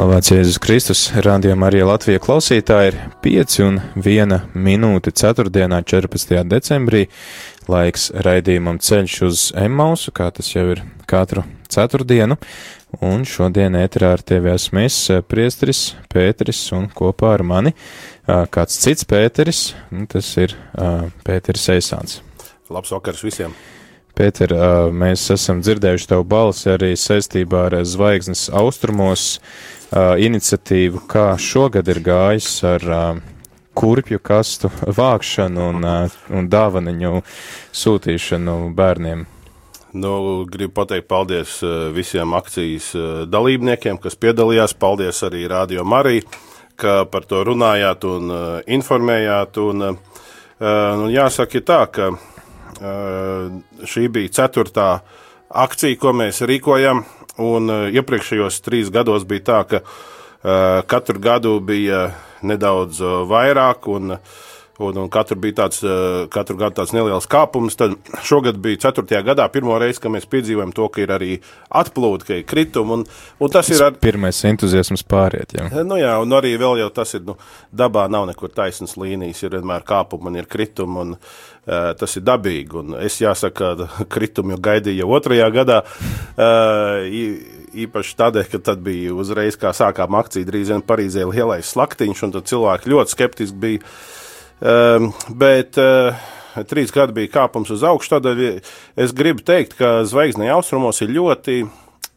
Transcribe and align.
Slavēts 0.00 0.30
Jēzus 0.32 0.56
Kristus, 0.64 1.00
rādījumā 1.12 1.66
arī 1.68 1.82
Latvijas 1.84 2.22
klausītāji 2.24 2.88
ir 2.88 2.94
5 3.20 3.56
un 3.66 3.74
1 4.00 4.36
minūte 4.56 5.12
4. 5.12 5.50
14. 5.52 6.30
decembrī. 6.48 7.02
Laiks 7.68 8.06
raidījumam 8.24 8.78
ceļš 8.80 9.16
uz 9.26 9.42
Emausu, 9.60 10.08
kā 10.16 10.30
tas 10.32 10.48
jau 10.54 10.62
ir 10.72 10.80
katru 11.04 11.42
ceturtdienu, 11.68 12.38
un 13.04 13.26
šodien 13.28 13.76
ēterā 13.76 14.14
ar 14.16 14.24
tevi 14.24 14.48
esmu 14.54 14.86
es, 14.86 14.96
priestris 15.28 15.82
Pēteris, 16.08 16.62
un 16.78 16.86
kopā 16.88 17.34
ar 17.34 17.44
mani 17.44 17.74
kāds 18.24 18.78
cits 18.80 19.04
Pēteris, 19.04 19.74
un 19.92 20.08
tas 20.08 20.30
ir 20.40 20.56
Pēteris 21.28 21.66
Eisāns. 21.76 22.22
Labs 22.72 22.96
vakars 22.96 23.20
visiem! 23.26 23.52
Pēter, 24.16 24.52
mēs 24.92 25.22
esam 25.32 25.60
dzirdējuši 25.64 26.08
tavu 26.10 26.24
balsi 26.28 26.72
arī 26.72 26.90
saistībā 26.98 27.68
ar 27.68 27.76
zvaigznes 27.88 28.48
austrumos 28.52 29.36
uh, 29.92 30.14
iniciatīvu, 30.20 31.04
kā 31.10 31.34
šogad 31.38 31.88
ir 31.90 32.00
gājis 32.04 32.48
ar 32.66 32.86
uh, 32.86 33.20
kurpju 33.74 34.20
kastu 34.22 34.70
vākšanu 34.86 35.66
un, 35.72 35.84
uh, 35.86 36.16
un 36.34 36.48
dāvaniņu 36.50 37.20
sūtīšanu 37.82 38.56
bērniem. 38.76 39.26
Nu, 39.90 40.12
gribu 40.46 40.76
pateikt 40.76 41.08
paldies 41.10 41.56
visiem 41.90 42.30
akcijas 42.38 42.92
dalībniekiem, 43.26 43.98
kas 43.98 44.14
piedalījās. 44.14 44.76
Paldies 44.78 45.18
arī 45.26 45.48
Radio 45.50 45.82
Marija, 45.82 46.28
ka 46.78 47.00
par 47.10 47.26
to 47.26 47.42
runājāt 47.48 48.06
un 48.06 48.30
informējāt. 48.70 49.58
Un, 49.58 49.96
un 50.62 51.10
jāsaka 51.10 51.64
tā, 51.66 51.80
ka 51.90 52.12
šī 53.82 54.06
bija 54.14 54.30
ceturtā 54.38 54.92
akcija, 55.50 55.98
ko 55.98 56.14
mēs 56.14 56.38
rīkojam 56.46 57.02
Un 57.40 57.72
uh, 57.72 57.88
iepriekšējos 57.88 58.60
trīs 58.66 58.92
gados 58.92 59.24
bija 59.28 59.46
tā, 59.46 59.60
ka 59.70 59.80
uh, 59.80 60.82
katru 60.90 61.20
gadu 61.22 61.56
bija 61.64 62.10
nedaudz 62.44 63.00
uh, 63.00 63.22
vairāk, 63.30 63.88
un, 63.88 64.18
un, 64.82 64.98
un 65.04 65.10
katru, 65.12 65.38
bija 65.40 65.58
tāds, 65.62 65.82
uh, 65.84 66.24
katru 66.32 66.56
gadu 66.60 66.80
tāds 66.80 66.94
neliels 66.96 67.28
kāpums. 67.30 67.76
Tad 67.78 67.96
šogad 68.26 68.58
bija 68.62 68.80
ceturtajā 68.86 69.22
gadā 69.30 69.46
pirmo 69.52 69.76
reizi, 69.80 70.00
kad 70.02 70.14
mēs 70.14 70.28
piedzīvojam 70.30 70.74
to, 70.76 70.88
ka 70.92 71.04
ir 71.04 71.14
arī 71.16 71.30
atplūde, 71.82 72.26
ka 72.28 72.40
ir 72.40 72.48
kritumi. 72.48 73.00
Un, 73.00 73.04
un 73.38 73.52
tas, 73.52 73.68
tas 73.68 73.76
ir 73.76 73.86
ar... 73.86 74.00
pirmais 74.00 74.42
entuziasms 74.50 75.04
pāriet. 75.10 75.54
Jā. 75.56 75.68
Nu 75.86 76.00
jā, 76.00 76.16
un 76.22 76.36
arī 76.38 76.56
vēl 76.60 76.82
jau 76.84 76.90
tas 77.00 77.14
ir, 77.18 77.24
nu, 77.28 77.36
dabā 77.72 78.08
nav 78.12 78.28
nekur 78.30 78.52
taisnas 78.54 78.96
līnijas, 79.00 79.44
ir 79.44 79.56
vienmēr 79.58 79.86
kāpumi 79.86 80.32
un 80.32 80.42
ir 80.42 80.50
kritumi. 80.50 81.06
Un, 81.06 81.16
Uh, 81.70 81.90
tas 81.94 82.16
ir 82.16 82.22
dabīgi. 82.24 82.72
Un 82.80 82.94
es 83.04 83.18
jāsaka, 83.20 83.74
ka 84.00 84.04
kritumu 84.10 84.56
gaidīju 84.64 85.02
jau 85.02 85.10
otrajā 85.18 85.50
gadā. 85.52 85.82
Uh, 86.32 87.04
īpaši 87.84 88.16
tādēļ, 88.18 88.46
ka 88.50 88.60
tad 88.70 88.80
bija 88.84 89.14
uzreiz, 89.14 89.58
kā 89.60 89.72
sākām 89.76 90.16
akciju, 90.18 90.48
drīz 90.48 90.72
vien 90.72 90.84
Parīzē 90.86 91.26
lielais 91.28 91.68
slaktiņš, 91.70 92.24
un 92.26 92.34
tad 92.34 92.48
cilvēki 92.50 92.90
ļoti 92.94 93.14
skeptiski 93.14 93.60
bija. 93.60 93.84
Uh, 94.60 95.10
bet 95.32 95.78
trīs 96.68 96.92
gadi 96.92 97.16
bija 97.16 97.34
kāpums 97.38 97.70
uz 97.72 97.84
augšu, 97.86 98.16
tādēļ 98.16 98.40
es 99.00 99.14
gribu 99.16 99.44
teikt, 99.46 99.78
ka 99.78 100.00
zvaigznē 100.08 100.50
austrumos 100.52 101.00
ir 101.00 101.14
ļoti 101.14 101.62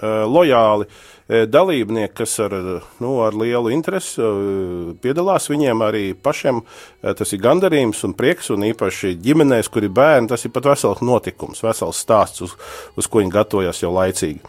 lojāli 0.03 0.87
uh, 0.89 0.95
E, 1.27 1.45
dalībnieki, 1.47 2.13
kas 2.17 2.33
ar, 2.43 2.53
nu, 2.99 3.13
ar 3.23 3.35
lielu 3.39 3.71
interesi 3.71 4.21
piedalās, 5.01 5.47
viņiem 5.47 5.83
arī 5.85 6.01
pašiem 6.19 6.59
tas 7.15 7.31
ir 7.31 7.39
gandarījums 7.43 8.03
un 8.03 8.15
prieks, 8.17 8.49
un 8.51 8.65
īpaši 8.67 9.13
ģimenēs, 9.23 9.69
kur 9.71 9.87
ir 9.87 9.93
bērni, 9.95 10.27
tas 10.33 10.43
ir 10.43 10.51
pat 10.51 10.67
vesels 10.73 10.99
notikums, 10.99 11.63
vesels 11.63 12.01
stāsts, 12.03 12.43
uz, 12.43 12.57
uz 12.99 13.07
ko 13.07 13.23
viņi 13.23 13.31
gatavojas 13.37 13.79
jau 13.85 13.93
laicīgi. 13.95 14.43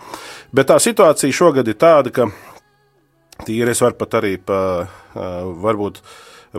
Bet 0.55 0.73
tā 0.73 0.81
situācija 0.83 1.39
šogad 1.39 1.71
ir 1.71 1.79
tāda, 1.79 2.11
ka 2.11 2.27
tīri 3.47 3.71
es 3.71 3.83
varu 3.85 4.01
pat 4.03 4.19
arī 4.19 4.35
pa, 4.43 4.59
varbūt 5.15 6.03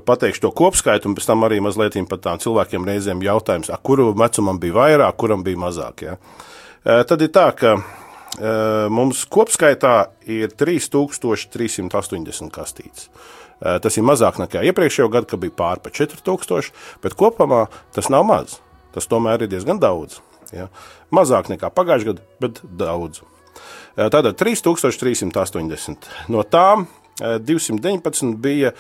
pateikšu 0.04 0.44
to 0.44 0.52
kopskaitu, 0.56 1.10
un 1.10 1.16
pēc 1.16 1.28
tam 1.30 1.46
arī 1.48 1.62
mazliet 1.64 1.96
par 2.10 2.20
tām 2.24 2.42
cilvēkiem 2.42 2.88
reizēm 2.88 3.24
jautājums, 3.24 3.72
kuru 3.84 4.10
vecumam 4.18 4.60
bija 4.60 4.76
vairāk, 4.76 5.16
kuram 5.22 5.46
bija 5.46 5.62
mazāk. 5.62 6.04
Ja? 6.04 6.18
Tad 6.84 7.22
ir 7.22 7.32
tā, 7.34 7.48
ka 7.56 7.78
mums 8.92 9.24
kopskaitā 9.32 9.96
ir 10.28 10.52
3380 10.52 12.52
kastītes. 12.52 13.10
Tas 13.60 13.96
ir 13.96 14.04
mazāk 14.04 14.42
nekā 14.42 14.66
iepriekšējā 14.68 15.08
gadā, 15.14 15.30
kad 15.32 15.40
bija 15.40 15.56
pāri 15.56 15.86
pa 15.86 15.94
4000, 15.96 16.74
bet 17.04 17.16
kopumā 17.16 17.66
tas 17.96 18.12
nav 18.12 18.28
maz. 18.28 18.60
Tas 18.96 19.08
tomēr 19.08 19.46
ir 19.46 19.52
diezgan 19.52 19.80
daudz. 19.80 20.20
Ja? 20.52 20.68
Mazāk 21.16 21.48
nekā 21.54 21.72
pagājušajā 21.72 22.12
gadā, 22.12 22.28
bet 22.44 22.60
daudz. 22.68 23.24
Tātad 23.96 24.36
3380. 24.36 26.12
No 26.28 26.44
tām 26.44 26.90
219 27.20 28.36
bija 28.44 28.72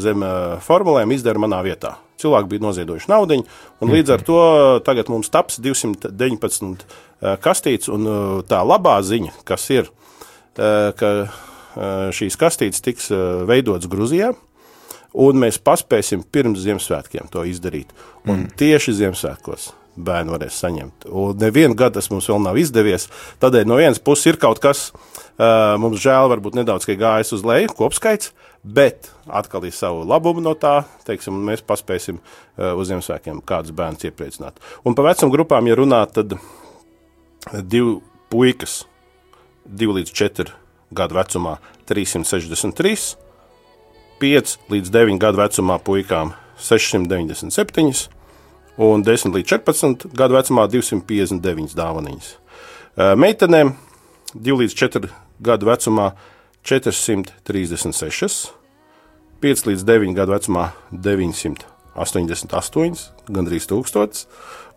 zem 0.00 0.24
formulēm 0.64 1.12
izdara 1.12 1.42
manā 1.42 1.60
vietā. 1.66 1.98
Cilvēki 2.18 2.50
bija 2.54 2.64
noziedojuši 2.64 3.10
naudu, 3.12 3.42
un 3.84 3.92
līdz 3.92 4.14
ar 4.16 4.24
to 4.26 4.40
tagad 4.86 5.10
mums 5.12 5.30
taps 5.30 5.60
219 5.62 6.86
kastītes. 7.44 7.90
Un 7.92 8.08
tā 8.48 8.62
labā 8.66 8.96
ziņa, 9.04 9.36
kas 9.46 9.68
ir, 9.74 9.92
ka 10.56 11.12
šīs 12.16 12.38
kastītes 12.40 12.82
tiks 12.82 13.12
veidotas 13.46 13.90
Grūzijā, 13.92 14.32
un 15.18 15.42
mēs 15.44 15.60
paspēsim 15.62 16.24
pirms 16.32 16.64
Ziemassvētkiem 16.64 17.28
to 17.30 17.44
izdarīt. 17.46 17.92
Un 18.26 18.46
mm. 18.46 18.56
tieši 18.58 18.96
Ziemassvētkos 19.02 19.70
bērni 19.98 20.34
varēs 20.34 20.58
saņemt. 20.62 21.08
Un 21.10 21.38
nevienu 21.42 21.76
gadu 21.78 21.98
tas 21.98 22.10
mums 22.10 22.28
vēl 22.30 22.42
nav 22.42 22.58
izdevies. 22.60 23.08
Tādēļ 23.42 23.66
no 23.66 23.78
vienas 23.80 23.98
puses 24.02 24.30
ir 24.30 24.38
kaut 24.42 24.60
kas, 24.62 24.88
uh, 24.94 25.27
mums 25.38 26.00
žēl, 26.02 26.26
varbūt 26.32 26.56
nedaudz 26.58 26.86
gājis 26.88 27.32
uz 27.36 27.44
leju, 27.46 27.70
kopskaits, 27.78 28.32
bet 28.62 29.12
atkal 29.30 29.64
ir 29.68 29.74
savu 29.74 30.02
labumu 30.08 30.42
no 30.42 30.54
tā, 30.58 30.82
teiksim, 31.06 31.36
mēs 31.46 31.62
paspēsim 31.62 32.18
uh, 32.18 32.74
uz 32.74 32.90
Ziemassvētkiem 32.90 33.40
kādus 33.46 33.74
bērnus 33.76 34.08
iepriecināt. 34.08 34.58
Un 34.82 34.98
pa 34.98 35.06
vecuma 35.06 35.32
grupām, 35.34 35.70
ja 35.70 35.78
runāt, 35.78 36.16
tad 36.18 36.34
divi 37.70 38.00
puikas, 38.32 38.82
divi 39.64 40.00
līdz 40.00 40.12
četri 40.12 40.50
gadu 40.90 41.18
vecumā 41.20 41.58
363, 41.88 43.14
5 44.18 44.56
līdz 44.72 44.90
9 44.90 45.22
gadu 45.22 45.38
vecumā 45.38 45.78
puikām 45.78 46.34
697 46.58 48.08
un 48.82 49.06
10 49.06 49.34
līdz 49.38 49.54
14 49.54 50.08
gadu 50.18 50.34
vecumā 50.34 50.66
259 50.70 51.78
dāvanas. 51.78 52.34
Meitenēm 52.98 53.76
2 54.34 54.58
līdz 54.64 54.74
4 54.82 55.27
gadu 55.44 55.68
vecumā 55.68 56.12
436, 56.66 58.52
5 59.42 59.66
līdz 59.70 59.82
9 59.88 60.16
gadu 60.18 60.34
vecumā 60.34 60.64
988, 60.92 63.08
gandrīz 63.30 63.64
1000, 63.70 64.26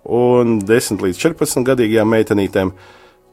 un 0.06 0.60
10 0.66 1.06
līdz 1.06 1.18
14 1.25 1.68
gadīgajām 1.68 2.10
meitenītēm 2.16 2.69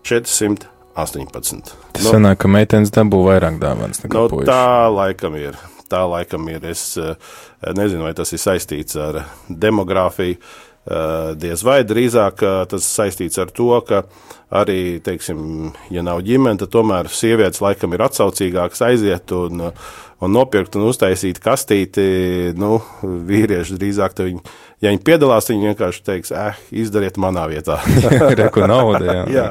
418. 0.09 0.67
Tas 0.99 2.05
nu, 2.05 2.11
sanāk, 2.11 2.37
ka 2.43 2.51
meitenes 2.51 2.91
dabū 2.95 3.19
vairāk 3.29 3.57
dāvanas 3.63 3.99
nekā 4.05 4.15
no, 4.17 4.29
puiši. 4.33 4.51
Tā 4.51 4.89
laikam 4.93 5.33
ir 5.39 5.55
tā 5.89 6.05
laikam 6.09 6.49
ir. 6.53 6.65
Es 6.69 6.93
eh, 7.01 7.17
nezinu, 7.77 8.07
vai 8.07 8.15
tas 8.17 8.33
ir 8.35 8.43
saistīts 8.43 8.99
ar 9.01 9.23
demogrāfiju. 9.49 10.39
Eh, 10.89 11.31
diez 11.37 11.61
vai 11.67 11.83
drīzāk 11.85 12.43
eh, 12.47 12.59
tas 12.71 12.87
saistīts 12.97 13.37
ar 13.43 13.51
to, 13.53 13.69
ka 13.85 14.07
arī, 14.57 15.03
teiksim, 15.05 15.75
ja 15.93 16.01
nav 16.07 16.23
ģimene, 16.25 16.57
tad 16.63 16.73
tomēr 16.73 17.11
sievietes 17.13 17.61
laikam 17.61 17.93
ir 17.93 18.07
atsaucīgākas 18.07 18.81
aiziet 18.87 19.35
un, 19.37 19.67
un 19.69 20.33
nopirkt 20.33 20.79
un 20.81 20.87
uztaisīt 20.89 21.43
kastīti. 21.45 22.07
Nu, 22.57 22.79
vīrieši 23.05 23.77
drīzāk 23.77 24.17
viņi 24.23 24.41
ja 24.83 24.93
viņi 24.93 25.01
piedalās, 25.07 25.49
viņi 25.51 25.71
vienkārši 25.73 26.03
teiks, 26.07 26.33
eh, 26.35 26.59
izdariet 26.83 27.19
manā 27.21 27.47
vietā. 27.51 27.79
Reku 28.41 28.67
naudu, 28.69 29.03
jā. 29.07 29.25
jā. 29.33 29.47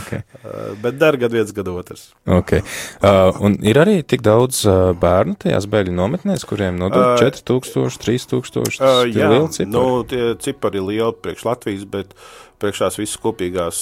Okay. 0.00 0.22
Uh, 0.40 0.72
bet 0.82 0.98
dar 1.00 1.18
gadu 1.20 1.38
viens, 1.38 1.52
gadu 1.56 1.76
otrs. 1.80 2.08
Okay. 2.40 2.64
Uh, 3.00 3.32
un 3.44 3.58
ir 3.66 3.80
arī 3.82 4.00
tik 4.06 4.24
daudz 4.24 4.62
uh, 4.66 4.92
bērnu 4.98 5.36
tajās 5.44 5.68
bēgļu 5.72 5.96
nometnēs, 5.98 6.46
kuriem 6.48 6.80
nodod 6.80 7.14
uh, 7.14 7.18
4000, 7.20 8.00
3000, 8.02 8.80
uh, 8.80 9.02
jā, 9.08 9.28
lieli 9.28 9.52
cipari. 9.52 9.74
Nu, 9.74 9.84
tie 10.08 10.32
cipari 10.42 10.80
ir 10.80 10.88
lieli 10.88 11.20
priekš 11.20 11.46
Latvijas, 11.48 11.84
bet 11.92 12.16
priekšās 12.62 12.94
visas 12.94 13.18
kopīgās 13.18 13.78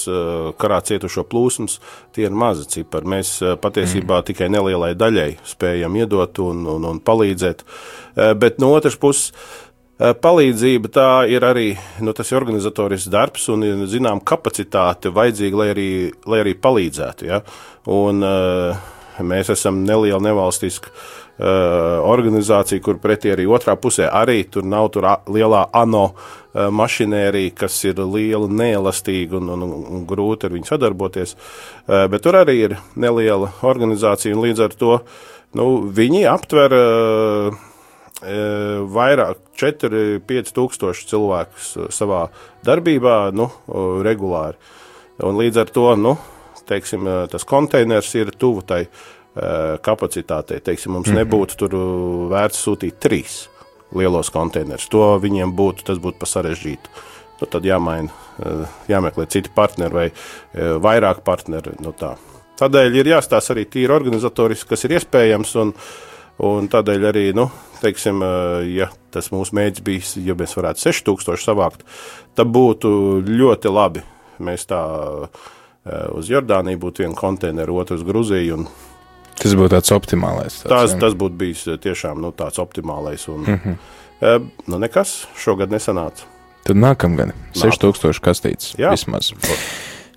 karā 0.57 0.79
cietušo 0.81 1.21
plūsmas, 1.29 1.75
tie 2.17 2.25
ir 2.25 2.33
mazi 2.33 2.65
cipari. 2.65 3.11
Mēs 3.13 3.35
patiesībā 3.61 4.17
mm. 4.17 4.25
tikai 4.31 4.47
nelielai 4.49 4.95
daļai 4.97 5.27
spējam 5.45 5.99
iedot 5.99 6.41
un, 6.41 6.63
un, 6.65 6.87
un 6.89 7.01
palīdzēt. 7.05 7.61
Bet 8.41 8.57
no 8.57 8.71
otras 8.73 8.97
puses, 8.97 9.35
Palīdzība 10.01 10.89
tā 10.89 11.09
ir 11.29 11.43
arī 11.45 11.67
nu, 12.01 12.13
tas 12.17 12.31
ir 12.31 12.39
organizatorisks 12.39 13.11
darbs 13.13 13.45
un 13.53 13.85
zinām 13.89 14.23
kapacitāte 14.25 15.11
vajadzīga, 15.13 15.59
lai 15.59 15.67
arī, 15.75 15.89
lai 16.25 16.39
arī 16.41 16.55
palīdzētu. 16.57 17.27
Ja? 17.29 17.41
Un, 17.91 18.25
mēs 19.21 19.51
esam 19.53 19.83
neliela 19.85 20.21
nevalstiska 20.25 20.89
organizācija, 21.41 22.81
kur 22.83 22.99
pretī 23.01 23.31
arī 23.33 23.47
otrā 23.49 23.73
pusē 23.79 24.09
arī 24.09 24.43
tur 24.49 24.65
nav 24.67 24.91
tur 24.93 25.07
lielā 25.31 25.63
ANO 25.73 26.03
mašinērija, 26.53 27.55
kas 27.63 27.77
ir 27.85 28.01
liela, 28.01 28.49
neelastīga 28.49 29.39
un, 29.39 29.49
un, 29.55 29.65
un 29.81 30.05
grūti 30.09 30.49
ar 30.49 30.55
viņu 30.57 30.69
sadarboties. 30.69 31.35
Bet 31.87 32.21
tur 32.25 32.37
arī 32.41 32.57
ir 32.67 32.77
neliela 32.99 33.53
organizācija 33.65 34.35
un 34.35 34.45
līdz 34.45 34.65
ar 34.67 34.77
to 34.77 34.99
nu, 35.57 35.67
viņi 35.93 36.25
aptver 36.29 36.77
vairāk, 38.21 39.39
4-5 39.57 40.53
tūkstoši 40.53 41.07
cilvēkus 41.09 41.71
savā 41.93 42.27
darbībā, 42.65 43.31
nu, 43.33 43.49
regulāri. 44.05 44.57
Un 45.25 45.37
līdz 45.37 45.63
ar 45.63 45.73
to, 45.73 45.87
nu, 45.97 46.15
teiksim, 46.69 47.09
tas 47.31 47.45
konteiners 47.47 48.13
ir 48.17 48.33
tuvu 48.37 48.61
tai 48.65 48.85
kapacitātei. 49.81 50.59
Teiksim, 50.59 50.91
mums 50.91 51.07
mm 51.07 51.15
-hmm. 51.15 51.23
nebūtu 51.23 51.57
tur 51.57 51.75
vērts 52.31 52.67
sūtīt 52.67 52.99
trīs 52.99 53.47
lielos 53.95 54.29
konteinerus. 54.29 54.89
To 54.89 55.19
viņiem 55.19 55.53
būtu, 55.55 55.83
tas 55.83 55.97
būtu 55.97 56.19
pa 56.19 56.25
sarežģītu. 56.25 56.89
Nu, 57.41 57.47
tad 57.47 57.65
jāmaina, 57.65 58.09
jāmeklē 58.87 59.25
citi 59.27 59.49
partneri 59.55 59.93
vai 59.93 60.11
vairāk 60.53 61.23
partneri. 61.25 61.71
Nu, 61.79 61.91
tā. 61.91 62.15
Tādēļ 62.61 62.95
ir 62.95 63.09
jāstāsta 63.15 63.55
arī 63.55 63.65
tīri 63.65 63.93
organizatoriski, 63.93 64.69
kas 64.69 64.85
ir 64.85 64.91
iespējams. 64.99 65.55
Un, 65.55 65.73
un 66.47 66.69
tādēļ 66.71 67.07
arī, 67.11 67.25
nu, 67.37 67.47
teiksim, 67.81 68.21
ja 68.71 68.89
tas 69.13 69.31
mūsu 69.33 69.55
mērķis 69.57 69.85
bijis, 69.85 70.13
ja 70.25 70.35
mēs 70.37 70.55
varētu 70.57 70.83
6000 70.87 71.43
savākt, 71.43 71.85
tad 72.37 72.51
būtu 72.53 72.91
ļoti 73.27 73.73
labi. 73.73 74.05
Mēs 74.41 74.65
tā 74.69 74.81
uz 76.17 76.29
Jordāniju 76.29 76.79
būtu 76.81 77.03
viena 77.03 77.17
konteineru, 77.17 77.77
otru 77.81 77.99
uz 77.99 78.05
Gruziju. 78.05 78.63
Tas 79.41 79.55
būtu 79.57 79.73
tāds 79.73 79.93
optimālais. 79.93 80.59
Tāds, 80.63 80.93
tas, 80.93 80.97
tas 81.01 81.17
būtu 81.17 81.37
bijis 81.37 81.65
tiešām 81.81 82.21
nu, 82.21 82.33
tāds 82.37 82.61
optimālais. 82.61 83.27
Un, 83.29 83.45
mm 83.45 83.59
-hmm. 83.63 84.49
nu, 84.67 84.79
nekas 84.79 85.27
šogad 85.37 85.69
nesanāca. 85.69 86.25
Tad 86.63 86.77
nākamgad 86.77 87.33
6000 87.57 88.21
kastītes 88.21 88.75
Jā. 88.77 88.91
vismaz. 88.91 89.31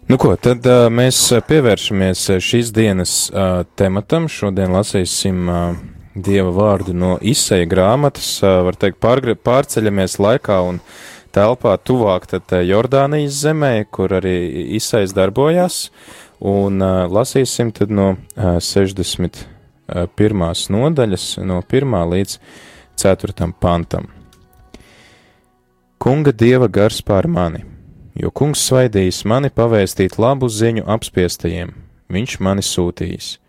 Nu 0.09 0.19
ko, 0.19 0.37
tad 0.37 0.67
uh, 0.67 0.91
mēs 0.93 1.33
pievēršamies 1.49 2.27
šīs 2.45 2.73
dienas 2.73 3.31
uh, 3.33 3.65
tematam. 3.77 4.29
Šodien 4.29 4.75
lasīsim 4.75 5.49
uh, 5.49 5.77
dieva 6.15 6.51
vārdu 6.55 6.95
no 6.95 7.19
izseja 7.21 7.67
grāmatas, 7.67 8.39
var 8.43 8.77
teikt, 8.79 9.01
pārceļamies 9.03 10.19
laikā 10.23 10.61
un 10.69 10.79
telpā 11.35 11.75
tuvāk 11.83 12.27
tad 12.31 12.55
Jordānijas 12.63 13.41
zemē, 13.43 13.85
kur 13.91 14.15
arī 14.15 14.37
izsejas 14.79 15.13
darbojās, 15.17 15.91
un 16.39 16.79
lasīsim 17.11 17.73
tad 17.75 17.91
no 17.91 18.17
61. 18.37 19.45
nodaļas, 20.71 21.39
no 21.43 21.63
1. 21.67 22.01
līdz 22.15 22.39
4. 23.03 23.53
pantam. 23.61 24.09
Kunga 25.99 26.33
dieva 26.33 26.69
gars 26.69 27.01
pār 27.03 27.27
mani, 27.27 27.65
jo 28.15 28.31
kungs 28.31 28.61
svaidījis 28.69 29.25
mani 29.27 29.49
pavēstīt 29.51 30.19
labu 30.21 30.49
ziņu 30.53 30.85
apspiestajiem, 30.95 31.73
viņš 32.13 32.41
mani 32.45 32.63
sūtījis 32.63 33.44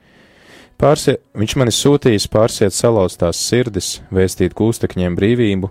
Pārsie, 0.75 1.21
viņš 1.39 1.53
mani 1.55 1.71
sūtījis 1.71 2.25
pārsiet 2.27 2.73
salauztās 2.75 3.39
sirdis, 3.39 4.01
vēstīt 4.11 4.51
gūstekņiem 4.59 5.13
brīvību, 5.15 5.69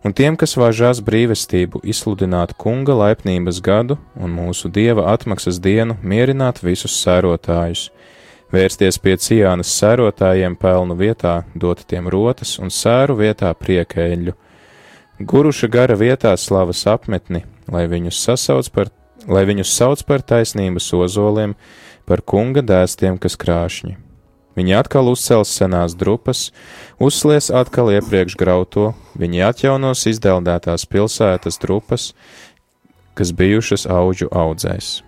un 0.00 0.14
tiem, 0.16 0.38
kas 0.40 0.56
vāžās 0.56 1.02
brīvestību, 1.04 1.82
izsludināt 1.84 2.54
kunga 2.56 2.94
laipnības 2.96 3.60
gadu 3.60 3.98
un 4.16 4.32
mūsu 4.32 4.70
dieva 4.72 5.10
atmaksas 5.12 5.58
dienu, 5.60 5.98
mierināt 6.00 6.62
visus 6.64 6.94
sērotājus, 7.02 7.90
vērsties 8.54 8.96
pie 9.04 9.18
cijānas 9.20 9.74
sērotājiem 9.76 10.56
pelnu 10.56 10.96
vietā, 10.96 11.42
dot 11.52 11.84
tiem 11.84 12.08
rotas 12.08 12.54
un 12.56 12.72
sēru 12.72 13.18
vietā 13.20 13.52
priekēļu, 13.52 14.32
guruša 15.20 15.68
gara 15.68 15.98
vietā 16.00 16.32
slavas 16.40 16.86
apmetni, 16.88 17.44
lai 17.68 17.84
viņus 17.92 18.24
sasauc 18.30 18.72
par, 18.72 18.94
lai 19.28 19.44
viņus 19.52 19.76
sauc 19.82 20.08
par 20.08 20.24
taisnības 20.24 20.88
ozoliem, 20.96 21.52
par 22.08 22.24
kunga 22.24 22.64
dēstiem, 22.64 23.20
kas 23.20 23.36
krāšņi 23.36 24.05
Viņi 24.56 24.72
atkal 24.78 25.10
uzcels 25.12 25.50
senās 25.52 25.92
drupas, 26.00 26.48
uzslies 26.96 27.50
atkal 27.52 27.90
iepriekš 27.92 28.38
grauto, 28.40 28.94
viņi 29.20 29.42
atjaunos 29.50 30.06
izdeldētās 30.08 30.88
pilsētas 30.88 31.60
drupas, 31.60 32.14
kas 33.16 33.34
bijušas 33.36 33.84
auģu 33.84 34.30
audzēs. 34.32 35.02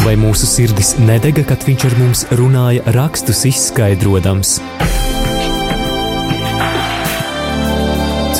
Vai 0.00 0.16
mūsu 0.18 0.48
sirdis 0.48 0.96
nedega, 0.98 1.44
kad 1.46 1.62
viņš 1.68 1.84
ar 1.86 1.94
mums 2.00 2.24
runāja, 2.34 2.82
rakstus 2.96 3.44
izskaidrojams? 3.46 4.56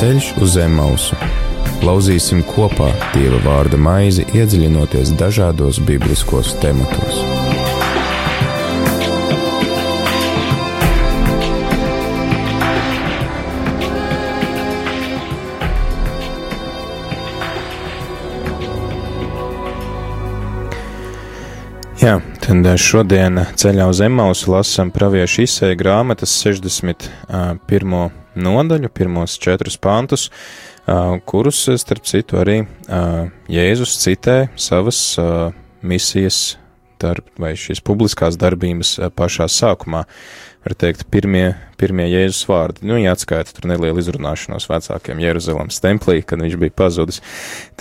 Ceļš 0.01 0.33
uz 0.41 0.57
zemes 0.57 0.75
mausu 0.81 1.40
Lauzīsim 1.81 2.43
kopā 2.45 2.91
Dieva 3.15 3.39
vārda 3.41 3.77
maizi, 3.81 4.21
iedziļinoties 4.37 5.15
dažādos 5.17 5.79
bibliskos 5.81 6.53
tematos. 6.61 7.17
Jā, 22.01 22.19
tad 22.45 22.69
šodien 22.81 23.41
ceļā 23.57 23.89
uz 23.89 24.05
Emausu 24.05 24.53
lasām 24.53 24.93
praviešu 24.93 25.47
izsēja 25.47 25.81
grāmatas 25.81 26.37
61. 26.45 28.01
nodaļu, 28.37 28.89
pirmos 28.93 29.41
četrus 29.41 29.81
pantus 29.81 30.29
kurus, 31.29 31.63
starp 31.81 32.07
citu, 32.09 32.39
arī 32.41 32.61
Jēzus 33.51 33.97
citē 34.01 34.37
savas 34.59 35.01
misijas 35.81 36.41
darb, 37.01 37.25
vai 37.41 37.53
šīs 37.57 37.81
publiskās 37.85 38.37
darbības 38.39 38.97
pašā 39.17 39.49
sākumā. 39.51 40.05
Var 40.61 40.75
teikt, 40.77 41.07
pirmie, 41.09 41.55
pirmie 41.81 42.05
Jēzus 42.05 42.43
vārdi. 42.49 42.85
Nu, 42.85 42.99
jāatskaita 43.01 43.55
tur 43.57 43.65
neliela 43.71 43.97
izrunāšanos 43.97 44.67
vecākiem 44.69 45.21
Jeruzalemes 45.23 45.81
templī, 45.81 46.19
kad 46.21 46.43
viņš 46.43 46.57
bija 46.61 46.75
pazudis. 46.83 47.21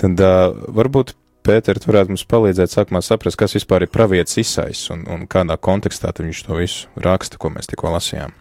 Tad 0.01 0.23
uh, 0.25 0.55
varbūt 0.81 1.13
Pēter, 1.41 1.79
tu 1.81 1.89
varētu 1.89 2.13
mums 2.13 2.27
palīdzēt 2.29 2.75
sākumā 2.75 3.01
saprast, 3.05 3.39
kas 3.41 3.57
vispār 3.57 3.87
ir 3.87 3.93
pravietis 3.93 4.37
izsais 4.43 4.83
un, 4.93 5.07
un 5.09 5.25
kādā 5.31 5.57
kontekstā 5.57 6.13
viņš 6.19 6.45
to 6.45 6.61
visu 6.61 7.01
raksta, 7.01 7.41
ko 7.41 7.53
mēs 7.55 7.71
tikko 7.71 7.95
lasījām. 7.97 8.37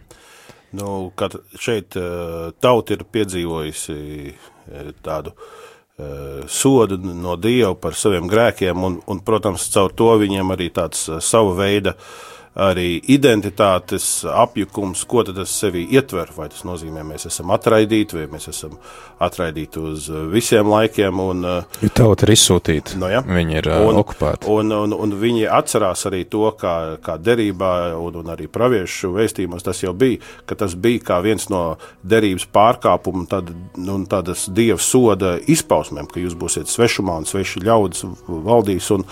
Nu, 0.72 1.10
šeit 1.58 1.96
eh, 1.98 2.50
tauta 2.62 2.94
ir 2.94 3.06
piedzīvojusi 3.10 3.96
eh, 4.30 4.90
tādu 5.02 5.32
uh, 5.34 6.46
sodu 6.46 6.96
no 7.00 7.34
Dieva 7.36 7.74
par 7.74 7.96
saviem 7.98 8.28
grēkiem, 8.30 8.84
un, 8.86 9.00
un, 9.10 9.22
protams, 9.26 9.66
caur 9.74 9.90
to 9.96 10.12
viņiem 10.22 10.54
arī 10.54 10.70
tāds 10.76 11.08
sava 11.26 11.56
veida 11.58 11.96
uh, 11.96 12.29
arī 12.60 13.00
identitātes 13.12 14.06
apjukums, 14.28 15.04
ko 15.08 15.24
tas 15.26 15.52
sevi 15.62 15.86
ietver. 15.96 16.30
Vai 16.36 16.48
tas 16.52 16.64
nozīmē, 16.68 17.02
mēs 17.06 17.26
esam 17.30 17.52
atraidīti, 17.54 18.18
vai 18.18 18.26
mēs 18.30 18.50
esam 18.52 18.76
atraidīti 19.22 19.80
uz 19.80 20.08
visiem 20.32 20.68
laikiem. 20.70 21.20
Un, 21.20 21.46
ja 21.80 21.92
tauta 21.96 22.26
ir 22.26 22.34
izsūtīta, 22.36 22.98
no, 23.00 23.10
ja? 23.12 23.22
viņi 23.24 23.58
ir 23.62 23.70
un, 23.76 24.00
okupēti. 24.02 24.48
Un, 24.52 24.74
un, 24.76 24.96
un 24.96 25.14
viņi 25.20 25.46
atcerās 25.60 26.04
arī 26.10 26.24
to, 26.30 26.46
kā, 26.60 26.76
kā 27.04 27.16
derībā 27.20 27.72
un, 27.98 28.20
un 28.22 28.32
arī 28.34 28.48
praviešu 28.52 29.14
vēstījumos 29.16 29.66
tas 29.66 29.82
jau 29.84 29.94
bija, 29.96 30.20
ka 30.48 30.58
tas 30.60 30.76
bija 30.76 31.04
kā 31.12 31.20
viens 31.24 31.48
no 31.52 31.64
derības 32.06 32.48
pārkāpumu 32.52 33.26
tad, 33.30 33.52
un 33.80 34.04
tādas 34.10 34.48
dieva 34.52 34.80
soda 34.82 35.36
izpausmēm, 35.40 36.10
ka 36.10 36.22
jūs 36.22 36.36
būsiet 36.38 36.70
svešumā 36.70 37.20
un 37.20 37.28
sveši 37.28 37.64
ļaudis 37.64 38.06
valdīs. 38.28 38.90
Un, 38.96 39.06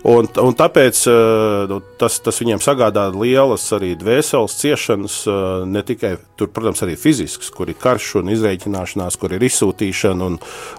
Un, 0.00 0.24
un 0.40 0.54
tāpēc 0.56 1.02
eh, 1.12 1.66
nu, 1.68 1.76
tas, 2.00 2.14
tas 2.24 2.38
viņiem 2.40 2.62
sagādā 2.64 3.04
lielas 3.12 3.66
arī 3.76 3.92
dvēseles 4.00 4.56
ciešanas, 4.56 5.16
eh, 5.28 5.40
ne 5.68 5.82
tikai 5.84 6.14
tur, 6.40 6.48
protams, 6.54 6.80
arī 6.86 6.94
fizisks, 6.96 7.50
kur 7.52 7.68
ir 7.68 7.76
karš 7.80 8.14
un 8.22 8.30
izreikināšanās, 8.32 9.18
kur 9.20 9.34
ir 9.36 9.44
izsūtīšana, 9.44 10.28
un, 10.30 10.38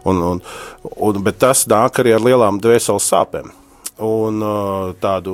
un, 0.10 0.22
un, 0.26 0.42
un, 0.98 1.20
bet 1.22 1.38
tas 1.44 1.68
nāk 1.70 2.02
arī 2.02 2.16
ar 2.18 2.26
lielām 2.26 2.58
dvēseles 2.64 3.10
sāpēm. 3.14 3.58
un 4.02 4.42
tādu 4.98 5.34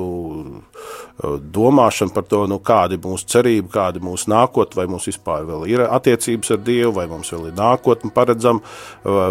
domāšanu 1.56 2.12
par 2.12 2.26
to, 2.28 2.42
nu, 2.46 2.58
kāda 2.60 2.98
ir 2.98 3.00
mūsu 3.00 3.24
cerība, 3.32 3.70
kāda 3.72 3.96
ir 3.96 4.04
mūsu 4.04 4.28
nākotne, 4.28 4.76
vai 4.76 4.84
mums 4.92 5.06
vispār 5.08 5.46
vēl 5.48 5.64
ir 5.70 5.84
attiecības 5.86 6.52
ar 6.52 6.60
Dievu, 6.66 6.92
vai 6.98 7.06
mums 7.08 7.32
vēl 7.32 7.46
ir 7.48 7.56
nākotne 7.56 8.12
paredzama, 8.12 8.60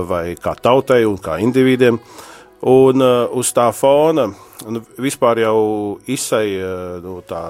vai 0.09 0.33
kā 0.41 0.55
tautai 0.57 1.03
un 1.05 1.21
kā 1.21 1.37
individiem. 1.45 2.01
Un 2.65 3.03
uz 3.37 3.51
tā 3.53 3.67
fona 3.75 4.25
nu, 4.65 4.81
vispār 4.97 5.43
jau 5.43 5.59
izsēja 6.09 6.97
nu, 7.03 7.19
tā 7.27 7.41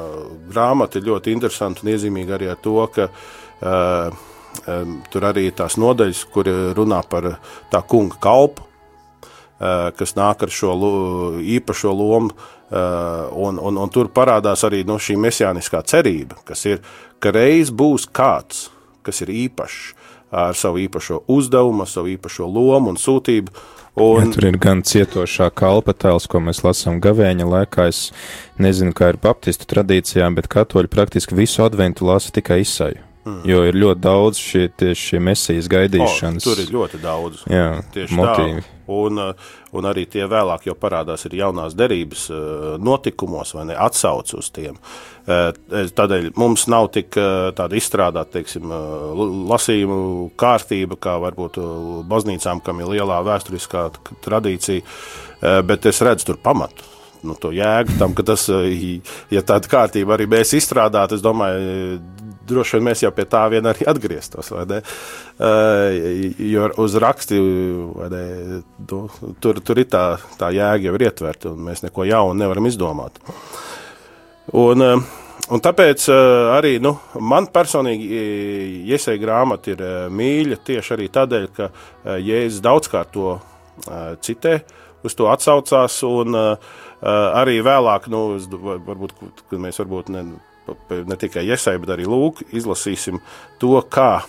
grāmata 0.49 0.99
ir 0.99 1.07
ļoti 1.07 1.31
interesanta 1.31 1.85
un 1.85 1.93
iezīmīga 1.93 2.35
arī 2.35 2.49
ar 2.51 2.59
to, 2.59 2.75
ka 2.91 3.07
uh, 3.07 4.17
um, 4.67 4.97
tur 5.13 5.29
arī 5.29 5.47
ir 5.47 5.55
tās 5.55 5.79
nodaļas, 5.79 6.25
kur 6.33 6.51
runā 6.75 6.99
par 7.07 7.29
tā 7.71 7.81
kunga 7.87 8.19
kalpu, 8.19 8.67
uh, 8.67 9.95
kas 9.95 10.17
nāk 10.19 10.43
ar 10.43 10.53
šo 10.59 10.75
īpašo 11.39 11.95
lomu 11.95 12.35
Uh, 12.67 13.29
un, 13.31 13.55
un, 13.63 13.77
un 13.79 13.91
tur 13.95 14.09
parādās 14.11 14.65
arī 14.67 14.81
nu, 14.83 14.97
šī 14.99 15.13
mesijāniskā 15.23 15.79
cerība, 15.87 16.35
kas 16.43 16.65
ir, 16.67 16.81
ka 17.23 17.31
reiz 17.31 17.69
būs 17.71 18.09
kāds, 18.11 18.65
kas 19.07 19.23
ir 19.23 19.31
īpašs 19.31 19.77
ar 20.35 20.57
savu 20.59 20.81
īpašo 20.83 21.21
uzdevumu, 21.31 21.85
savu 21.87 22.11
īpašo 22.11 22.43
lomu 22.51 22.91
un 22.91 22.99
sūtību. 22.99 23.53
Un... 23.97 24.21
Ja, 24.21 24.29
tur 24.29 24.45
ir 24.51 24.59
gan 24.61 24.83
cietošā 24.85 25.49
kalpa 25.57 25.95
tēls, 25.97 26.27
ko 26.29 26.41
mēs 26.45 26.61
lasām 26.61 26.99
gavēņa 27.01 27.49
laikā. 27.49 27.87
Es 27.89 28.11
nezinu, 28.61 28.93
kā 28.97 29.09
ir 29.13 29.17
baptistu 29.23 29.65
tradīcijā, 29.73 30.29
bet 30.37 30.49
katoļi 30.53 30.91
praktiski 30.93 31.37
visu 31.37 31.65
adventu 31.65 32.05
lasa 32.05 32.33
tikai 32.35 32.61
izsaju. 32.61 33.01
Mm. 33.27 33.41
Jo 33.49 33.65
ir 33.67 33.75
ļoti 33.75 34.03
daudz 34.05 34.39
šie, 34.39 34.69
šie 34.95 35.19
mesijas 35.19 35.67
gaidīšanas. 35.71 36.45
O, 36.45 36.47
tur 36.47 36.61
ir 36.63 36.71
ļoti 36.71 37.01
daudz. 37.03 37.43
Jā, 37.51 37.69
tieši 37.95 38.15
motīvi. 38.21 38.63
Tā. 38.63 38.76
Un, 38.88 39.20
uh, 39.20 39.53
un 39.75 39.88
arī 39.89 40.06
tie 40.10 40.25
vēlāk 40.29 40.67
jau 40.70 40.75
parādās 40.79 41.27
ir 41.27 41.38
jaunās 41.41 41.75
derības 41.77 42.27
uh, 42.32 42.39
notikumos, 42.79 43.53
vai 43.58 43.67
ne, 43.72 43.77
atsauc 43.88 44.32
uz 44.38 44.51
tiem. 44.56 44.79
Uh, 45.27 45.51
tādēļ 45.98 46.29
mums 46.39 46.67
nav 46.72 46.89
tik 46.96 47.17
tāda 47.58 47.75
izstrādāta, 47.75 48.38
teiksim, 48.38 48.72
lasījumu 49.51 50.29
kārtība, 50.39 50.96
kā 51.03 51.17
varbūt 51.20 51.60
baznīcām, 52.08 52.62
kam 52.63 52.79
ir 52.79 52.94
lielā 52.96 53.20
vēsturiskā 53.27 53.89
tradīcija, 54.24 54.86
bet 55.67 55.89
es 55.91 56.00
redzu 56.06 56.32
tur 56.32 56.39
pamatu 56.44 56.96
nu, 57.25 57.36
to 57.39 57.51
jēgu 57.56 57.98
tam, 58.00 58.13
ka 58.17 58.25
tas, 58.27 58.48
ja 59.34 59.44
tāda 59.46 59.72
kārtība 59.72 60.15
arī 60.15 60.27
mēs 60.32 60.53
izstrādātu, 60.58 61.17
es 61.17 61.24
domāju, 61.25 62.00
droši 62.47 62.77
vien 62.77 62.87
mēs 62.87 63.03
jau 63.03 63.11
pie 63.15 63.25
tā 63.29 63.43
vien 63.51 63.67
arī 63.67 63.87
atgrieztos. 63.89 64.51
Uh, 64.53 64.79
jo 66.41 66.69
uz 66.83 66.97
raksti 67.01 67.39
ne, 68.13 68.23
tu, 68.89 69.03
tur, 69.43 69.61
tur 69.65 69.81
ir 69.81 69.89
tā, 69.91 70.05
tā 70.39 70.51
jēga 70.55 70.89
jau 70.89 70.97
ir 70.97 71.07
ietverta, 71.09 71.53
un 71.53 71.67
mēs 71.67 71.83
neko 71.85 72.07
jaunu 72.07 72.39
nevaram 72.41 72.69
izdomāt. 72.69 73.21
Un, 74.55 74.83
uh, 74.83 75.13
un 75.51 75.63
tāpēc 75.63 76.07
uh, 76.13 76.55
arī 76.55 76.77
nu, 76.83 76.95
man 77.19 77.49
personīgi 77.53 78.09
iesaistīta 78.87 79.23
grāmata 79.25 79.75
ir 79.75 79.85
mīļa 80.13 80.59
tieši 80.71 80.97
arī 80.97 81.11
tādēļ, 81.13 81.47
ka 81.55 81.71
Jēzus 82.17 82.63
daudzkārt 82.65 83.15
to 83.15 83.37
citē, 84.25 84.59
uz 85.05 85.15
to 85.15 85.27
atsaucās. 85.29 86.01
Un, 86.07 86.37
arī 87.05 87.59
vēlāk, 87.61 88.07
nu, 88.09 88.21
varbūt, 88.87 89.11
kad 89.49 89.59
mēs 89.61 89.77
varbūt 89.83 90.07
ne, 90.13 90.23
ne 90.89 91.19
tikai 91.19 91.45
iesai, 91.47 91.77
bet 91.81 91.93
arī 91.95 92.07
lūk, 92.09 92.43
izlasīsim 92.55 93.21
to, 93.62 93.77
kā 93.91 94.21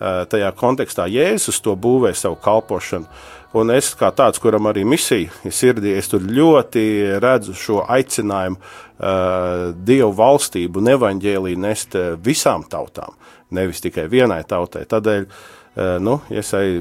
tajā 0.00 0.50
kontekstā 0.58 1.06
Jēzus 1.08 1.62
to 1.62 1.74
būvē 1.76 2.12
savu 2.16 2.36
kalpošanu. 2.42 3.06
Un 3.54 3.70
es 3.70 3.92
kā 3.94 4.10
tāds, 4.10 4.40
kuram 4.42 4.66
arī 4.66 4.82
misija 4.82 5.30
ir 5.46 5.54
sirdī, 5.54 5.92
es 5.94 6.08
tur 6.10 6.24
ļoti 6.26 6.82
redzu 7.22 7.54
šo 7.54 7.84
aicinājumu 7.86 8.58
uh, 8.58 9.70
Dievu 9.78 10.10
valstību 10.18 10.82
un 10.82 10.90
evaņģēlīju 10.96 11.60
nest 11.62 11.94
visām 12.24 12.66
tautām, 12.66 13.14
nevis 13.54 13.84
tikai 13.84 14.08
vienai 14.10 14.42
tautai. 14.50 14.82
Tādēļ, 14.90 15.28
uh, 15.28 15.84
nu, 16.02 16.18
iesai 16.34 16.80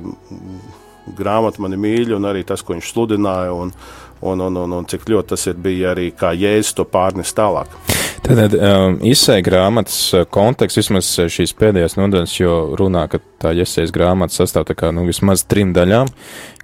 grāmata 1.13 1.61
mani 1.61 1.77
mīļa 1.77 2.17
un 2.17 2.25
arī 2.31 2.41
tas, 2.47 2.65
ko 2.65 2.73
viņš 2.73 2.89
sludināja 2.89 3.53
un, 3.53 3.75
un, 4.25 4.47
un, 4.47 4.63
un, 4.65 4.79
un 4.79 4.89
cik 4.89 5.05
ļoti 5.13 5.35
tas 5.35 5.45
ir 5.51 5.61
bija 5.61 5.93
arī 5.93 6.09
kā 6.17 6.33
Jēzus 6.33 6.73
to 6.79 6.89
pārnes 6.89 7.37
tālāk. 7.37 7.69
Tad 8.23 8.53
um, 8.55 8.93
izsēja 9.03 9.43
grāmatas 9.43 9.97
uh, 10.15 10.23
konteksts, 10.31 10.79
vismaz 10.79 11.09
uh, 11.19 11.27
šīs 11.31 11.51
pēdējās 11.59 11.97
nodaļas, 11.99 12.35
jo 12.37 12.53
runā, 12.79 13.03
ka 13.11 13.19
tā 13.43 13.51
iesaistas 13.51 13.91
grāmata 13.91 14.37
sastāv 14.37 14.63
tā 14.69 14.77
kā 14.79 14.93
nu, 14.95 15.03
vismaz 15.09 15.43
trim 15.43 15.73
daļām, 15.75 16.07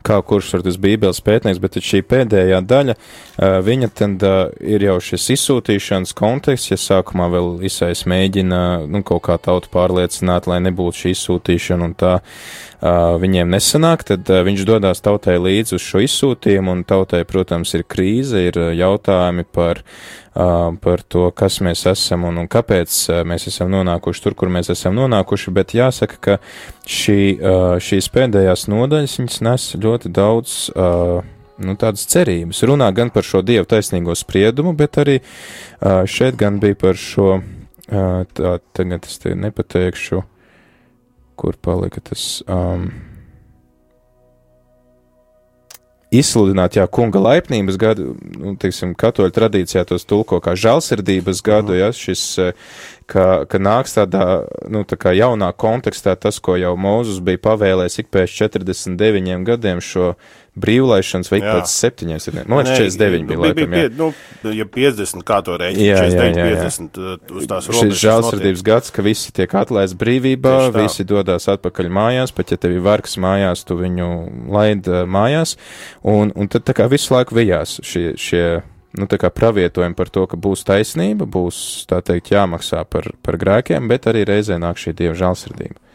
kā 0.08 0.22
kurš 0.24 0.54
ir 0.56 0.64
tas 0.64 0.78
bībeles 0.80 1.20
pētnieks, 1.26 1.60
bet 1.60 1.76
šī 1.84 2.00
pēdējā 2.08 2.62
daļa, 2.64 2.96
uh, 2.96 3.58
viņa 3.66 3.92
tad 4.00 4.24
ir 4.64 4.88
jau 4.88 4.96
šis 5.04 5.28
izsūtīšanas 5.36 6.16
konteksts, 6.16 6.72
ja 6.72 6.80
sākumā 6.80 7.28
vēl 7.36 7.52
izsējas 7.68 8.06
mēģina, 8.08 8.62
nu, 8.88 9.04
kaut 9.04 9.26
kā 9.28 9.36
tautu 9.50 9.72
pārliecināt, 9.76 10.48
lai 10.48 10.62
nebūtu 10.64 11.04
šī 11.04 11.16
izsūtīšana 11.18 11.92
un 11.92 11.98
tā 12.00 12.16
viņiem 12.80 13.52
nesanāk, 13.52 14.06
tad 14.08 14.30
viņš 14.30 14.64
dodās 14.68 15.04
tautai 15.04 15.36
līdzi 15.42 15.76
uz 15.76 15.84
šo 15.84 16.04
izsūtījumu, 16.06 16.78
un 16.78 16.86
tautai, 16.88 17.26
protams, 17.28 17.74
ir 17.76 17.84
krīze, 17.90 18.48
ir 18.50 18.60
jautājumi 18.80 19.48
par 19.52 19.84
par 20.80 21.02
to, 21.10 21.26
kas 21.36 21.58
mēs 21.66 21.82
esam 21.90 22.24
un, 22.30 22.38
un 22.40 22.48
kāpēc 22.48 22.94
mēs 23.28 23.50
esam 23.50 23.72
nonākuši 23.74 24.22
tur, 24.24 24.36
kur 24.38 24.52
mēs 24.54 24.70
esam 24.72 24.96
nonākuši, 24.96 25.52
bet 25.52 25.74
jāsaka, 25.76 26.20
ka 26.22 26.38
šī, 26.88 27.20
šīs 27.84 28.08
pēdējās 28.14 28.68
nodaļas 28.72 29.18
viņas 29.20 29.42
nes 29.44 29.68
ļoti 29.84 30.14
daudz 30.16 30.56
nu, 31.60 31.76
tādas 31.76 32.08
cerības. 32.08 32.64
Runā 32.70 32.88
gan 32.96 33.12
par 33.12 33.28
šo 33.28 33.42
dievu 33.44 33.68
taisnīgo 33.68 34.16
spriedumu, 34.16 34.76
bet 34.80 35.02
arī 35.02 35.20
šeit 36.08 36.40
gan 36.40 36.62
bija 36.64 36.78
par 36.80 37.00
šo, 37.00 37.42
tā, 37.90 38.60
tagad 38.78 39.10
es 39.10 39.20
te 39.20 39.36
nepateikšu, 39.36 40.24
kur 41.40 41.58
palika 41.64 42.04
tas. 42.12 42.42
Um, 42.48 42.90
izsludināt, 46.10 46.74
jā, 46.78 46.86
kunga 46.90 47.22
laipnības 47.22 47.78
gadu, 47.80 48.14
nu, 48.42 48.56
teiksim, 48.60 48.96
katoļu 48.98 49.34
tradīcijā 49.36 49.84
tos 49.90 50.08
tulko 50.10 50.40
kā 50.42 50.56
žēlsirdības 50.58 51.42
gadu, 51.46 51.76
jā, 51.78 51.92
šis, 51.94 52.24
ka, 53.10 53.26
ka 53.50 53.62
nāks 53.62 53.94
tādā, 53.98 54.26
nu, 54.74 54.82
tā 54.90 54.98
kā 55.00 55.14
jaunā 55.18 55.52
kontekstā 55.54 56.16
tas, 56.18 56.42
ko 56.42 56.58
jau 56.58 56.74
Mūzus 56.82 57.22
bija 57.26 57.42
pavēlējis 57.46 58.02
ik 58.02 58.10
pēc 58.14 58.38
49 58.42 59.46
gadiem 59.46 59.84
šo 59.86 60.16
brīvlaišanas 60.62 61.32
veikt 61.32 61.48
pēc 61.48 61.74
septiņiem 61.74 62.22
gadiem. 62.26 62.50
Man 62.50 62.62
liekas, 62.64 62.80
49 62.80 63.28
bija 63.30 63.42
laikam, 63.44 63.76
jā. 63.76 63.90
Nu, 64.00 64.10
ja 64.56 64.66
50, 64.78 65.26
kā 65.28 65.40
to 65.46 65.58
jā, 65.60 65.70
49, 65.76 66.40
jā, 66.40 66.46
jā, 66.46 66.48
jā. 66.54 66.64
50 66.66 67.00
uh, 67.00 67.14
uz 67.40 67.50
tās 67.50 67.70
robežas. 67.70 67.94
Šis 67.94 68.04
žēlsirdības 68.04 68.66
gads, 68.70 68.94
ka 68.96 69.06
visi 69.06 69.34
tiek 69.36 69.56
atlaists 69.60 69.98
brīvībā, 70.00 70.56
visi 70.76 71.06
dodās 71.08 71.50
atpakaļ 71.52 71.92
mājās, 72.00 72.34
pat 72.36 72.54
ja 72.54 72.60
tev 72.62 72.78
ir 72.78 72.84
vargs 72.86 73.18
mājās, 73.22 73.66
tu 73.68 73.80
viņu 73.80 74.10
laid 74.56 74.90
uh, 74.92 75.04
mājās, 75.10 75.56
un, 76.04 76.34
un 76.36 76.52
tad 76.52 76.68
tā 76.68 76.76
kā 76.78 76.90
visu 76.92 77.16
laiku 77.16 77.38
vijās 77.40 77.80
šie, 77.86 78.14
šie 78.20 78.46
nu, 78.98 79.10
pravietojumi 79.10 79.98
par 79.98 80.10
to, 80.14 80.26
ka 80.30 80.40
būs 80.40 80.66
taisnība, 80.68 81.28
būs, 81.30 81.86
tā 81.90 82.02
teikt, 82.06 82.34
jāmaksā 82.34 82.84
par, 82.90 83.12
par 83.26 83.38
grēkiem, 83.42 83.90
bet 83.92 84.10
arī 84.10 84.26
reizē 84.30 84.60
nāk 84.62 84.82
šī 84.82 84.96
dieva 84.98 85.18
žēlsirdība. 85.20 85.89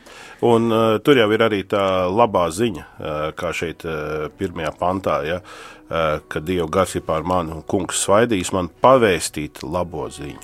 Un, 0.45 0.69
uh, 0.69 0.99
tur 1.01 1.17
jau 1.17 1.29
ir 1.33 1.45
arī 1.47 1.63
tā 1.65 2.05
labā 2.13 2.49
ziņa, 2.53 2.83
uh, 2.85 3.13
kā 3.39 3.53
šeit 3.57 3.85
uh, 3.89 4.27
pirmajā 4.37 4.75
pantā, 4.77 5.21
ja, 5.25 5.39
uh, 5.41 6.19
ka 6.29 6.43
Dieva 6.45 6.69
gars 6.69 6.97
ir 6.99 7.05
pār 7.07 7.25
mani 7.25 7.55
un 7.57 7.63
kungs 7.65 8.03
svaidīs 8.05 8.53
man 8.53 8.69
pavēstīt 8.85 9.63
labo 9.65 10.09
ziņu 10.13 10.43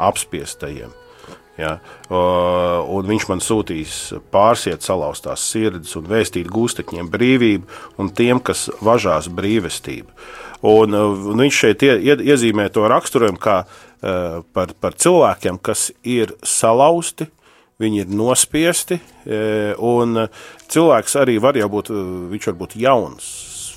apspiestajiem. 0.00 0.94
Ja, 1.56 1.78
un 2.12 3.06
viņš 3.08 3.24
man 3.30 3.40
sūtīs 3.40 3.94
pārsiet 4.28 4.84
salauztās 4.84 5.40
sirdis 5.40 5.94
un 5.96 6.04
vēstīt 6.04 6.50
gūstekņiem 6.52 7.08
brīvību 7.08 7.78
un 8.02 8.10
tiem, 8.12 8.42
kas 8.44 8.66
važās 8.84 9.30
brīvestību. 9.32 10.12
Un, 10.68 10.92
un 10.92 11.40
viņš 11.40 11.60
šeit 11.62 11.86
ie, 11.86 11.94
ie, 12.10 12.18
iezīmē 12.28 12.68
to 12.74 12.84
raksturojumu 12.92 13.40
kā 13.40 13.56
uh, 13.64 14.44
par, 14.52 14.74
par 14.76 15.00
cilvēkiem, 15.00 15.56
kas 15.64 15.88
ir 16.04 16.36
salauzti, 16.44 17.30
viņi 17.82 18.02
ir 18.04 18.12
nospiesti, 18.12 19.00
e, 19.26 19.74
un 19.76 20.26
cilvēks 20.72 21.18
arī 21.20 21.36
var 21.42 21.58
jau 21.58 21.68
būt, 21.72 21.90
viņš 22.32 22.48
var 22.50 22.56
būt 22.62 22.76
jauns, 22.80 23.26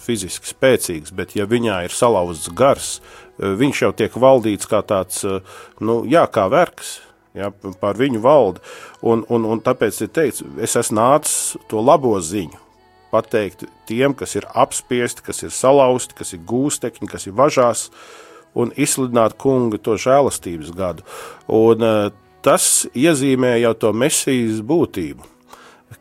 fiziski 0.06 0.50
spēcīgs, 0.50 1.13
bet 1.15 1.36
ja 1.36 1.48
viņā 1.50 1.82
ir 1.86 1.96
salauzts 1.96 2.51
gars, 2.56 3.00
e, 3.00 3.51
viņš 3.60 3.84
jau 3.84 3.91
tiek 3.91 4.15
valdīts 4.15 4.70
kā 4.70 4.82
tāds, 4.88 5.24
e, 5.27 5.41
nu, 5.84 6.01
jā, 6.08 6.24
kā 6.32 6.48
vergs, 6.51 7.00
ja, 7.36 7.51
pār 7.82 8.00
viņu 8.00 8.24
valdi, 8.24 8.63
un, 9.03 9.25
un, 9.29 9.46
un 9.46 9.62
tāpēc 9.63 10.00
ir 10.06 10.13
teikts, 10.15 10.46
es 10.63 10.79
esmu 10.79 11.00
nācis 11.01 11.60
to 11.70 11.84
labo 11.84 12.15
ziņu, 12.24 12.63
pateikt 13.12 13.65
tiem, 13.89 14.15
kas 14.15 14.38
ir 14.38 14.48
apspiesti, 14.53 15.25
kas 15.25 15.44
ir 15.44 15.53
salauzti, 15.53 16.15
kas 16.15 16.34
ir 16.38 16.44
gūstekņi, 16.48 17.10
kas 17.10 17.27
ir 17.27 17.36
važās, 17.36 17.89
un 18.58 18.72
izsludināt 18.79 19.36
kunga 19.41 19.77
to 19.82 19.96
žēlastības 20.00 20.72
gadu. 20.77 21.06
Un, 21.53 21.84
tas 22.46 22.88
iezīmē 22.98 23.58
jau 23.60 23.74
to 23.77 23.93
mesijas 23.93 24.63
būtību, 24.65 25.25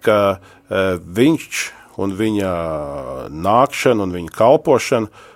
ka 0.05 0.21
uh, 0.39 0.97
viņš 1.01 1.65
un 1.99 2.15
viņa 2.15 2.53
nākšana 3.35 4.07
un 4.07 4.15
viņa 4.15 4.35
kalpošana 4.35 5.27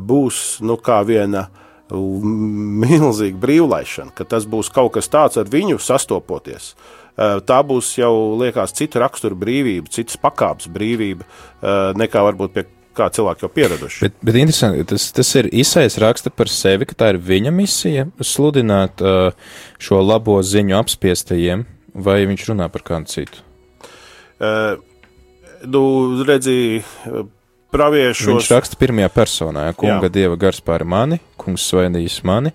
būs 0.00 0.58
nu, 0.64 0.78
kā 0.80 1.02
viena 1.06 1.46
milzīga 1.88 3.38
brīvlaišana, 3.40 4.14
ka 4.16 4.26
tas 4.28 4.46
būs 4.48 4.72
kaut 4.72 4.94
kas 4.96 5.08
tāds 5.12 5.40
ar 5.40 5.48
viņu 5.48 5.78
sastopoties. 5.80 6.74
Tā 7.18 7.58
būs 7.66 7.94
jau, 7.98 8.12
liekas, 8.38 8.74
cita 8.78 9.00
rakstura 9.02 9.34
brīvība, 9.38 9.90
citas 9.90 10.18
pakāpes 10.20 10.68
brīvība, 10.70 11.26
nekā 11.98 12.22
varbūt 12.28 12.54
pie 12.54 12.64
kā 12.98 13.08
cilvēki 13.14 13.46
jau 13.46 13.50
pieraduši. 13.54 14.02
Bet, 14.04 14.18
bet 14.26 14.38
interesanti, 14.42 14.84
tas, 14.92 15.08
tas 15.14 15.32
ir 15.40 15.48
izsais 15.54 15.98
raksta 16.02 16.32
par 16.34 16.50
sevi, 16.52 16.88
ka 16.88 16.98
tā 16.98 17.12
ir 17.14 17.22
viņa 17.22 17.54
misija 17.54 18.06
sludināt 18.20 19.02
šo 19.82 20.00
labo 20.02 20.38
ziņu 20.42 20.76
apspiestajiem, 20.82 21.64
vai 21.94 22.20
viņš 22.28 22.48
runā 22.50 22.68
par 22.72 22.84
kādu 22.86 23.10
citu? 23.10 23.44
Uh, 24.38 24.78
nu, 25.66 25.82
redzi, 26.26 26.82
praviešos. 27.74 28.30
Viņš 28.30 28.50
raksta 28.54 28.78
pirmajā 28.80 29.10
personā, 29.12 29.68
ja 29.68 29.76
kunga 29.76 30.06
Jā. 30.06 30.14
dieva 30.14 30.38
gars 30.40 30.60
pār 30.64 30.86
mani, 30.88 31.18
kungs 31.40 31.66
svainījis 31.70 32.20
mani. 32.28 32.54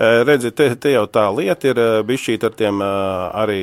Uh, 0.00 0.20
redzi, 0.28 0.52
te, 0.56 0.70
te 0.80 0.92
jau 0.94 1.06
tā 1.12 1.26
lieta 1.36 1.72
ir 1.72 1.80
bišķīt 2.08 2.44
ar 2.46 2.54
tiem 2.56 2.84
uh, 2.84 3.30
arī 3.42 3.62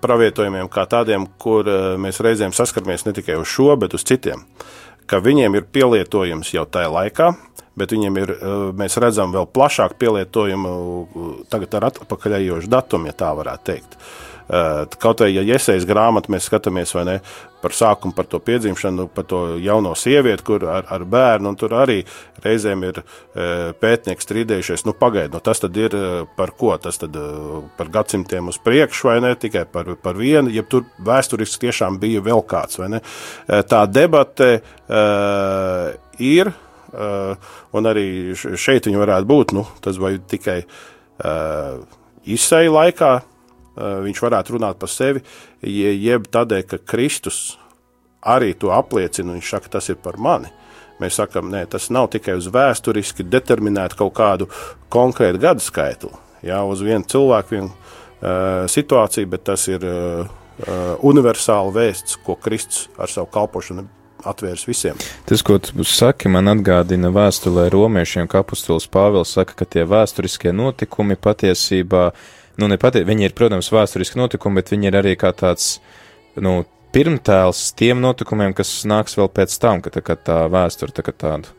pravietojumiem 0.00 0.70
kā 0.72 0.86
tādiem, 0.88 1.26
kur 1.42 1.68
mēs 2.00 2.22
reizēm 2.24 2.54
saskaramies 2.56 3.06
ne 3.06 3.14
tikai 3.16 3.36
uz 3.40 3.50
šo, 3.52 3.72
bet 3.80 3.96
uz 3.96 4.06
citiem. 4.06 4.46
Ka 5.06 5.20
viņiem 5.22 5.58
ir 5.58 5.68
pielietojums 5.70 6.52
jau 6.54 6.64
tajā 6.66 6.88
laikā, 6.90 7.32
bet 7.78 7.92
viņiem 7.92 8.22
ir, 8.22 8.32
mēs 8.78 8.96
redzam 9.02 9.34
vēl 9.34 9.46
plašāku 9.52 9.98
pielietojumu 10.00 11.44
tagad 11.52 11.76
ar 11.76 11.90
atpakaļējošu 11.90 12.72
datumu, 12.72 13.12
ja 13.12 13.18
tā 13.20 13.34
varētu 13.36 13.68
teikt. 13.68 13.98
Uh, 13.98 14.25
Kaut 14.46 15.24
vai, 15.24 15.32
ja 15.34 15.42
iesaistīts 15.42 15.88
grāmatā, 15.88 16.30
mēs 16.30 16.46
skatāmies 16.46 16.92
ne, 17.08 17.16
par 17.62 17.74
sākumu, 17.74 18.14
par 18.14 18.28
to 18.30 18.38
piedzimšanu, 18.38 19.08
par 19.10 19.26
to 19.26 19.40
jauno 19.58 19.94
sievieti, 19.98 20.44
kur 20.46 20.68
ar, 20.70 20.86
ar 20.92 21.02
bērnu, 21.02 21.50
un 21.50 21.58
tur 21.58 21.74
arī 21.74 21.96
reizēm 22.44 22.84
ir 22.86 23.00
pētnieki 23.82 24.22
strīdējušies. 24.22 24.86
Nu, 24.86 24.94
pagaidi, 24.94 25.34
nu, 25.34 25.42
tas 25.42 25.64
ir 25.66 25.98
par 26.38 26.54
ko? 26.54 26.76
Tas 26.78 27.02
tad 27.02 27.18
par 27.76 27.90
gadsimtiem 27.90 28.52
uz 28.52 28.60
priekšu, 28.62 29.10
vai 29.10 29.18
ne 29.24 29.34
tikai 29.34 29.66
par, 29.66 29.96
par 29.98 30.14
vienu, 30.20 30.52
ja 30.54 30.62
tur 30.62 30.86
vēsturiski 31.02 31.66
tiešām 31.66 31.98
bija 32.02 32.22
vēl 32.22 32.46
kāds? 32.46 32.78
Tā 33.66 33.84
debate 33.90 34.52
uh, 34.60 35.90
ir, 36.22 36.52
uh, 36.94 37.54
un 37.74 37.90
arī 37.90 38.08
šeit 38.36 38.86
viņi 38.86 39.02
varētu 39.02 39.30
būt, 39.32 39.56
nu, 39.56 39.66
tas 39.82 39.98
vai 39.98 40.16
tikai 40.22 40.60
uh, 40.62 41.80
izsēja 42.26 42.74
laikā, 42.74 43.16
viņš 43.76 44.22
varētu 44.24 44.56
runāt 44.56 44.78
par 44.80 44.90
sevi, 44.90 45.22
jeb 45.62 46.28
tādēļ, 46.32 46.62
ka 46.70 46.80
Kristus 46.88 47.56
arī 48.26 48.54
to 48.58 48.72
apliecina, 48.74 49.36
viņš 49.36 49.50
saka, 49.54 49.72
tas 49.76 49.90
ir 49.92 50.00
par 50.02 50.18
mani. 50.18 50.50
Mēs 51.00 51.18
sakām, 51.20 51.50
nē, 51.52 51.66
tas 51.68 51.90
nav 51.92 52.08
tikai 52.14 52.38
uz 52.38 52.48
vēsturiski 52.52 53.26
determinētu 53.28 53.98
kaut 53.98 54.14
kādu 54.16 54.48
konkrētu 54.92 55.42
gadu 55.42 55.60
skaitu, 55.60 56.10
jā, 56.46 56.62
uz 56.64 56.80
vienu 56.80 57.04
cilvēku, 57.04 57.52
vienu 57.52 57.68
uh, 57.68 58.64
situāciju, 58.72 59.28
bet 59.34 59.44
tas 59.50 59.66
ir 59.68 59.84
uh, 59.84 60.24
universāla 61.04 61.74
vēsts, 61.74 62.16
ko 62.24 62.38
Kristus 62.40 62.88
ar 62.96 63.12
savu 63.12 63.28
kalpošanu 63.34 63.84
atvērs 64.26 64.64
visiem. 64.66 64.96
Tas, 65.28 65.44
ko 65.44 65.58
tu 65.60 65.84
saki, 65.84 66.32
man 66.32 66.48
atgādina 66.48 67.12
vēstulē 67.12 67.68
romiešiem, 67.70 68.24
ka 68.32 68.40
apustulis 68.40 68.88
Pāvils 68.88 69.36
saka, 69.36 69.52
ka 69.60 69.68
tie 69.68 69.84
vēsturiskie 69.84 70.56
notikumi 70.56 71.20
patiesībā 71.20 72.08
uh, 72.08 72.24
nu, 72.60 72.70
nepati, 72.70 73.04
viņi 73.06 73.28
ir, 73.28 73.36
protams, 73.36 73.70
vēsturiski 73.74 74.20
notikumi, 74.20 74.60
bet 74.60 74.72
viņi 74.72 74.90
ir 74.90 74.98
arī 75.02 75.14
kā 75.20 75.32
tāds, 75.36 75.76
nu, 76.40 76.62
pirmtēls 76.96 77.70
tiem 77.76 78.00
notikumiem, 78.00 78.54
kas 78.56 78.80
nāks 78.88 79.18
vēl 79.18 79.28
pēc 79.32 79.56
tam, 79.60 79.82
ka 79.84 79.92
tā, 79.92 80.02
ka 80.04 80.16
tā 80.16 80.38
vēsture 80.52 80.94
tā 80.96 81.04
kā 81.04 81.12
tādu, 81.12 81.52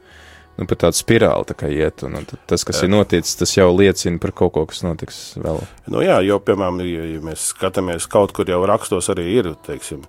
nu, 0.58 0.66
pat 0.66 0.82
tādu 0.86 0.98
spirāli 0.98 1.50
tā 1.50 1.58
kā 1.58 1.70
iet, 1.74 2.02
un, 2.08 2.18
un 2.22 2.26
tas, 2.50 2.66
kas 2.66 2.82
jā. 2.82 2.88
ir 2.88 2.94
noticis, 2.96 3.38
tas 3.38 3.54
jau 3.54 3.70
liecina 3.76 4.22
par 4.24 4.34
kaut 4.38 4.56
ko, 4.56 4.66
kas 4.70 4.82
notiks 4.86 5.22
vēl. 5.44 5.62
Nu 5.94 6.02
jā, 6.06 6.18
jo, 6.26 6.40
piemēram, 6.42 6.82
ja, 6.88 7.06
ja 7.14 7.22
mēs 7.26 7.52
skatāmies 7.54 8.10
kaut 8.10 8.34
kur 8.38 8.50
jau 8.50 8.64
rakstos 8.70 9.12
arī 9.14 9.30
ir, 9.38 9.54
teiksim, 9.68 10.04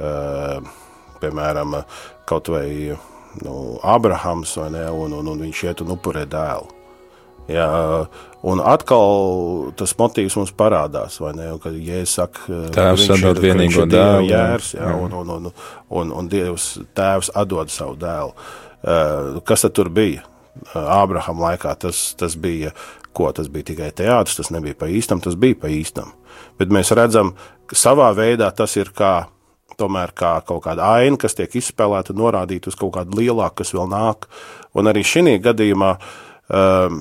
uh, 0.00 0.58
piemēram, 1.20 1.82
kaut 2.30 2.48
vai, 2.52 2.66
nu, 3.44 3.54
Abrahams, 3.84 4.56
vai 4.62 4.72
ne, 4.78 4.88
un, 4.88 5.18
un, 5.20 5.34
un 5.34 5.48
viņš 5.48 5.64
iet 5.68 5.84
un 5.84 5.98
upurē 5.98 6.24
dēlu. 6.30 6.79
Jā, 7.50 7.68
un 8.46 8.62
atkal 8.62 9.72
tas 9.78 9.94
motīvs 9.98 10.36
mums 10.38 10.52
parādās, 10.56 11.18
vai 11.22 11.32
ne? 11.38 11.50
Kad 11.62 11.74
Jēzus 11.74 12.16
saka, 12.20 12.60
tēvs 12.76 13.08
atdod 13.16 13.40
vienīgo 13.42 13.86
dēlu. 13.90 14.30
Jērs, 14.30 14.74
jā, 14.78 14.90
un, 14.94 15.14
un, 15.22 15.32
un, 15.36 15.52
un, 16.00 16.12
un 16.20 16.30
Dievs 16.30 16.72
tēvs 16.96 17.32
atdod 17.40 17.72
savu 17.74 17.98
dēlu. 18.00 18.34
Uh, 18.80 19.40
kas 19.44 19.66
tad 19.66 19.74
tur 19.76 19.90
bija? 19.92 20.24
Ābraham 20.74 21.40
laikā 21.40 21.72
tas, 21.80 22.10
tas 22.18 22.34
bija, 22.38 22.72
ko 23.16 23.30
tas 23.34 23.48
bija 23.52 23.70
tikai 23.70 23.90
teātris, 23.96 24.38
tas 24.40 24.50
nebija 24.54 24.76
pa 24.78 24.88
īstam, 24.90 25.22
tas 25.22 25.36
bija 25.38 25.58
pa 25.62 25.70
īstam. 25.72 26.14
Bet 26.60 26.72
mēs 26.74 26.92
redzam, 26.96 27.34
ka 27.70 27.78
savā 27.78 28.10
veidā 28.16 28.50
tas 28.56 28.76
ir 28.78 28.92
kā 28.96 29.14
tomēr 29.80 30.12
kā 30.16 30.34
kaut 30.46 30.64
kāda 30.66 30.90
aina, 30.98 31.18
kas 31.20 31.36
tiek 31.38 31.54
izspēlēta, 31.56 32.16
norādīta 32.16 32.70
uz 32.70 32.76
kaut 32.78 32.92
kādu 32.98 33.20
lielāku, 33.20 33.62
kas 33.62 33.72
vēl 33.76 33.88
nāk. 33.90 34.28
Un 34.76 34.90
arī 34.90 35.04
šī 35.06 35.38
gadījumā 35.42 35.94
um, 35.96 37.00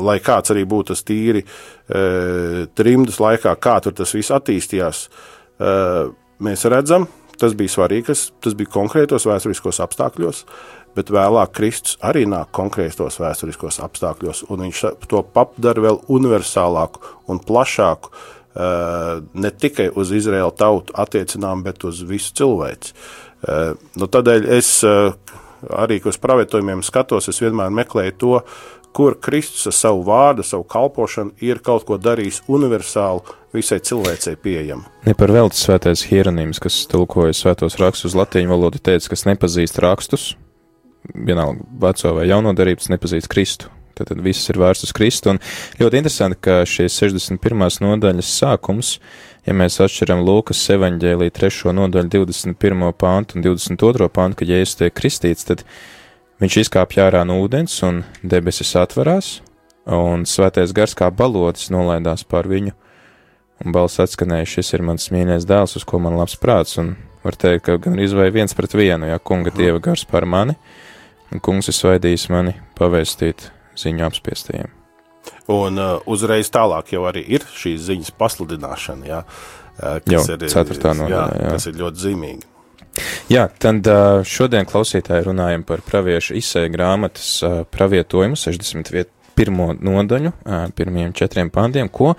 lai 0.00 0.18
kāds 0.24 0.52
arī 0.54 0.64
būtu 0.68 0.92
tas 0.92 1.04
tīri 1.06 1.42
e, 1.44 2.66
trimdas 2.76 3.20
laikā, 3.22 3.54
kā 3.60 3.78
tur 3.84 3.94
tas 3.96 4.14
viss 4.16 4.32
attīstījās, 4.34 5.04
e, 5.58 5.74
mēs 6.44 6.64
redzam, 6.70 7.06
tas 7.40 7.56
bija 7.58 7.74
svarīgi, 7.74 8.16
tas 8.44 8.56
bija 8.58 8.72
konkrētos 8.74 9.26
vēsturiskos 9.28 9.80
apstākļos, 9.84 10.44
bet 10.94 11.10
vēlāk 11.14 11.54
Kristus 11.56 11.98
arī 12.06 12.24
nāk 12.30 12.52
konkrētos 12.54 13.18
vēsturiskos 13.22 13.80
apstākļos, 13.82 14.44
un 14.54 14.66
viņš 14.66 14.84
to 15.10 15.24
padara 15.34 15.88
vēl 15.88 16.00
universālāku 16.14 17.14
un 17.30 17.42
plašāku, 17.42 18.10
e, 18.10 18.70
ne 19.34 19.54
tikai 19.54 19.90
uz 19.94 20.14
Izraēlu 20.14 20.54
tautu 20.58 20.96
attiecinām, 20.98 21.66
bet 21.66 21.86
uz 21.86 22.02
visu 22.08 22.34
cilvēci. 22.40 22.96
Nu, 23.44 24.06
tādēļ 24.08 24.46
es 24.56 24.68
arī 25.68 25.98
uz 26.08 26.18
pravietojumiem 26.20 26.82
skatos, 26.84 27.28
es 27.28 27.40
vienmēr 27.42 27.72
meklēju 27.74 28.14
to, 28.20 28.38
kur 28.94 29.16
Kristus 29.20 29.66
ar 29.70 29.74
savu 29.76 30.04
vārdu, 30.06 30.44
savu 30.46 30.64
kalpošanu 30.70 31.34
ir 31.42 31.60
kaut 31.64 31.86
ko 31.88 31.98
darījis 31.98 32.44
universālu, 32.48 33.24
visai 33.54 33.80
cilvēcei 33.82 34.36
pieejamu. 34.40 34.86
Ne 35.06 35.14
par 35.18 35.32
velti 35.34 35.58
svētais 35.58 36.06
Hieronīms, 36.10 36.62
kas 36.62 36.84
tulkoja 36.90 37.34
svētos 37.36 37.78
rakstus 37.82 38.12
uz 38.12 38.18
latīņu 38.22 38.54
valodu, 38.54 38.82
teica, 38.82 39.10
kas 39.12 39.26
nepazīst 39.28 39.80
rakstus, 39.82 40.34
vienalga 41.14 41.66
veco 41.86 42.14
vai 42.18 42.28
jauno 42.30 42.54
darības, 42.56 42.90
nepazīst 42.94 43.30
Kristu. 43.32 43.70
Tad, 43.94 44.08
tad 44.10 44.22
viss 44.24 44.50
ir 44.50 44.58
vērsts 44.58 44.88
uz 44.88 44.92
Kristu. 44.94 45.30
Un 45.30 45.38
ļoti 45.78 46.00
interesanti, 46.00 46.40
ka 46.42 46.62
šīs 46.66 46.96
61. 46.98 47.66
nodaļas 47.84 48.30
sākums, 48.40 48.96
ja 49.46 49.54
mēs 49.54 49.78
atšķiram 49.84 50.24
Lūkas 50.26 50.62
evaņģēlī 50.74 51.30
3. 51.34 51.74
nodaļu 51.78 52.10
21. 52.16 52.88
pāntu 52.98 53.38
un 53.38 53.46
22. 53.46 54.10
pāntu, 54.10 54.40
kad 54.42 54.50
Jēzus 54.50 54.80
tiek 54.80 54.96
kristīts, 54.98 55.46
tad 55.46 55.62
Viņš 56.42 56.56
izkāpja 56.64 57.06
ārā 57.08 57.22
no 57.26 57.38
ūdens, 57.44 57.76
un 57.86 58.02
debesis 58.26 58.74
atverās, 58.78 59.38
un 59.86 60.24
svētais 60.26 60.72
gars 60.74 60.96
kā 60.98 61.10
balodis 61.14 61.70
nolaidās 61.70 62.24
pār 62.26 62.48
viņu, 62.50 62.74
un 63.62 63.74
balss 63.74 64.02
atskanēja, 64.02 64.48
šis 64.56 64.74
ir 64.74 64.82
mans 64.86 65.12
mīļais 65.14 65.46
dēls, 65.46 65.76
uz 65.78 65.86
ko 65.86 66.00
man 66.02 66.18
labs 66.18 66.34
prāts, 66.40 66.74
un 66.82 66.96
var 67.24 67.38
teikt, 67.38 67.64
ka 67.68 67.76
gan 67.86 68.00
izvēja 68.02 68.34
viens 68.34 68.56
pret 68.56 68.74
vienu, 68.74 69.08
ja 69.08 69.20
kunga 69.22 69.52
dieva 69.54 69.78
gars 69.82 70.02
pār 70.08 70.26
mani, 70.26 70.56
un 71.30 71.42
kungs 71.44 71.70
ir 71.70 71.76
svaidījis 71.78 72.26
mani 72.34 72.56
pavēstīt 72.78 73.48
ziņu 73.78 74.06
apspiestajiem. 74.08 74.72
Un 75.54 75.78
uh, 75.80 76.00
uzreiz 76.10 76.50
tālāk 76.52 76.92
jau 76.96 77.04
arī 77.08 77.22
ir 77.36 77.44
šīs 77.54 77.86
ziņas 77.86 78.10
pasludināšana, 78.18 79.06
jā, 79.08 79.22
uh, 79.22 80.00
kas, 80.02 80.28
jau, 80.28 80.36
ir, 80.36 80.82
nodaļā, 80.82 81.08
jā, 81.14 81.24
jā. 81.44 81.54
kas 81.54 81.68
ir 81.70 81.78
ļoti 81.80 82.04
zīmīgi. 82.08 82.50
Jā, 83.32 83.48
tad 83.58 83.88
šodien 84.28 84.68
klausītāji 84.68 85.26
runājam 85.26 85.64
par 85.66 85.82
praviešu 85.86 86.36
izsēju 86.38 86.72
grāmatas 86.74 87.30
pravietojumu 87.74 88.38
61. 88.38 89.08
nodaļu, 89.82 90.30
pirmiem 90.78 91.14
četriem 91.16 91.50
pantiem, 91.50 91.90
ko 91.90 92.12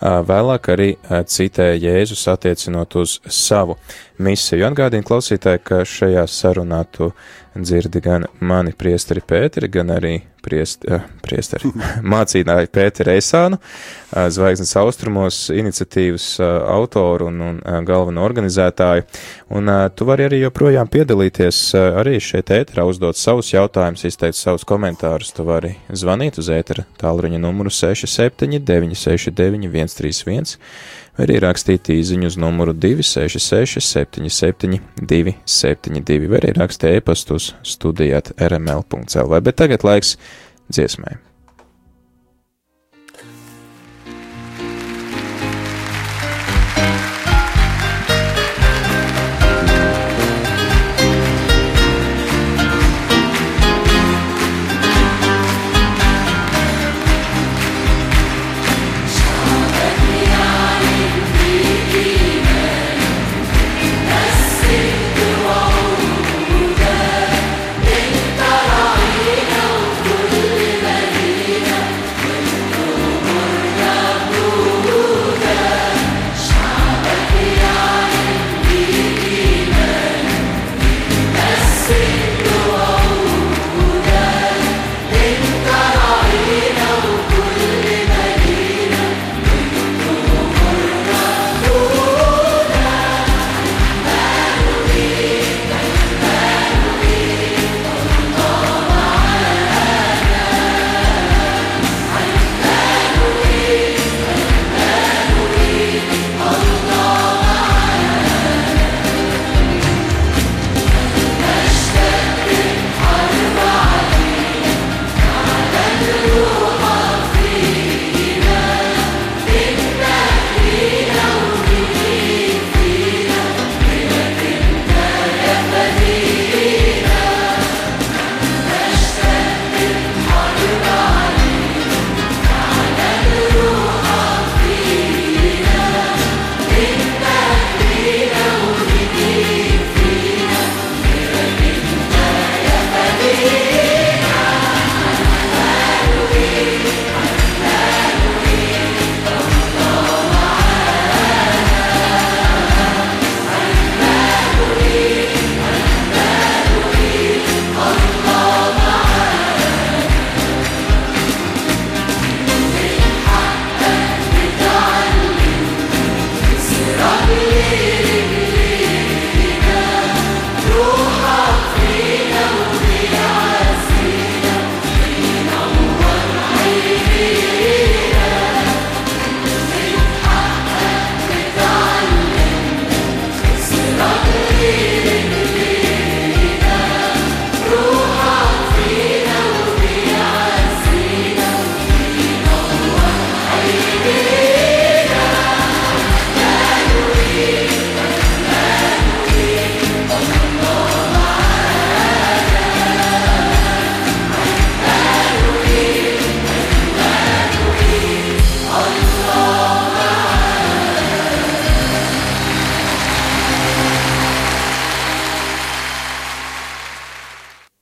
vēlāk 0.00 0.70
arī 0.74 0.90
citēja 1.08 1.80
Jēzus 1.82 2.28
attiecinot 2.30 2.94
uz 3.00 3.18
savu 3.26 3.78
misiju. 4.20 4.66
Atgādīju 4.70 5.06
klausītāji, 5.08 5.62
ka 5.64 5.84
šajā 5.88 6.26
sarunā 6.30 6.84
tu 6.92 7.10
dzirdi 7.56 8.00
gan 8.04 8.26
mani 8.40 8.72
priesteri 8.76 9.22
Pēteri, 9.26 9.70
gan 9.72 9.90
arī 9.90 10.20
priest, 10.44 10.84
uh, 10.88 11.02
priesteri 11.24 11.72
mācītāju 12.14 12.70
Pēteri 12.72 13.16
Eisānu, 13.18 13.58
uh, 13.58 14.28
Zvaigznes 14.32 14.72
austrumos 14.78 15.40
iniciatīvas 15.52 16.28
uh, 16.40 16.50
autoru 16.76 17.26
un, 17.30 17.40
un 17.48 17.58
uh, 17.60 17.80
galveno 17.86 18.22
organizētāju. 18.24 19.06
Un 19.56 19.72
uh, 19.72 19.88
tu 19.90 20.06
vari 20.08 20.28
arī 20.28 20.40
joprojām 20.44 20.88
piedalīties 20.92 21.60
uh, 21.74 21.98
arī 22.00 22.20
šeit 22.22 22.54
ēterā, 22.54 22.86
uzdot 22.88 23.18
savus 23.18 23.50
jautājumus, 23.52 24.06
izteikt 24.08 24.38
savus 24.38 24.64
komentārus. 24.68 25.34
Tu 25.34 25.46
vari 25.46 25.74
zvanīt 25.90 26.38
uz 26.40 26.52
ētera 26.54 26.86
tālruņa 27.02 27.42
numuru 27.42 27.72
67 27.74 28.62
969 28.62 29.70
131 29.90 30.56
vai 31.20 31.28
arī 31.28 31.40
rakstīt 31.44 31.90
īziņu 31.92 32.30
uz 32.32 32.36
numuru 32.40 32.72
266 32.72 33.84
77 33.84 34.80
272, 35.04 36.30
vai 36.32 36.40
arī 36.40 36.54
rakstīt 36.56 37.02
e-pastu 37.02 37.36
uz 37.36 37.50
studijāt 37.60 38.32
rml.cl. 38.40 39.40
Bet 39.44 39.60
tagad 39.60 39.84
laiks 39.84 40.16
dziesmai. 40.72 41.18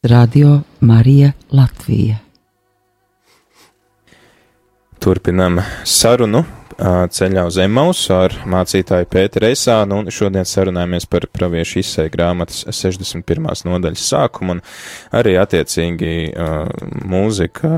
Radio 0.08 0.60
Marija 0.80 1.32
Latvija. 1.52 2.16
Turpinām 5.04 5.58
sarunu 5.84 6.44
ceļā 6.78 7.42
uz 7.48 7.56
Emausu 7.58 8.12
ar 8.14 8.34
mācītāju 8.46 9.08
Pēteru 9.10 9.48
Eisānu, 9.48 9.98
un 9.98 10.12
šodien 10.14 10.46
sarunājamies 10.46 11.08
par 11.10 11.26
praviešu 11.34 11.80
izsēju 11.82 12.12
grāmatas 12.14 12.62
61. 12.70 13.48
nodaļas 13.66 14.04
sākumu, 14.12 14.56
un 14.56 14.62
arī 15.18 15.34
attiecīgi 15.42 16.12
uh, 16.30 16.70
mūzika 17.08 17.72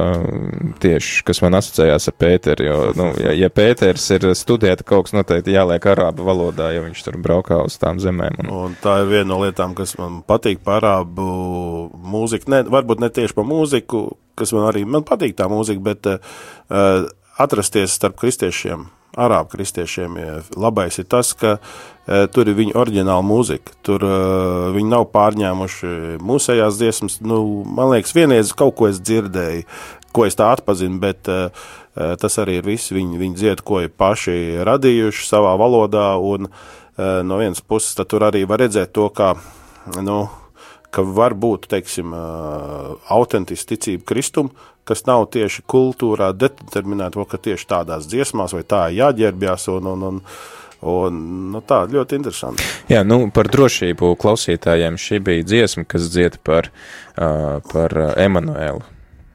tieši, 0.85 1.25
kas 1.29 1.41
man 1.45 1.57
asociējās 1.61 2.11
ar 2.13 2.17
Pēteru, 2.21 2.67
jo, 2.69 2.79
nu, 2.99 3.11
ja, 3.25 3.33
ja 3.37 3.49
Pēters 3.53 4.05
ir 4.17 4.29
studēta 4.37 4.85
kaut 4.85 5.09
kas 5.09 5.17
noteikti 5.17 5.57
jāliek 5.57 5.91
arābu 5.95 6.27
valodā, 6.29 6.69
jo 6.77 6.85
viņš 6.85 7.05
tur 7.07 7.17
braukā 7.25 7.63
uz 7.65 7.81
tām 7.81 8.03
zemēm. 8.03 8.43
Un... 8.45 8.53
un 8.67 8.81
tā 8.85 9.01
ir 9.01 9.15
viena 9.15 9.31
no 9.33 9.41
lietām, 9.45 9.73
kas 9.79 9.97
man 10.01 10.21
patīk 10.29 10.61
par 10.67 10.83
arābu 10.85 11.31
mūziku, 12.05 12.53
ne, 12.53 12.67
varbūt 12.69 13.01
ne 13.01 13.09
tieši 13.17 13.37
par 13.37 13.49
mūziku, 13.49 14.11
kas 14.37 14.53
man 14.57 14.69
arī, 14.69 14.85
man 14.89 15.09
patīk 15.09 15.35
tā 15.39 15.49
mūzika, 15.53 15.83
bet 15.89 16.13
uh, 16.13 17.09
atrasties 17.40 17.94
starp 17.96 18.18
kristiešiem, 18.20 18.85
arābu 19.16 19.55
kristiešiem. 19.55 20.16
Labais 20.61 20.98
ir 21.00 21.07
tas, 21.11 21.33
ka 21.35 21.57
e, 21.57 22.26
tur 22.33 22.50
ir 22.50 22.59
viņa 22.59 22.76
oriģināla 22.79 23.24
mūzika. 23.26 23.74
Tur 23.87 24.05
e, 24.07 24.16
viņi 24.76 24.92
nav 24.92 25.09
pārņēmuši 25.14 25.92
mūsējās 26.24 26.81
dziesmas. 26.81 27.20
Nu, 27.24 27.42
man 27.66 27.94
liekas, 27.94 28.14
vienreiz 28.16 28.53
kaut 28.57 28.76
ko 28.79 28.90
es 28.90 29.00
dzirdēju, 29.03 29.64
ko 30.14 30.26
es 30.26 30.38
tā 30.38 30.50
atpazinu, 30.55 31.00
bet 31.03 31.31
e, 31.31 31.40
tas 31.94 32.38
arī 32.42 32.61
ir 32.61 32.68
viss. 32.68 32.92
Viņi, 32.94 33.20
viņi 33.20 33.40
dzied, 33.40 33.64
ko 33.66 33.83
ir 33.85 33.94
paši 33.94 34.61
radījuši 34.66 35.26
savā 35.29 35.57
valodā, 35.61 36.12
un 36.16 36.50
no 37.00 37.38
vienas 37.40 37.62
puses 37.64 37.96
tur 38.05 38.26
arī 38.26 38.42
var 38.44 38.61
redzēt 38.61 38.90
to, 38.92 39.07
kā, 39.16 39.31
nu, 40.05 40.26
ka 40.94 41.05
var 41.07 41.37
būt, 41.38 41.68
teiksim, 41.70 42.14
autentiska 43.14 43.74
ticība 43.74 44.07
Kristum, 44.12 44.50
kas 44.88 45.05
nav 45.07 45.29
tieši 45.35 45.62
kultūrā 45.70 46.33
determinēta, 46.35 47.26
ka 47.31 47.38
tieši 47.38 47.68
tādās 47.70 48.09
dziesmās 48.11 48.57
vai 48.57 48.64
tā 48.66 48.88
jāģērbjās 48.96 49.70
un, 49.76 49.94
un, 49.94 50.09
un 50.12 50.24
Un, 50.81 51.16
nu, 51.53 51.61
tā 51.61 51.83
ļoti 51.92 52.16
interesanti. 52.16 52.64
Jā, 52.88 53.03
nu, 53.05 53.18
par 53.37 53.50
drošību 53.53 54.14
klausītājiem 54.16 54.94
šī 54.96 55.18
bija 55.26 55.44
dziesma, 55.44 55.85
kas 55.85 56.07
dzied 56.09 56.38
par, 56.40 56.70
uh, 57.20 57.59
par 57.68 57.92
Emanuēlu. 58.16 58.81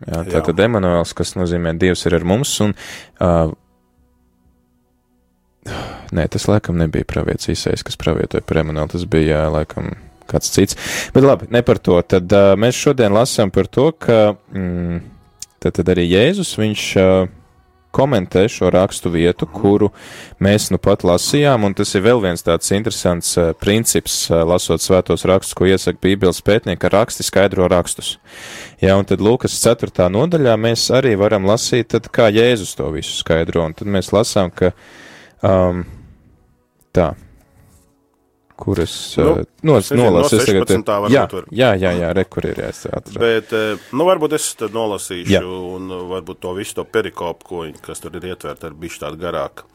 Jā, 0.10 0.24
tā 0.26 0.42
tad 0.48 0.64
Emanuēls, 0.66 1.14
kas 1.14 1.36
nozīmē 1.38 1.76
Dievs 1.78 2.08
ir 2.10 2.18
ar 2.18 2.26
mums, 2.26 2.56
un 2.66 2.74
uh, 2.74 3.54
Nē, 6.16 6.28
tas 6.30 6.44
laikam 6.46 6.78
nebija 6.78 7.06
pravietis 7.10 7.50
īsais, 7.56 7.82
kas 7.86 7.98
pravietoja 7.98 8.46
par 8.46 8.60
Emanuelu. 8.62 8.92
Tas 8.94 9.06
bija, 9.10 9.48
laikam, 9.50 9.96
kāds 10.30 10.52
cits. 10.54 10.78
Bet 11.16 11.26
labi, 11.26 11.50
ne 11.54 11.64
par 11.66 11.80
to. 11.82 12.00
Tad 12.02 12.32
uh, 12.34 12.54
mēs 12.60 12.78
šodien 12.78 13.16
lasām 13.16 13.54
par 13.54 13.70
to, 13.72 13.92
ka 13.92 14.36
mm, 14.36 15.02
tad, 15.64 15.80
tad 15.80 15.96
arī 15.96 16.10
Jēzus 16.12 16.56
viņš. 16.62 16.92
Uh, 17.02 17.34
komentē 17.96 18.42
šo 18.52 18.68
rakstu 18.76 19.08
vietu, 19.08 19.48
kuru 19.48 19.88
mēs 20.44 20.66
nu 20.68 20.76
pat 20.84 21.06
lasījām, 21.08 21.64
un 21.64 21.72
tas 21.72 21.96
ir 21.96 22.04
vēl 22.04 22.20
viens 22.26 22.44
tāds 22.44 22.74
interesants 22.76 23.30
uh, 23.40 23.54
princips, 23.56 24.18
uh, 24.28 24.42
lasot 24.44 24.84
svētos 24.84 25.24
rakstus, 25.24 25.56
ko 25.56 25.70
iesaka 25.70 26.02
Bībeles 26.04 26.44
pētnieki, 26.44 26.82
ka 26.82 26.92
raksti 26.92 27.24
skaidro 27.24 27.70
rakstus. 27.72 28.18
Jā, 28.84 28.98
un 29.00 29.08
tad 29.08 29.24
Lūkas 29.24 29.56
4. 29.64 30.10
nodaļā 30.12 30.60
mēs 30.60 30.90
arī 30.92 31.16
varam 31.16 31.48
lasīt, 31.48 31.94
tad 31.96 32.12
kā 32.12 32.28
Jēzus 32.36 32.76
to 32.76 32.92
visu 32.92 33.16
skaidro, 33.22 33.64
un 33.64 33.80
tad 33.80 33.88
mēs 33.88 34.12
lasām, 34.12 34.52
ka 34.52 34.76
um, 35.40 35.86
Tā. 36.96 37.12
Kuras 38.56 39.18
Nu, 39.18 39.44
no 39.64 39.78
es 39.80 39.90
tagad- 39.90 40.30
16. 40.30 40.86
varbūt 40.86 41.12
jā, 41.12 41.24
var. 41.32 41.44
jā, 41.52 41.72
jā, 41.76 41.92
jā, 42.00 42.14
re, 42.16 42.24
kur 42.24 42.46
ir 42.48 42.56
jāatcerās. 42.56 43.18
Bet, 43.20 43.52
nu, 43.92 44.06
varbūt 44.08 44.34
es 44.38 44.54
tad 44.56 44.72
nolasīšu, 44.72 45.28
Jā. 45.34 45.42
Un 45.44 45.90
varbūt 45.90 46.40
to 46.40 46.54
visu 46.56 46.76
to 46.76 46.86
perikopu, 46.86 47.44
ko, 47.44 47.66
kas 47.82 48.00
tur 48.00 48.16
ir 48.16 48.22
ietverta 48.32 48.68
ar 48.68 48.72
bišķi 48.74 49.00
tādu 49.04 49.18
garāku. 49.20 49.68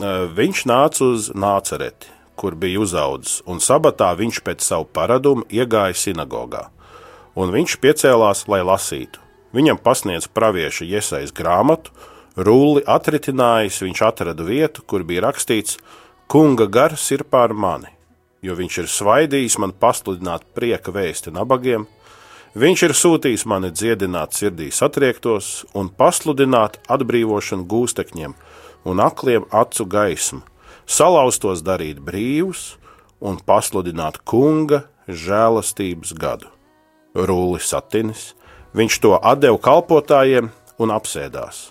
Eh, 0.00 0.28
Viņš 0.36 0.64
nāca 0.66 1.00
uz 1.14 1.30
Nācereti, 1.30 2.06
kur 2.36 2.54
bija 2.54 2.80
uzaudzis, 2.80 3.40
un 3.46 3.58
sabatā 3.58 4.12
viņš 4.16 4.40
pēc 4.44 4.60
savu 4.60 4.84
paradumu 4.92 5.44
iegāja 5.48 5.94
sinagogā. 5.94 6.66
Un 7.36 7.52
viņš 7.52 7.76
piecēlās, 7.80 8.46
lai 8.48 8.60
lasītu. 8.60 9.18
Viņam 9.54 9.78
pasniedz 9.80 10.26
pravieša 10.28 10.84
iesaistas 10.88 11.32
grāmatu, 11.32 11.90
rulli 12.36 12.82
atritinājis, 12.84 13.80
viņš 13.84 14.00
atrada 14.08 14.42
vietu, 14.44 14.82
kur 14.86 15.04
bija 15.04 15.22
rakstīts: 15.22 15.78
Kunga 16.32 16.64
gars 16.64 17.10
ir 17.12 17.26
pār 17.28 17.52
mani, 17.52 17.90
jo 18.40 18.54
viņš 18.56 18.76
ir 18.80 18.86
svaidījis 18.88 19.58
man 19.60 19.74
pasludināt 19.76 20.46
prieka 20.56 20.88
vēsti 20.88 21.28
nabagiem, 21.36 21.82
viņš 22.56 22.84
ir 22.86 22.94
sūtījis 22.96 23.44
mani 23.52 23.68
dziedināt 23.68 24.32
sirdī 24.32 24.70
satriektos 24.72 25.66
un 25.76 25.90
pasludināt 25.92 26.78
atbrīvošanu 26.96 27.68
gūstekņiem 27.68 28.32
un 28.88 29.04
akliem 29.04 29.44
acu 29.52 29.84
gaismu, 29.84 30.40
salauztos 30.88 31.60
darīt 31.68 32.00
brīvus 32.00 32.78
un 33.20 33.36
pasludināt 33.36 34.22
kunga 34.24 34.86
žēlastības 35.12 36.16
gadu. 36.16 36.48
Rūlis 37.12 37.68
satinis, 37.76 38.30
viņš 38.72 39.00
to 39.04 39.18
atdeva 39.20 39.60
kalpotājiem 39.60 40.48
un 40.80 40.96
apsēdās, 40.96 41.66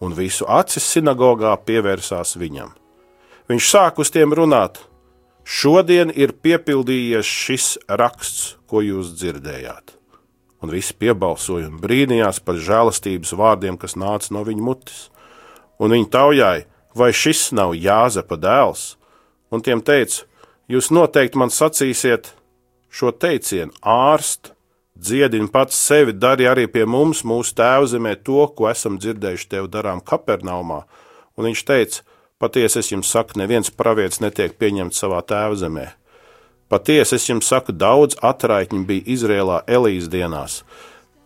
un 0.00 0.16
visu 0.16 0.48
acis 0.48 0.88
sinagogā 0.88 1.52
pievērsās 1.68 2.38
viņam. 2.40 2.79
Viņš 3.50 3.66
sāk 3.66 3.98
uz 3.98 4.12
tiem 4.14 4.30
runāt: 4.36 4.78
Šodien 5.42 6.12
ir 6.14 6.36
piepildījies 6.38 7.26
šis 7.26 7.72
raksts, 7.88 8.54
ko 8.70 8.84
jūs 8.84 9.10
dzirdējāt. 9.18 9.96
Un 10.60 10.70
visi 10.70 10.94
piebalsoja 10.94 11.70
un 11.70 11.80
brīnījās 11.82 12.38
par 12.44 12.60
žēlastības 12.60 13.32
vārdiem, 13.34 13.78
kas 13.80 13.96
nāca 13.98 14.36
no 14.36 14.44
viņa 14.46 14.62
mutes. 14.62 15.08
Un 15.80 15.96
viņi 15.96 16.10
taujāja, 16.12 16.66
vai 16.94 17.10
šis 17.16 17.48
nav 17.56 17.72
Jāzepa 17.74 18.38
dēls, 18.38 18.94
un 19.50 19.64
tiem 19.66 19.82
teica: 19.82 20.28
Jūs 20.70 20.92
noteikti 20.94 21.40
man 21.40 21.50
sacīsiet 21.50 22.30
šo 22.86 23.10
teicienu, 23.10 23.74
ārst, 23.82 24.52
dziedini 24.94 25.50
pats 25.50 25.74
sevi, 25.74 26.14
dari 26.14 26.46
arī 26.46 26.68
pie 26.70 26.84
mums, 26.86 27.24
mūsu 27.26 27.56
tēvzemē, 27.58 28.14
to, 28.22 28.44
ko 28.54 28.70
esam 28.70 29.00
dzirdējuši 29.00 29.50
tev 29.56 29.66
darām 29.72 30.04
Kapernaumā. 30.04 30.84
Un 31.34 31.50
viņš 31.50 31.66
teica: 31.66 32.06
Patiesi 32.40 32.78
es 32.80 32.88
jums 32.88 33.10
saku, 33.12 33.36
neviens 33.36 33.68
pravietis 33.68 34.22
netiek 34.24 34.54
pieņemts 34.56 35.02
savā 35.02 35.18
tēvzemē. 35.28 35.90
Patiesi 36.72 37.18
es 37.18 37.26
jums 37.28 37.50
saku, 37.52 37.74
daudz 37.76 38.16
atraitņu 38.24 38.86
bija 38.88 39.04
Izrēlā 39.12 39.58
Elīzes 39.68 40.08
dienās, 40.08 40.54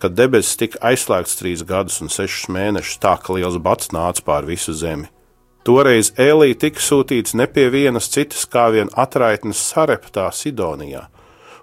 kad 0.02 0.16
debesis 0.18 0.58
tika 0.58 0.80
aizslēgts 0.90 1.38
trīs 1.38 1.62
gadus 1.68 2.00
un 2.02 2.10
sešus 2.10 2.48
mēnešus, 2.56 2.98
tā 2.98 3.14
ka 3.22 3.38
liels 3.38 3.60
bats 3.62 3.94
nāca 3.94 4.26
pār 4.26 4.50
visu 4.50 4.74
zemi. 4.74 5.06
Toreiz 5.62 6.10
Elīja 6.18 6.58
tika 6.66 6.82
sūtīts 6.82 7.38
ne 7.38 7.46
pie 7.46 7.68
vienas 7.70 8.10
citas 8.10 8.42
kā 8.50 8.66
vien 8.74 8.90
atraitnes 8.98 9.62
sareptā 9.70 10.26
Sidonijā, 10.34 11.06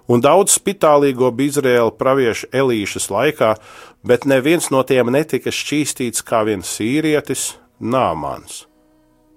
un 0.08 0.24
daudz 0.24 0.56
spitālīgo 0.56 1.28
bija 1.28 1.58
Izraēla 1.58 1.92
pravieša 2.00 2.54
Elīšas 2.56 3.12
laikā, 3.12 3.54
bet 4.00 4.24
neviens 4.24 4.72
no 4.72 4.80
tiem 4.80 5.12
netika 5.12 5.52
šķīstīts 5.52 6.24
kā 6.24 6.46
viens 6.48 6.72
sīrietis, 6.72 7.50
Nāmans. 7.82 8.62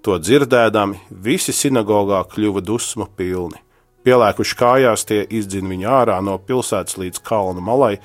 To 0.06 0.20
dzirdēdami, 0.22 1.00
visi 1.10 1.50
sinagogā 1.50 2.20
kļuva 2.30 2.60
dusmu 2.62 3.08
pilni. 3.18 3.58
Pielēkuši 4.06 4.54
kājās, 4.54 5.02
tie 5.02 5.24
izdzina 5.34 5.72
viņu 5.72 5.88
ārā 5.90 6.20
no 6.22 6.36
pilsētas 6.38 6.94
līdz 7.02 7.18
kalnu 7.26 7.64
malai, 7.66 7.96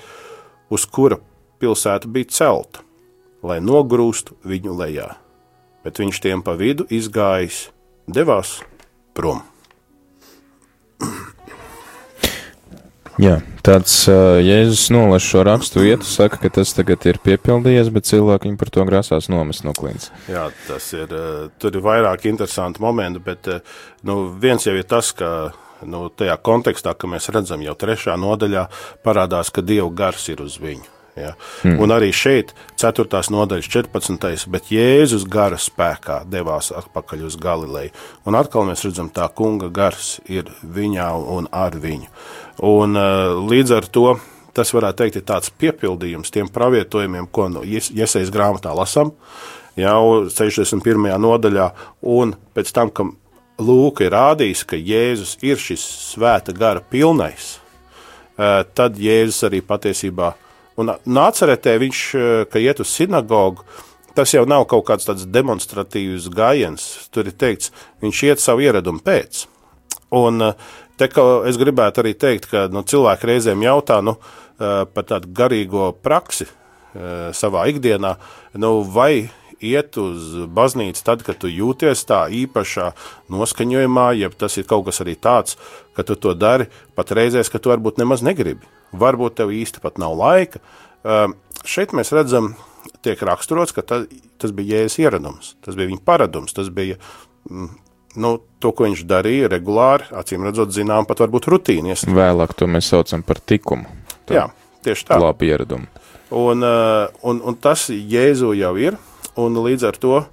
uz 0.73 0.87
kura 0.89 1.19
pilsēta 1.61 2.09
bija 2.09 2.31
celta, 2.33 2.81
lai 3.45 3.59
nogrūstu 3.61 4.33
viņu 4.41 4.73
lejā. 4.79 5.11
Bet 5.85 6.01
viņš 6.01 6.23
tiem 6.25 6.41
pa 6.41 6.57
vidu 6.57 6.89
izgājis, 6.89 7.67
devās 8.09 8.57
prom. 9.13 9.45
Jā, 13.21 13.35
tāds 13.61 13.93
uh, 14.09 14.39
Jēzus 14.41 14.87
nolas 14.89 15.21
šo 15.21 15.43
rakstu 15.45 15.83
vietu, 15.83 16.07
saka, 16.09 16.39
ka 16.41 16.49
tas 16.55 16.71
tagad 16.73 17.03
ir 17.05 17.19
piepildījies, 17.21 17.91
bet 17.93 18.07
cilvēki 18.09 18.49
viņu 18.49 18.57
par 18.57 18.71
to 18.73 18.85
grasās 18.89 19.27
nomest 19.29 19.61
no 19.67 19.75
klints. 19.77 20.09
Jā, 20.31 20.47
tas 20.65 20.87
ir. 20.97 21.05
eh, 21.13 21.51
Tur 21.61 21.77
ir 21.77 21.83
vairāk 21.85 22.25
interesanti 22.31 22.81
momenti, 22.81 23.21
bet 23.21 23.51
eh, 23.53 23.59
nu, 24.09 24.23
viens 24.41 24.65
jau 24.65 24.73
ir 24.73 24.87
tas, 24.89 25.11
ka 25.13 25.51
nu, 25.85 26.07
tajā 26.09 26.39
kontekstā, 26.41 26.95
ka 26.97 27.09
mēs 27.13 27.29
redzam, 27.33 27.61
jau 27.61 27.77
trešā 27.77 28.17
nodaļā 28.17 28.65
parādās, 29.05 29.53
ka 29.53 29.61
Dieva 29.61 29.91
gars 29.93 30.25
ir 30.33 30.41
uz 30.41 30.57
viņu. 30.61 30.89
Ja? 31.19 31.33
Mm. 31.67 31.77
Un 31.83 31.93
arī 31.93 32.11
šeit, 32.15 32.53
4. 32.79 33.05
nodaļas 33.33 33.69
14. 33.71 34.47
bet 34.51 34.71
Jēzus 34.71 35.27
gara 35.29 35.59
spēkā 35.59 36.21
devās 36.31 36.71
atpakaļ 36.75 37.25
uz 37.27 37.37
Galileju. 37.41 37.93
Un 38.25 38.39
atkal 38.39 38.67
mēs 38.69 38.85
redzam, 38.87 39.11
tā 39.13 39.27
kunga 39.35 39.71
gars 39.73 40.19
ir 40.31 40.51
viņā 40.61 41.09
un 41.35 41.49
ar 41.51 41.75
viņu. 41.75 42.11
Un 42.67 42.99
uh, 42.99 43.39
līdz 43.51 43.79
ar 43.79 43.89
to 43.91 44.11
tas 44.55 44.73
varētu 44.75 45.03
teikt 45.03 45.17
ir 45.19 45.25
tāds 45.27 45.51
piepildījums 45.61 46.31
tiem 46.33 46.49
pravietojumiem, 46.51 47.27
ko 47.31 47.47
no 47.51 47.63
iesaistas 47.63 48.31
grāmatā 48.33 48.73
lasām 48.75 49.13
jau 49.79 50.27
61. 50.27 51.07
nodaļā, 51.21 51.71
un 52.01 52.35
pēc 52.55 52.71
tam, 52.75 52.91
ka 52.91 53.07
Lūka 53.61 54.07
ir 54.07 54.15
rādījis, 54.15 54.63
ka 54.65 54.77
Jēzus 54.79 55.35
ir 55.45 55.59
šis 55.61 55.83
svēta 56.15 56.53
gara 56.55 56.81
pilnais, 56.81 57.59
eh, 58.37 58.63
tad 58.73 58.97
Jēzus 58.97 59.43
arī 59.45 59.61
patiesībā, 59.61 60.33
un 60.81 60.91
nāceretē 61.05 61.77
viņš, 61.81 62.03
eh, 62.15 62.43
ka 62.51 62.59
iet 62.59 62.81
uz 62.83 62.91
sinagogu, 62.91 63.65
tas 64.15 64.33
jau 64.33 64.45
nav 64.45 64.67
kaut 64.67 64.85
kāds 64.89 65.07
tāds 65.07 65.25
demonstratīvs 65.25 66.29
gājiens, 66.29 67.09
tur 67.11 67.29
ir 67.29 67.35
teikts, 67.37 67.71
viņš 68.01 68.23
iet 68.27 68.39
savu 68.39 68.65
ieradumu 68.65 68.99
pēc. 68.99 69.45
Un 70.11 70.41
eh, 70.41 70.53
te, 70.97 71.07
es 71.47 71.57
gribētu 71.57 72.03
arī 72.03 72.13
teikt, 72.17 72.49
ka 72.51 72.67
nu, 72.67 72.83
cilvēki 72.83 73.29
reizēm 73.29 73.63
jautā 73.63 74.01
nu, 74.03 74.17
eh, 74.59 74.85
par 74.85 75.03
tādu 75.03 75.31
garīgo 75.31 75.93
praksi 75.93 76.47
savā 77.31 77.61
ikdienā, 77.71 78.17
nu, 78.59 78.83
vai 78.83 79.31
iet 79.61 79.95
uz 79.95 80.33
baznīcu 80.51 81.03
tad, 81.05 81.23
kad 81.23 81.37
tu 81.39 81.47
jūties 81.47 82.03
tā 82.03 82.25
īpašā 82.27 82.89
noskaņojumā, 83.31 84.09
ja 84.19 84.27
tas 84.27 84.57
ir 84.57 84.67
kaut 84.67 84.89
kas 84.89 84.99
arī 84.99 85.15
tāds, 85.15 85.55
ka 85.95 86.03
tu 86.03 86.19
to 86.19 86.33
dari 86.35 86.67
pat 86.97 87.15
reizēs, 87.15 87.47
ka 87.47 87.63
tu 87.63 87.71
varbūt 87.71 88.01
nemaz 88.01 88.25
negribi. 88.25 88.67
Varbūt 88.91 89.37
tev 89.39 89.53
īsti 89.55 89.83
pat 89.83 89.99
nav 90.01 90.17
laika. 90.19 90.61
Um, 91.01 91.35
šeit 91.67 91.95
mēs 91.97 92.11
redzam, 92.15 92.53
tiek 93.05 93.21
raksturots, 93.25 93.73
ka 93.75 93.83
ta, 93.85 94.01
tas 94.41 94.53
bija 94.55 94.81
jēzus 94.81 94.99
ieradums, 95.01 95.53
tas 95.65 95.77
bija 95.77 95.89
viņa 95.89 96.03
paradums, 96.05 96.53
tas 96.57 96.69
bija 96.73 96.97
mm, 97.49 97.69
nu, 98.21 98.33
to, 98.61 98.73
ko 98.75 98.87
viņš 98.87 99.05
darīja 99.09 99.49
regulāri, 99.51 100.09
acīm 100.17 100.45
redzot, 100.45 100.73
zinām, 100.75 101.07
pat 101.09 101.23
varbūt 101.23 101.49
rutīnies. 101.51 102.05
Vēlāk 102.11 102.55
to 102.57 102.67
mēs 102.69 102.91
saucam 102.91 103.23
par 103.25 103.39
tikumu. 103.39 103.89
Jā, 104.31 104.49
tieši 104.85 105.07
tā. 105.09 105.19
Labi 105.21 105.51
ieradumu. 105.51 105.89
Un, 106.31 106.63
uh, 106.63 107.11
un, 107.27 107.41
un 107.43 107.57
tas 107.59 107.89
Jēzu 107.91 108.53
jau 108.55 108.75
ir, 108.79 108.95
un 109.39 109.57
līdz 109.65 109.87
ar 109.89 109.97
to 109.99 110.17
uh, 110.21 110.27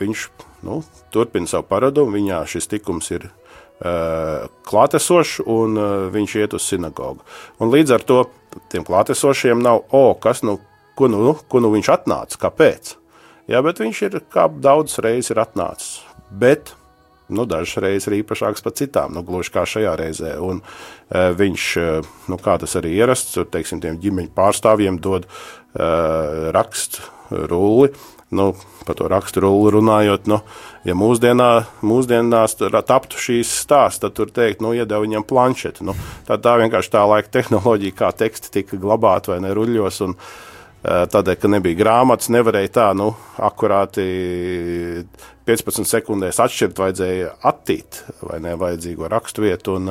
viņš 0.00 0.28
nu, 0.66 0.80
turpina 1.14 1.46
savu 1.50 1.68
paradumu. 1.70 2.16
Viņā 2.16 2.40
šis 2.50 2.66
tikums 2.72 3.12
ir 3.14 3.28
klātesošs, 3.80 5.42
un 5.52 5.76
uh, 5.76 5.88
viņš 6.12 6.36
iet 6.40 6.56
uz 6.56 6.64
sinagogu. 6.64 7.20
Un 7.60 7.72
līdz 7.74 7.96
ar 7.98 8.04
to 8.08 8.22
tiem 8.72 8.86
klātesošiem 8.86 9.60
nav, 9.60 9.84
o, 9.92 10.14
kas 10.20 10.40
nu, 10.46 10.56
ko 10.96 11.10
nu, 11.12 11.34
ko 11.48 11.60
nu 11.60 11.72
viņš 11.74 11.90
atnāca, 11.92 12.40
kāpēc. 12.46 12.94
Jā, 13.52 13.60
bet 13.62 13.82
viņš 13.82 14.02
ir 14.08 14.18
kā 14.32 14.48
daudz 14.48 14.96
reizes 15.04 15.34
ir 15.34 15.42
atnācis. 15.44 16.00
Bet 16.32 16.72
nu, 17.28 17.46
dažas 17.48 17.80
reizes 17.82 18.08
ir 18.10 18.20
īpašāks 18.20 18.64
par 18.64 18.74
citām, 18.78 19.14
nu, 19.16 19.24
gluži 19.26 19.52
kā 19.54 19.66
šajā 19.68 19.94
reizē. 19.98 20.36
Un, 20.42 20.62
uh, 20.62 21.30
viņš, 21.36 21.68
uh, 21.82 22.10
nu, 22.30 22.40
kā 22.42 22.58
tas 22.62 22.76
arī 22.78 22.96
ierasts, 22.98 23.38
teiksim, 23.52 23.82
tiem 23.84 24.00
ģimeņu 24.02 24.32
pārstāvjiem 24.36 25.00
dod 25.02 25.28
uh, 25.28 26.50
rakstu 26.56 27.04
rulli. 27.50 27.92
Nu, 28.30 28.56
par 28.86 28.96
to 28.98 29.06
rakstu 29.06 29.40
rulli 29.44 29.70
runājot, 29.76 30.26
nu, 30.26 30.40
ja 30.86 30.96
mūsdienā, 30.98 31.50
mūsdienās 31.86 32.56
taptu 32.58 33.20
šīs 33.22 33.52
stāsts, 33.62 34.02
tad 34.02 34.16
tur 34.18 34.32
teikt, 34.34 34.64
nu, 34.64 34.72
iedeva 34.74 35.04
viņam 35.04 35.26
planšeti. 35.26 35.86
Nu, 35.86 35.94
tā, 36.26 36.34
tā 36.42 36.56
vienkārši 36.58 36.90
tā 36.90 37.04
laika 37.06 37.30
tehnoloģija, 37.38 37.94
kā 37.94 38.10
teksti 38.24 38.50
tika 38.58 38.80
glabāti 38.82 39.30
vai 39.30 39.38
ne 39.46 39.54
ruļļos. 39.54 40.02
Un, 40.08 40.18
Tādēļ, 40.86 41.36
ka 41.42 41.50
nebija 41.50 41.78
grāmatas, 41.80 42.30
nevarēja 42.30 42.72
tā, 42.76 42.86
nu, 42.94 43.10
akurāti 43.42 44.04
15 45.48 45.88
sekundēs 45.90 46.38
atšķirt, 46.42 46.78
vajadzēja 46.78 47.32
attīt 47.50 48.02
vai 48.22 48.38
nevajadzīgo 48.44 49.08
raksturvietu. 49.10 49.78
Un, 49.80 49.90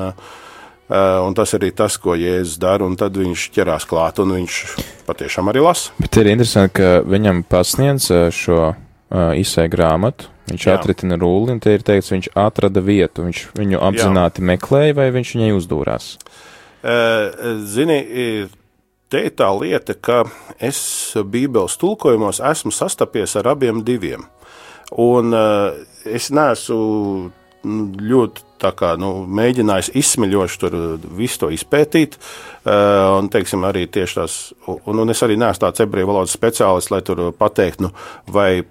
un 0.95 1.35
tas 1.35 1.55
arī 1.57 1.73
tas, 1.75 1.97
ko 1.99 2.15
Jēzus 2.15 2.61
dara, 2.63 2.87
un 2.87 2.95
tad 2.99 3.17
viņš 3.19 3.49
ķerās 3.57 3.87
klāt, 3.89 4.21
un 4.23 4.37
viņš 4.37 4.61
patiešām 5.09 5.51
arī 5.51 5.65
lasa. 5.65 5.91
Bet 5.99 6.21
ir 6.21 6.31
interesanti, 6.31 6.77
ka 6.79 6.93
viņam 7.03 7.43
pasniedz 7.51 8.07
šo 8.35 8.61
uh, 8.71 8.77
izsēju 9.35 9.75
grāmatu, 9.75 10.31
Viņš 10.45 10.65
Jā. 10.67 10.75
atritina 10.77 11.17
rulli, 11.17 11.55
un 11.55 11.61
te 11.61 11.73
ir 11.73 11.81
teikts, 11.85 12.11
viņš 12.13 12.29
atrada 12.37 12.83
vietu. 12.85 13.25
Viņš 13.25 13.39
viņu 13.57 13.81
apzināti 13.81 14.45
meklēja, 14.45 14.97
vai 14.99 15.07
viņš 15.15 15.31
viņai 15.37 15.55
uzdūrās. 15.57 16.11
Eh, 16.85 17.31
Zini, 17.65 17.97
eh, 17.97 18.47
te 19.09 19.25
ir 19.27 19.35
tā 19.37 19.49
lieta, 19.57 19.95
ka 19.95 20.23
es 20.59 20.79
Bībeles 21.15 21.77
tulkojumos 21.81 22.41
esmu 22.43 22.73
sastapies 22.75 23.35
ar 23.39 23.53
abiem 23.55 23.83
diviem. 23.85 24.25
Un 25.01 25.33
eh, 25.33 25.85
es 26.17 26.29
neesmu 26.33 26.79
mm, 27.63 27.85
ļoti 28.11 28.45
kā, 28.77 28.93
nu, 28.97 29.25
mēģinājis 29.27 29.91
izsmeļoši 29.99 30.59
tur 30.61 30.75
visu 31.17 31.43
to 31.43 31.49
izpētīt. 31.53 32.15
Uh, 32.65 33.19
un, 33.19 33.27
teiksim, 33.29 33.61
arī 33.67 33.83
tās, 33.91 34.55
un, 34.65 35.01
un 35.03 35.13
es 35.13 35.21
arī 35.21 35.35
neesmu 35.37 35.67
tāds 35.67 35.83
ebreju 35.83 36.09
valodas 36.09 36.33
speciālists, 36.33 36.89
lai 36.89 37.03
tur 37.05 37.27
pateiktu, 37.37 37.85
nu, 37.85 37.91
vai 38.33 38.63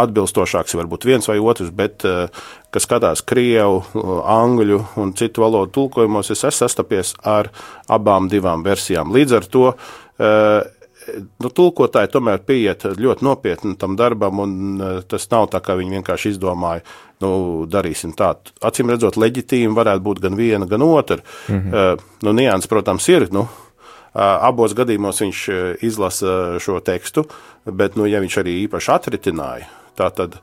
atbilstošāks 0.00 0.76
var 0.78 0.90
būt 0.90 1.06
viens 1.08 1.28
vai 1.30 1.38
otrs, 1.38 1.72
bet, 1.74 2.04
uh, 2.08 2.28
kas 2.74 2.86
skatās 2.88 3.24
krievu, 3.26 3.82
angļu 4.26 4.80
un 5.00 5.12
citu 5.18 5.44
valodu 5.44 5.72
tulkojumos, 5.76 6.30
es 6.30 6.42
esmu 6.42 6.58
sastapies 6.64 7.14
ar 7.22 7.52
abām 7.88 8.30
divām 8.32 8.64
versijām. 8.66 9.12
Līdz 9.14 9.36
ar 9.38 9.50
to 9.50 9.66
uh, 9.72 10.84
nu, 11.12 11.50
tulkotāji 11.50 12.12
tomēr 12.14 12.42
pieiet 12.46 12.86
ļoti 12.98 13.26
nopietni 13.26 13.74
tam 13.80 13.96
darbam, 13.98 14.40
un 14.44 14.84
tas 15.08 15.26
nav 15.32 15.48
tā, 15.52 15.60
kā 15.64 15.76
viņi 15.78 15.98
vienkārši 15.98 16.34
izdomāja, 16.34 16.84
nu, 17.24 17.32
darīsim 17.70 18.14
tā. 18.16 18.34
Acīm 18.64 18.92
redzot, 18.92 19.18
leģitīmi 19.20 19.76
varētu 19.76 20.04
būt 20.04 20.22
gan 20.24 20.38
viena, 20.38 20.68
gan 20.70 20.82
otra. 20.86 21.20
Mm 21.48 21.60
-hmm. 21.60 22.02
nu, 22.22 22.32
nianses, 22.32 22.70
protams, 22.70 23.08
ir. 23.08 23.28
Nu, 23.32 23.46
abos 24.14 24.74
gadījumos 24.74 25.20
viņš 25.20 25.40
izlasa 25.82 26.58
šo 26.58 26.80
tekstu, 26.80 27.24
bet, 27.64 27.96
nu, 27.96 28.06
ja 28.06 28.20
viņš 28.20 28.38
arī 28.42 28.58
īpaši 28.66 28.92
atritināja, 28.92 29.66
tā 29.98 30.10
tad 30.14 30.38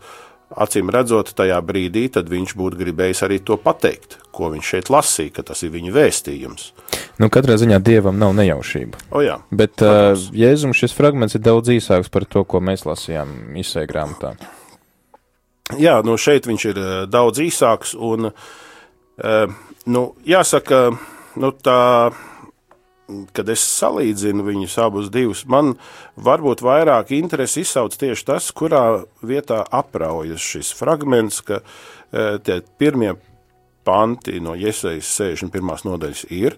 acīm 0.51 0.91
redzot, 0.91 1.31
tajā 1.35 1.57
brīdī 1.63 2.09
viņš 2.11 2.55
būtu 2.59 2.79
gribējis 2.79 3.23
arī 3.23 3.39
to 3.39 3.55
pateikt, 3.61 4.17
ko 4.35 4.51
viņš 4.51 4.71
šeit 4.73 4.91
lasīja, 4.91 5.35
ka 5.37 5.45
tas 5.47 5.63
ir 5.63 5.71
viņa 5.71 5.93
vēstījums. 5.95 6.71
Nu, 7.21 7.29
katrā 7.31 7.55
ziņā 7.61 7.79
dievam 7.79 8.19
nav 8.19 8.33
nejaušība. 8.35 9.05
O, 9.11 9.21
jā. 9.23 9.37
Bet 9.51 9.83
uh, 9.85 10.15
Jēzum 10.35 10.75
šis 10.75 10.95
fragments 10.97 11.37
ir 11.37 11.45
daudz 11.45 11.71
īsāks 11.71 12.11
par 12.11 12.25
to, 12.25 12.43
ko 12.43 12.59
mēs 12.63 12.83
lasījām 12.87 13.55
izsē 13.61 13.85
grāmatā. 13.87 14.35
Jā, 15.79 16.01
nu 16.03 16.17
šeit 16.19 16.47
viņš 16.49 16.65
ir 16.71 16.79
eh, 16.81 16.91
daudz 17.07 17.39
īsāks. 17.43 17.93
Un, 17.95 18.31
eh, 18.31 19.53
nu, 19.87 20.03
jāsaka, 20.27 20.81
nu, 21.39 21.51
tā, 21.63 22.11
kad 23.35 23.49
es 23.51 23.63
salīdzinu 23.79 24.45
viņus 24.47 24.77
abus 24.83 25.09
divus, 25.13 25.45
man 25.49 25.75
varbūt 26.15 26.63
vairāk 26.65 27.13
interesi 27.17 27.65
izsauc 27.65 27.95
tieši 27.97 28.27
tas, 28.27 28.51
kurā 28.55 29.03
vietā 29.25 29.61
apraujas 29.71 30.43
šis 30.53 30.71
fragments, 30.77 31.41
ka 31.45 31.61
eh, 31.61 32.37
tie 32.43 32.61
pirmie 32.81 33.15
panti 33.83 34.39
no 34.43 34.55
Iesaijas 34.55 35.09
61. 35.17 35.85
nodaļas 35.87 36.25
ir, 36.29 36.57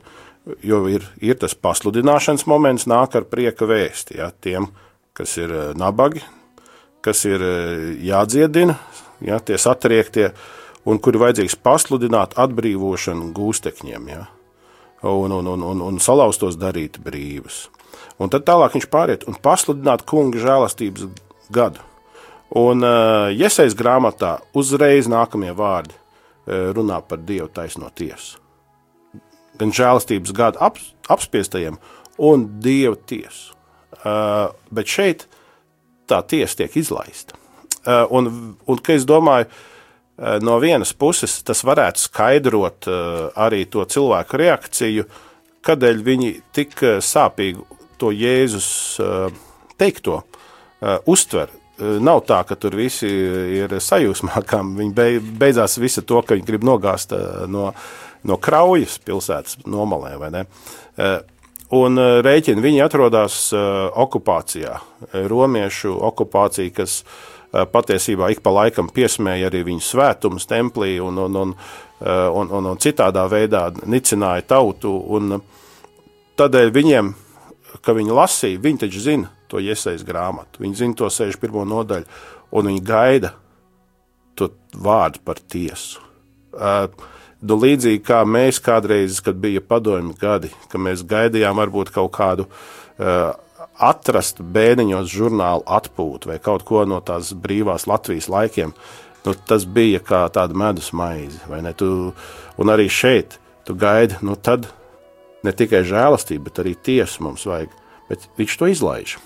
jo 0.64 0.84
ir, 0.92 1.06
ir 1.24 1.40
tas 1.40 1.56
pasludināšanas 1.56 2.48
moments, 2.52 2.88
nāk 2.90 3.16
ar 3.20 3.28
prieka 3.30 3.68
vēsti 3.70 4.20
ja, 4.20 4.32
tiem, 4.44 4.68
kas 5.16 5.38
ir 5.40 5.54
nabagi, 5.80 6.24
kas 7.04 7.24
ir 7.28 7.44
jādziedina, 8.04 8.78
ja, 9.24 9.40
tie 9.40 9.58
satriektie, 9.60 10.32
un 10.88 11.00
kuri 11.00 11.22
vajadzīgs 11.22 11.58
pasludināt 11.64 12.36
atbrīvošanu 12.40 13.32
gūstekņiem, 13.36 14.10
ja, 14.12 14.26
un, 15.04 15.32
un, 15.32 15.48
un, 15.48 15.64
un, 15.64 15.82
un 15.82 16.00
salauztos 16.00 16.58
darīt 16.60 17.00
brīvus. 17.04 17.68
Un 18.22 18.32
tad 18.32 18.46
tālāk 18.48 18.78
viņš 18.78 18.88
pāriet 18.92 19.26
un 19.28 19.38
pasludināt 19.42 20.06
kunga 20.08 20.40
žēlastības 20.40 21.10
gadu. 21.54 21.84
Un 22.60 22.86
uh, 22.86 23.34
Iesaistas 23.34 23.76
grāmatā 23.78 24.38
uzreiz 24.56 25.10
nākamie 25.10 25.52
vārdi 25.58 25.96
uh, 25.96 26.72
runā 26.76 27.02
par 27.08 27.24
Dievu 27.26 27.50
taisno 27.54 27.90
tiesu. 27.96 28.40
Gan 29.60 29.74
žēlastības 29.74 30.34
gadu 30.34 30.62
ap, 30.64 30.80
apspiestajiem, 31.14 31.80
un 32.22 32.48
Dieva 32.62 32.96
tiesu. 33.10 33.54
Uh, 34.04 34.52
bet 34.74 34.90
šeit 34.90 35.28
tā 36.10 36.20
tiesa 36.28 36.62
tiek 36.62 36.78
izlaista. 36.78 37.38
Uh, 37.84 38.06
un, 38.14 38.32
un 38.70 38.82
ka 38.84 38.96
es 38.96 39.08
domāju, 39.08 39.50
uh, 39.50 39.73
no 40.18 40.58
vienas 40.62 40.94
puses 40.94 41.40
tas 41.46 41.64
varētu 41.66 42.04
skaidrot 42.04 42.88
uh, 42.90 43.32
arī 43.40 43.64
to 43.66 43.86
cilvēku 43.90 44.40
reakciju, 44.42 45.08
kādēļ 45.64 46.04
viņi 46.06 46.32
tik 46.54 46.76
sāpīgi 47.02 47.64
to 48.02 48.12
Jēzus 48.12 49.00
teikto 49.80 50.18
uztver. 51.08 51.54
Nav 52.04 52.20
tā, 52.28 52.42
ka 52.44 52.58
tur 52.60 52.76
visi 52.76 53.08
ir 53.08 53.72
sajūsmā, 53.80 54.42
kā 54.50 54.60
viņi 54.60 55.22
beidzās 55.40 55.78
visu 55.80 56.04
to, 56.04 56.20
ka 56.22 56.36
viņi 56.36 56.50
grib 56.50 56.68
nogāzt 56.68 57.16
no, 57.48 57.70
no 58.28 58.38
kraujas 58.44 58.98
pilsētas 59.08 59.62
nomalē? 59.64 60.44
Un 61.74 62.04
rēķini 62.28 62.66
viņi 62.66 62.84
atrodas 62.84 63.38
okupācijā, 63.56 64.76
romiešu 65.32 65.96
okupācija, 66.12 66.76
kas 66.76 67.00
Eh, 67.06 67.32
patiesībā 67.54 68.32
ik 68.34 68.42
pa 68.42 68.54
laikam 68.54 68.90
piesmēja 68.90 69.52
arī 69.52 69.64
viņu 69.68 69.86
svētumus 69.86 70.48
templī 70.50 70.96
un, 71.04 71.20
un, 71.22 71.36
un, 71.38 71.54
eh, 72.02 72.26
un, 72.34 72.50
un, 72.50 72.72
un 72.74 72.82
citādā 72.82 73.28
veidā 73.30 73.68
nicināja 73.86 74.48
tautu. 74.56 74.94
Un 75.14 75.38
tādēļ 76.40 76.74
viņiem, 76.74 77.14
ka 77.86 77.94
viņi 77.94 78.18
lasīja, 78.18 78.62
viņi 78.64 78.86
taču 78.86 79.04
zina 79.04 79.30
to 79.52 79.62
iesaist 79.62 80.06
grāmatu, 80.08 80.64
viņi 80.66 80.82
zina 80.82 80.98
to 80.98 81.10
61. 81.14 81.68
nodaļu, 81.70 82.10
un 82.58 82.72
viņi 82.72 82.86
gaida 82.86 83.36
to 84.34 84.50
vārdu 84.74 85.22
par 85.26 85.38
tiesu. 85.38 86.02
Uh, 86.54 86.88
nu, 87.42 87.58
līdzīgi 87.62 88.02
kā 88.06 88.24
mēs 88.26 88.60
kādreiz, 88.66 89.20
kad 89.26 89.38
bija 89.42 89.62
padomju 89.62 90.18
gadi, 90.22 90.50
ka 90.70 90.82
mēs 90.82 91.06
gaidījām 91.06 91.58
varbūt 91.62 91.94
kaut 91.94 92.14
kādu 92.18 92.48
uh, 92.50 93.34
atrast 93.82 94.42
bēniņos 94.42 95.10
žurnālu 95.10 95.66
atpūtu 95.66 96.30
vai 96.32 96.40
kaut 96.44 96.66
ko 96.68 96.84
no 96.90 97.00
tās 97.06 97.34
brīvās 97.34 97.88
Latvijas 97.90 98.30
laikiem, 98.30 98.74
nu, 99.26 99.34
tas 99.48 99.66
bija 99.66 100.02
kā 100.04 100.26
tāda 100.34 100.58
medus 100.58 100.92
maize. 100.94 101.42
Tu, 101.80 101.90
un 102.58 102.74
arī 102.74 102.90
šeit 102.92 103.40
tu 103.66 103.76
gaidi, 103.80 104.20
nu 104.22 104.36
tad 104.36 104.68
ne 105.44 105.52
tikai 105.52 105.84
žēlastība, 105.88 106.50
bet 106.50 106.64
arī 106.64 106.76
tiesa 106.76 107.24
mums 107.24 107.46
vajag. 107.50 107.72
Bet 108.10 108.28
viņš 108.38 108.58
to 108.60 108.70
izlaiž. 108.72 109.18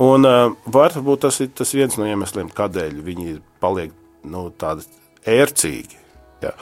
Un 0.00 0.26
uh, 0.26 0.52
varbūt 0.70 1.24
tas 1.26 1.40
ir 1.42 1.50
tas 1.54 1.74
viens 1.74 1.96
no 1.98 2.06
iemesliem, 2.06 2.52
kādēļ 2.54 3.00
viņi 3.04 3.40
paliek 3.62 3.94
nu, 4.30 4.46
tādi 4.54 4.86
ērcīgi. 5.28 5.98
Jā. 6.44 6.54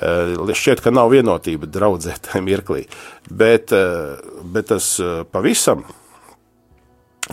Uh, 0.00 0.48
šķiet, 0.56 0.80
ka 0.80 0.92
nav 0.94 1.12
vienotība 1.12 1.68
draudzē 1.68 2.16
tajā 2.24 2.40
mirklī. 2.44 2.86
Bet, 3.28 3.74
uh, 3.76 4.16
bet 4.40 4.70
tas 4.72 4.94
pavisam 5.30 5.84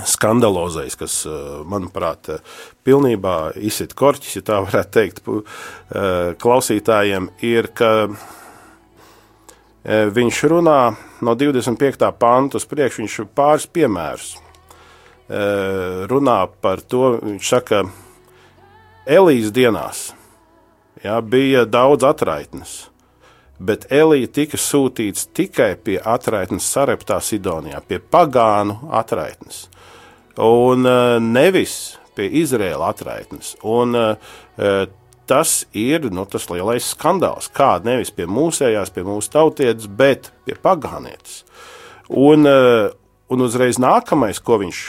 skandalozais, 0.05 0.95
kas, 0.95 1.25
eh, 1.25 1.29
manuprāt, 1.65 2.29
eh, 2.29 2.39
pilnībā 2.85 3.55
izsit 3.55 3.93
korķis, 3.93 4.35
ja 4.35 4.41
tā 4.41 4.59
varētu 4.65 4.91
teikt, 4.91 5.21
eh, 5.27 6.33
klausītājiem, 6.35 7.29
ir, 7.41 7.67
ka 7.67 8.09
viņš 9.87 10.49
runā 10.51 10.97
no 11.21 11.33
25. 11.35 12.11
pantu 12.11 12.55
uz 12.55 12.65
priekšu, 12.65 13.05
viņš 13.05 13.27
pāris 13.33 13.67
piemērus 13.67 14.35
runā 15.29 16.49
par 16.61 16.77
to, 16.81 17.19
viņš 17.23 17.47
saka, 17.47 17.89
Elijas 19.05 19.51
dienās 19.51 20.13
jā, 21.03 21.21
bija 21.21 21.65
daudz 21.65 22.03
atraitnes, 22.03 22.89
bet 23.59 23.87
Elija 23.89 24.27
tika 24.27 24.57
sūtīts 24.57 25.27
tikai 25.33 25.75
pie 25.75 25.99
atraitnes 26.03 26.67
Sareptā 26.67 27.21
Sidonijā, 27.21 27.79
pie 27.87 27.99
pagānu 27.99 28.91
atraitnes 28.91 29.69
un 30.37 30.85
eh, 30.85 31.17
nevis 31.23 31.97
pie 32.17 32.29
Izraēla 32.41 32.91
atraitnes. 32.93 33.51
Un, 33.61 33.93
uh, 33.93 34.87
tas 35.29 35.51
ir 35.77 36.07
nu, 36.09 36.23
tas 36.25 36.47
lielais 36.49 36.87
skandāls. 36.95 37.51
Kā 37.53 37.75
nevis 37.85 38.09
pie 38.09 38.25
mūsējās, 38.25 38.89
pie 38.95 39.03
mūsu 39.05 39.29
tautietes, 39.35 39.85
bet 39.85 40.31
pie 40.47 40.55
pagānietes. 40.57 41.43
Un, 42.09 42.49
un 42.49 43.43
uzreiz 43.45 43.77
nākamais, 43.77 44.41
ko 44.41 44.57
viņš 44.63 44.79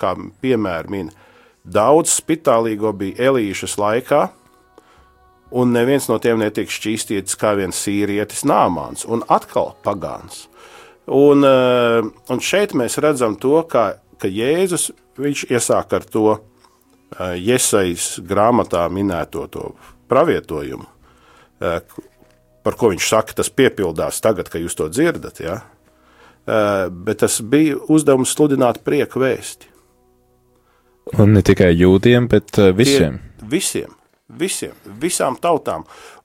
kā 0.00 0.16
piemēra 0.42 0.90
min, 0.90 1.12
daudz 1.62 2.16
spitālīgo 2.18 2.90
bija 2.98 3.30
Elīšas 3.30 3.76
laikā, 3.78 4.24
un 5.52 5.74
neviens 5.76 6.08
no 6.08 6.18
tiem 6.18 6.40
netiek 6.40 6.70
šķīstīts 6.72 7.36
kā 7.38 7.54
viens 7.58 7.78
sīrietis 7.84 8.42
nāmāns, 8.48 9.04
un 9.06 9.22
atkal 9.30 9.74
pagāns. 9.84 10.46
Un, 11.12 11.44
un 11.44 12.42
šeit 12.42 12.76
mēs 12.78 12.98
redzam 13.02 13.36
to, 13.36 13.58
kā 13.68 13.92
ka 14.22 14.30
Jēzus 14.30 14.90
iesāk 15.18 15.96
ar 15.98 16.06
to 16.08 16.38
Iesaijas 17.20 18.16
grāmatā 18.24 18.86
minēto 18.88 19.44
to 19.52 19.72
pravietojumu, 20.08 20.86
par 22.62 22.78
ko 22.78 22.92
viņš 22.92 23.08
saka, 23.08 23.36
tas 23.42 23.52
piepildās 23.52 24.22
tagad, 24.24 24.48
kad 24.52 24.62
jūs 24.62 24.78
to 24.78 24.88
dzirdat. 24.92 25.42
Ja? 25.44 25.58
Bet 26.88 27.20
tas 27.22 27.40
bija 27.44 27.76
uzdevums 27.92 28.32
sludināt 28.32 28.80
prieku 28.86 29.22
vēsti. 29.22 29.68
Un 31.18 31.34
ne 31.36 31.42
tikai 31.44 31.72
jūdiem, 31.74 32.30
bet 32.30 32.56
visiem. 32.78 33.18
Tie, 33.40 33.50
visiem. 33.56 33.98
Visiem, 34.32 34.72
visām 34.96 35.34
tautām. 35.36 35.82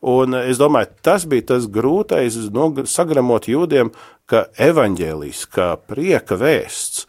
Un 0.07 0.37
es 0.39 0.59
domāju, 0.61 0.93
tas 1.03 1.25
bija 1.27 1.49
tas 1.49 1.65
grūtais 1.67 2.37
no, 2.55 2.69
sagramot 2.87 3.49
jūdiem, 3.51 3.89
ka 4.29 4.45
evaņģēlijs, 4.63 5.41
ka 5.51 5.73
prieka 5.89 6.37
vēsts, 6.39 7.03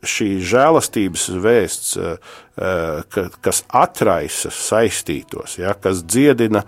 šī 0.00 0.28
žēlastības 0.44 1.26
vēsts, 1.44 1.96
kas 3.44 3.62
atraisa 3.68 4.52
saistītos, 4.52 5.58
ja, 5.60 5.74
kas 5.76 6.04
dziedina 6.08 6.62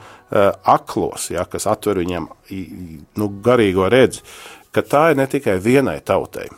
aklos, 0.68 1.30
ja, 1.32 1.46
kas 1.48 1.66
atver 1.70 2.02
viņam 2.02 2.28
nu, 3.20 3.30
garīgo 3.44 3.88
redzi, 3.92 4.24
ka 4.72 4.84
tā 4.84 5.10
ir 5.12 5.20
ne 5.20 5.28
tikai 5.28 5.58
vienai 5.64 6.00
tautai, 6.04 6.48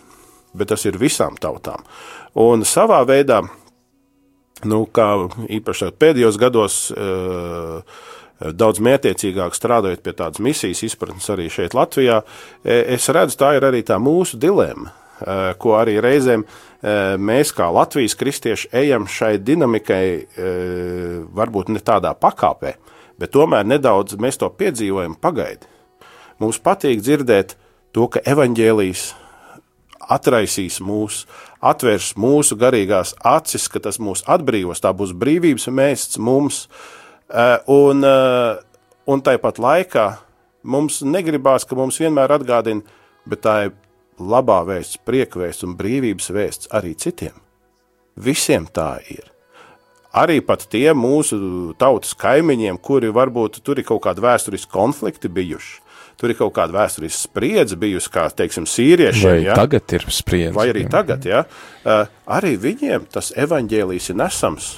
bet 0.55 0.73
tas 0.75 0.87
ir 0.87 0.99
visām 0.99 1.39
tautām. 1.41 1.87
Un 2.39 2.67
savā 2.67 3.03
veidā, 3.07 3.43
nu, 4.67 4.85
kā 4.91 5.09
īpaši 5.55 5.93
pēdējos 5.99 6.41
gados, 6.43 6.81
daudz 8.45 8.83
mētiecīgāk 8.83 9.55
strādājot 9.55 10.03
pie 10.03 10.17
tādas 10.19 10.43
misijas 10.43 10.83
izpratnes 10.91 11.31
arī 11.31 11.47
šeit 11.55 11.75
Latvijā, 11.75 12.21
es 12.67 13.07
redzu, 13.15 13.39
tā 13.39 13.55
ir 13.59 13.71
arī 13.71 13.87
tā 13.87 14.01
mūsu 14.03 14.43
dilemma 14.43 14.91
Eh, 14.91 15.04
ko 15.59 15.77
arī 15.79 15.97
reizēm 16.03 16.45
eh, 16.45 17.17
mēs, 17.17 17.53
kā 17.57 17.71
Latvijas 17.73 18.17
kristieši, 18.19 18.71
ejam 18.77 19.07
šai 19.11 19.39
dinamikai, 19.41 20.07
eh, 20.21 21.19
varbūt 21.35 21.73
ne 21.73 21.83
tādā 21.85 22.15
pakāpē, 22.19 22.75
bet 23.19 23.35
tomēr 23.35 23.67
nedaudz 23.69 24.19
mēs 24.21 24.41
to 24.41 24.51
piedzīvojam 24.51 25.17
pagaidi. 25.21 25.71
Mums 26.43 26.59
patīk 26.61 27.03
dzirdēt 27.05 27.55
to, 27.95 28.09
ka 28.11 28.21
evaņģēlijas 28.27 29.13
atraisīs 30.13 30.81
mūs, 30.85 31.23
atvērs 31.65 32.13
mūsu 32.21 32.59
garīgās 32.61 33.15
acis, 33.25 33.69
ka 33.73 33.81
tas 33.81 34.01
mūs 34.03 34.25
atbrīvos, 34.29 34.83
tā 34.85 34.93
būs 34.93 35.15
brīvības 35.17 35.71
mēsts 35.73 36.21
mums, 36.21 36.67
un, 37.71 38.05
un 38.05 39.25
tāpat 39.25 39.63
laikā 39.63 40.05
mums 40.65 41.01
negribās, 41.07 41.65
ka 41.65 41.79
mums 41.79 42.01
vienmēr 42.03 42.35
atgādina, 42.37 42.85
bet 43.25 43.45
tā 43.47 43.57
ir 43.69 43.73
labā 44.19 44.61
vēsts, 44.69 45.01
prieka 45.07 45.41
vēsts 45.43 45.67
un 45.67 45.77
brīvības 45.79 46.31
vēsts 46.35 46.71
arī 46.75 46.95
citiem. 46.99 47.37
Visiem 48.15 48.67
tā 48.71 48.99
ir. 49.11 49.25
Arī 50.15 50.39
pat 50.47 50.69
tiem 50.71 51.01
mūsu 51.03 51.37
tautas 51.79 52.15
kaimiņiem, 52.15 52.79
kuri 52.79 53.11
varbūt 53.11 53.59
tur 53.67 53.81
ir 53.81 53.87
kaut 53.89 54.05
kādi 54.05 54.23
vēsturiski 54.23 54.71
konflikti 54.71 55.27
bijuši, 55.27 55.81
tur 56.21 56.31
ir 56.31 56.39
kaut 56.39 56.55
kāda 56.55 56.77
vēsturiska 56.77 57.19
spriedze 57.19 57.79
bijusi, 57.79 58.13
kā 58.15 58.29
teiksim, 58.31 58.69
sīriešiem. 58.71 59.27
Vai 59.27 59.41
ja? 59.43 59.57
tagad 59.59 59.97
ir 59.99 60.07
spriedze? 60.15 60.55
Vai 60.55 60.69
arī 60.71 60.87
tagad, 60.91 61.27
ja? 61.27 61.43
Uh, 61.83 62.07
arī 62.31 62.55
viņiem 62.63 63.09
tas 63.11 63.33
evaņģēlijs 63.35 64.13
ir 64.15 64.21
nesams. 64.23 64.71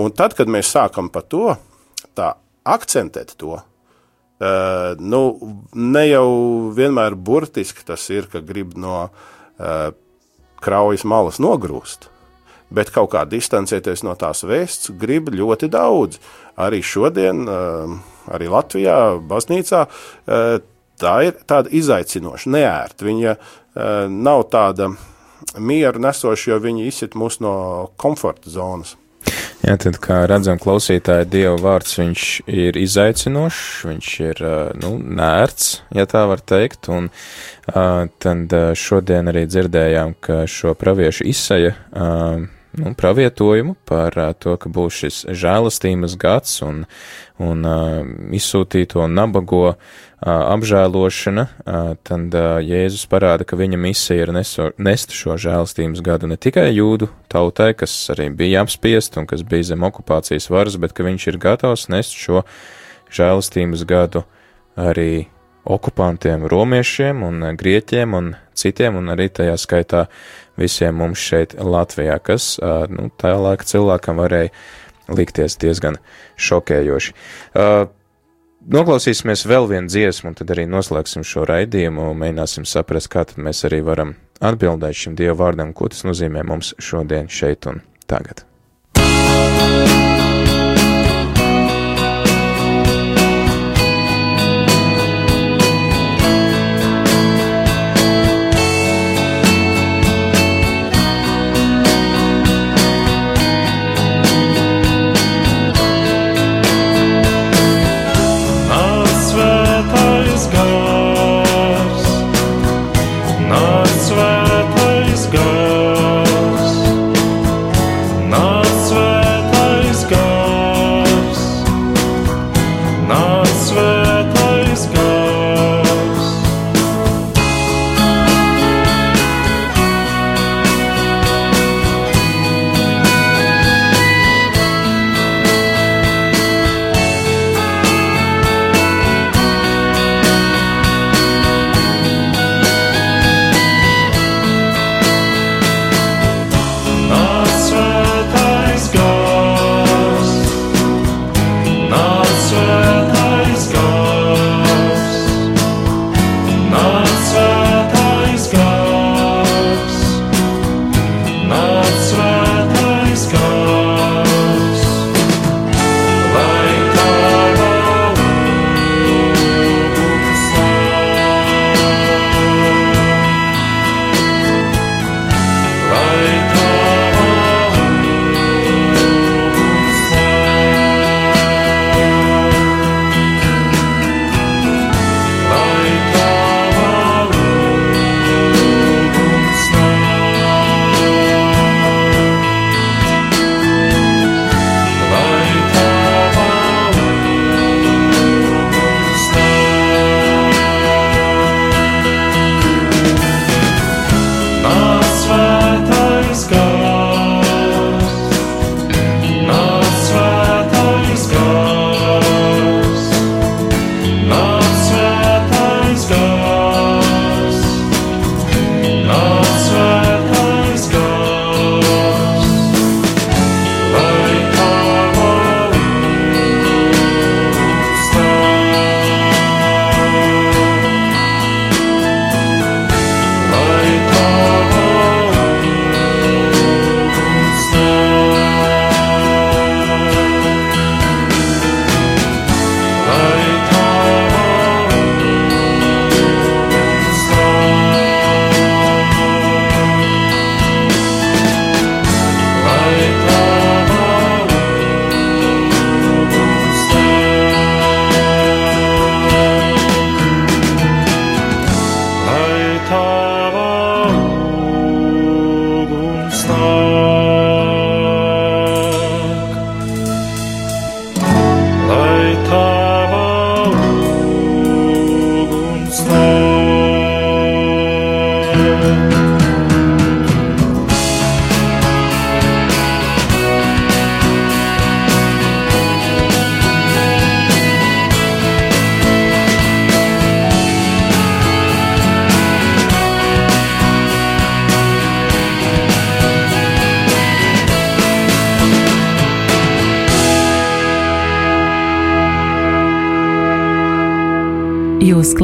Un 0.00 0.12
tad, 0.16 0.36
kad 0.36 0.52
mēs 0.52 0.74
sākam 0.76 1.08
par 1.12 1.24
to, 1.32 1.54
tā 2.16 2.34
akcentēt 2.68 3.32
to, 3.40 3.56
Uh, 4.40 4.94
nu, 4.96 5.36
ne 5.76 6.06
jau 6.08 6.28
vienmēr 6.72 7.12
burtiski 7.12 7.84
tas 7.84 8.06
ir, 8.08 8.24
ka 8.32 8.40
grib 8.40 8.72
no 8.80 9.02
uh, 9.10 9.90
kraujas 10.64 11.04
malas 11.04 11.36
nogrūst, 11.44 12.06
bet 12.72 12.92
kaut 12.94 13.10
kā 13.12 13.26
distancēties 13.28 14.00
no 14.06 14.14
tās 14.16 14.40
vēsts 14.48 14.94
grib 15.00 15.28
ļoti 15.34 15.68
daudz. 15.72 16.16
Arī 16.60 16.80
šodien, 16.80 17.44
uh, 17.44 17.92
arī 18.32 18.48
Latvijā, 18.48 18.96
baznīcā, 19.28 19.84
uh, 19.84 20.56
tā 21.00 21.14
ir 21.28 21.36
tāda 21.44 21.72
izaicinoša, 21.76 22.54
neērta. 22.56 23.08
Viņa 23.08 23.36
uh, 23.36 24.08
nav 24.08 24.46
tāda 24.52 24.88
mieru 25.60 26.00
nesoša, 26.00 26.54
jo 26.54 26.60
viņi 26.64 26.88
izsit 26.88 27.16
mūs 27.18 27.42
no 27.44 27.54
komforta 28.00 28.52
zonas. 28.52 28.96
Jā, 29.60 29.74
tad, 29.76 29.98
kā 30.00 30.22
redzam, 30.24 30.56
klausītāji, 30.56 31.26
Dieva 31.28 31.58
vārds, 31.60 31.98
viņš 32.00 32.22
ir 32.48 32.78
izaicinošs, 32.80 33.64
viņš 33.90 34.12
ir, 34.24 34.38
nu, 34.80 34.94
nērts, 34.96 35.66
ja 35.92 36.06
tā 36.08 36.22
var 36.30 36.40
teikt, 36.40 36.88
un 36.88 37.10
tad 37.68 38.56
šodien 38.80 39.28
arī 39.28 39.44
dzirdējām, 39.50 40.16
ka 40.24 40.46
šo 40.48 40.72
praviešu 40.80 41.28
izsaja, 41.28 41.74
nu, 41.92 42.94
pravietojumu 42.96 43.76
par 43.84 44.16
to, 44.40 44.56
ka 44.56 44.72
būs 44.72 45.02
šis 45.02 45.22
žēlastības 45.42 46.16
gads 46.24 46.56
un, 46.64 46.86
un 47.36 47.68
izsūtīto 48.40 49.04
nabago 49.12 49.74
apžēlošana, 50.20 51.46
tad 52.04 52.34
Jēzus 52.64 53.06
parāda, 53.08 53.46
ka 53.48 53.56
viņa 53.56 53.78
misija 53.80 54.26
ir 54.26 54.32
neso, 54.36 54.68
nest 54.76 55.14
šo 55.16 55.38
žēlastības 55.40 56.02
gadu 56.04 56.28
ne 56.28 56.36
tikai 56.36 56.68
jūdu 56.74 57.08
tautai, 57.32 57.72
kas 57.78 57.94
arī 58.12 58.28
bija 58.36 58.64
apspiest 58.64 59.16
un 59.16 59.28
kas 59.30 59.42
bija 59.46 59.72
zem 59.72 59.86
okupācijas 59.88 60.50
varas, 60.52 60.76
bet 60.80 60.92
ka 60.92 61.06
viņš 61.06 61.26
ir 61.32 61.40
gatavs 61.40 61.88
nest 61.92 62.16
šo 62.16 62.44
žēlastības 63.10 63.86
gadu 63.88 64.26
arī 64.76 65.30
okupantiem, 65.64 66.44
romiešiem 66.48 67.24
un 67.24 67.40
grieķiem 67.56 68.16
un 68.16 68.34
citiem, 68.56 68.96
un 69.00 69.12
arī 69.14 69.28
tajā 69.32 69.56
skaitā 69.60 70.04
visiem 70.60 71.00
mums 71.00 71.20
šeit 71.20 71.56
Latvijā, 71.56 72.18
kas, 72.20 72.58
nu, 72.92 73.08
tā 73.20 73.32
laika 73.40 73.64
cilvēkam 73.64 74.20
varēja 74.20 74.52
likties 75.10 75.56
diezgan 75.58 75.96
šokējoši. 76.38 77.16
Uh, 77.56 77.88
Noklausīsimies 78.60 79.46
vēl 79.48 79.68
vienu 79.70 79.88
dziesmu, 79.88 80.30
un 80.30 80.36
tad 80.36 80.50
arī 80.52 80.66
noslēgsim 80.68 81.24
šo 81.24 81.46
raidījumu, 81.48 82.10
un 82.12 82.20
mēģināsim 82.20 82.68
saprast, 82.68 83.08
kā 83.08 83.24
tad 83.24 83.40
mēs 83.40 83.64
arī 83.64 83.80
varam 83.86 84.12
atbildēt 84.44 85.00
šim 85.00 85.16
Dieva 85.16 85.38
vārdam, 85.46 85.72
ko 85.72 85.88
tas 85.88 86.04
nozīmē 86.04 86.44
mums 86.44 86.74
šodien, 86.76 87.32
šeit 87.32 87.70
un 87.70 87.80
tagad. 88.10 88.44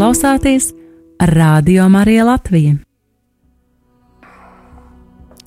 Klausāties 0.07 0.69
Radio 1.19 1.89
Marija 1.91 2.23
Latvija. 2.25 2.77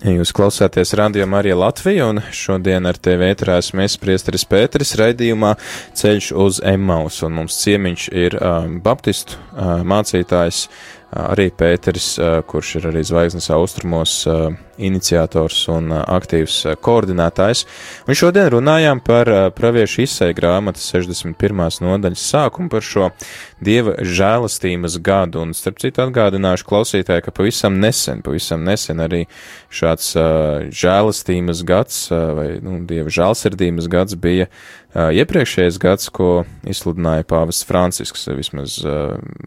Jūs 0.04 0.34
klausāties 0.36 0.92
Radio 1.00 1.24
Marija 1.32 1.56
Latvija, 1.56 2.10
un 2.12 2.20
šodien 2.36 2.90
ar 2.90 3.00
tevi 3.00 3.30
ētrās 3.32 3.72
mēs 3.76 3.96
priesteris 4.02 4.44
Pēteris 4.52 4.92
raidījumā 5.00 5.54
ceļš 5.96 6.28
uz 6.44 6.60
Emmaus, 6.74 7.22
un 7.24 7.38
mums 7.38 7.56
ciemiņš 7.62 8.10
ir 8.12 8.36
um, 8.36 8.76
baptistu 8.84 9.40
uh, 9.40 9.80
mācītājs, 9.88 10.66
arī 11.12 11.50
Pēteris, 11.52 12.12
uh, 12.20 12.40
kurš 12.48 12.76
ir 12.80 12.90
arī 12.92 13.06
Zvaigznes 13.08 13.50
austrumos 13.56 14.24
iniciators 14.80 15.60
un 15.72 15.92
aktīvs 16.00 16.62
koordinētājs. 16.84 17.66
Un 18.08 18.18
šodien 18.18 18.50
runājām 18.54 19.02
par 19.06 19.30
praviešu 19.56 20.04
izsai 20.06 20.32
grāmatas 20.38 20.88
61. 20.94 21.36
nodaļas 21.84 22.26
sākumu 22.34 22.72
par 22.72 22.86
šo 22.86 23.10
Dieva 23.60 23.98
žēlastības 24.00 24.96
gadu, 25.04 25.44
un 25.44 25.54
starp 25.58 25.82
citu 25.84 26.06
atgādināšu 26.06 26.68
klausītāju, 26.70 27.26
ka 27.26 27.36
pavisam 27.36 27.80
nesen, 27.84 28.24
pavisam 28.24 28.64
nesen 28.64 29.04
arī 29.04 29.26
šāds 29.68 30.14
žēlastības 30.72 31.66
gads 31.68 32.06
vai 32.10 32.50
nu, 32.64 32.80
Dieva 32.88 33.12
žēlsirdības 33.12 33.90
gads 33.92 34.16
bija 34.20 34.48
iepriekšējais 34.96 35.78
gads, 35.82 36.08
ko 36.10 36.46
izsludināja 36.66 37.28
Pāvests 37.30 37.68
Francisks, 37.68 38.26
vismaz 38.34 38.80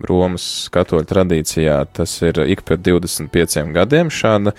Romas 0.07 0.69
katoļu 0.75 1.09
tradīcijā. 1.53 1.87
Tas 1.93 2.21
ir 2.23 2.39
ik 2.49 2.63
pēc 2.65 2.83
25 2.83 3.73
gadiem 3.73 4.11
šāda 4.11 4.55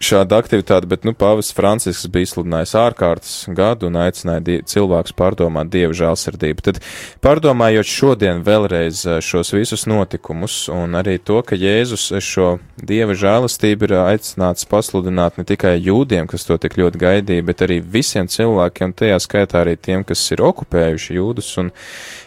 šāda 0.00 0.38
aktivitāte, 0.40 0.88
bet, 0.88 1.04
nu, 1.04 1.12
Pāvests 1.12 1.52
Francisks 1.52 2.08
bija 2.08 2.24
izsludinājis 2.24 2.72
ārkārtas 2.72 3.32
gadu 3.52 3.90
un 3.90 3.98
aicināja 4.00 4.62
cilvēkus 4.64 5.12
pārdomāt 5.12 5.68
Dieva 5.68 5.92
žēlsirdību. 5.92 6.64
Tad, 6.64 6.80
pārdomājot 7.20 7.84
šodien 7.84 8.40
vēlreiz 8.40 9.02
eh, 9.04 9.18
šos 9.20 9.52
visus 9.52 9.84
notikumus 9.84 10.70
un 10.72 10.96
arī 10.96 11.18
to, 11.20 11.42
ka 11.44 11.52
Jēzus 11.52 12.14
šo 12.24 12.54
Dieva 12.80 13.12
žēlastību 13.12 13.90
ir 13.90 13.96
aicināts 14.00 14.64
pasludināt 14.64 15.36
ne 15.36 15.44
tikai 15.44 15.76
jūdiem, 15.76 16.32
kas 16.32 16.48
to 16.48 16.56
tik 16.56 16.80
ļoti 16.80 17.04
gaidīja, 17.04 17.44
bet 17.44 17.60
arī 17.68 17.82
visiem 17.84 18.24
cilvēkiem, 18.24 18.96
tajā 18.96 19.20
skaitā 19.20 19.60
arī 19.66 19.76
tiem, 19.76 20.08
kas 20.08 20.24
ir 20.32 20.40
okupējuši 20.48 21.20
jūdus 21.20 21.52
un 21.60 21.74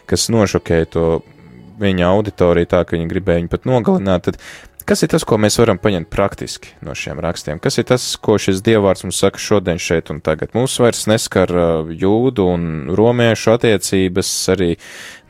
kas 0.06 0.30
nošokēja 0.30 0.94
to 0.94 1.08
viņa 1.84 2.10
auditoriju 2.10 2.72
tā, 2.72 2.84
ka 2.88 2.98
viņi 2.98 3.10
gribēja 3.12 3.44
viņu 3.44 3.52
pat 3.52 3.68
nogalināt, 3.70 4.30
tad 4.30 4.42
Kas 4.84 5.00
ir 5.06 5.14
tas, 5.14 5.24
ko 5.24 5.38
mēs 5.40 5.56
varam 5.62 5.78
paņemt 5.80 6.10
praktiski 6.12 6.74
no 6.84 6.92
šiem 6.98 7.22
rakstiem? 7.24 7.60
Kas 7.64 7.78
ir 7.80 7.86
tas, 7.88 8.04
ko 8.20 8.36
šis 8.42 8.60
dievvvārds 8.66 9.06
mums 9.06 9.22
saka 9.24 9.40
šodien, 9.40 9.80
šeit 9.80 10.12
un 10.12 10.20
tagad? 10.24 10.52
Mūs 10.58 10.76
vairs 10.84 11.06
neskar 11.08 11.54
jūdu 11.88 12.50
un 12.52 12.66
romiešu 12.92 13.54
attiecības, 13.54 14.32
arī 14.52 14.74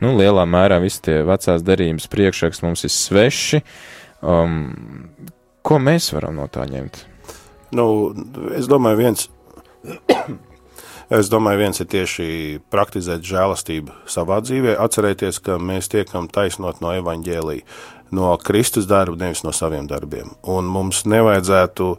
nu, 0.02 0.16
lielā 0.18 0.42
mērā 0.50 0.80
visi 0.82 1.04
tie 1.06 1.20
vecās 1.26 1.62
derības 1.62 2.10
priekšraksti 2.10 2.66
mums 2.66 2.82
ir 2.88 2.94
sveši. 2.96 3.62
Um, 4.26 4.58
ko 5.62 5.78
mēs 5.78 6.10
varam 6.16 6.40
no 6.40 6.48
tā 6.50 6.66
ņemt? 6.70 7.04
Nu, 7.78 7.86
es 8.58 8.66
domāju, 8.70 9.04
viens. 9.04 9.28
Es 11.12 11.28
domāju, 11.28 11.60
viens 11.60 11.80
ir 11.82 11.88
tieši 11.92 12.26
praktizēt 12.72 13.26
žēlastību 13.28 13.92
savā 14.08 14.40
dzīvē, 14.44 14.78
atcerēties, 14.80 15.42
ka 15.44 15.58
mēs 15.60 15.90
tiekam 15.92 16.30
taisnot 16.32 16.80
no 16.80 16.94
evaņģēlīja 16.96 17.66
no 18.14 18.34
Kristus 18.38 18.86
darba, 18.86 19.18
nevis 19.18 19.42
no 19.44 19.52
saviem 19.52 19.88
darbiem. 19.90 20.30
Un 20.46 20.68
mums 20.70 21.02
nevajadzētu 21.10 21.96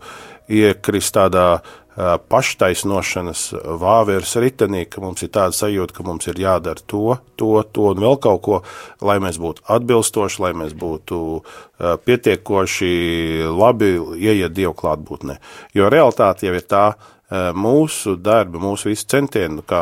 iekrist 0.55 1.15
tādā 1.17 1.47
paštaisnošanas 1.95 3.41
vāveres 3.79 4.33
ritenī, 4.43 4.83
ka 4.91 4.99
mums 5.03 5.23
ir 5.23 5.31
tāda 5.31 5.55
sajūta, 5.55 5.95
ka 5.95 6.03
mums 6.03 6.27
ir 6.27 6.41
jādara 6.43 6.83
to, 6.83 7.15
to, 7.39 7.51
to 7.71 7.87
un 7.93 8.01
vēl 8.03 8.19
kaut 8.23 8.41
ko, 8.43 8.59
lai 9.05 9.15
mēs 9.23 9.39
būtu 9.39 9.63
atbilstoši, 9.77 10.41
lai 10.43 10.51
mēs 10.59 10.75
būtu 10.75 11.19
pietiekoši 11.79 12.91
labi 13.47 13.93
ieiet 14.19 14.55
Dievu 14.55 14.75
klātbūtnē. 14.75 15.39
Jo 15.75 15.87
realitāte 15.91 16.49
jau 16.49 16.55
ir 16.57 16.67
tā, 16.67 16.85
mūsu 17.31 18.15
darbi, 18.21 18.59
mūsu 18.61 18.91
visi 18.91 19.07
centieni, 19.09 19.63
kā 19.65 19.81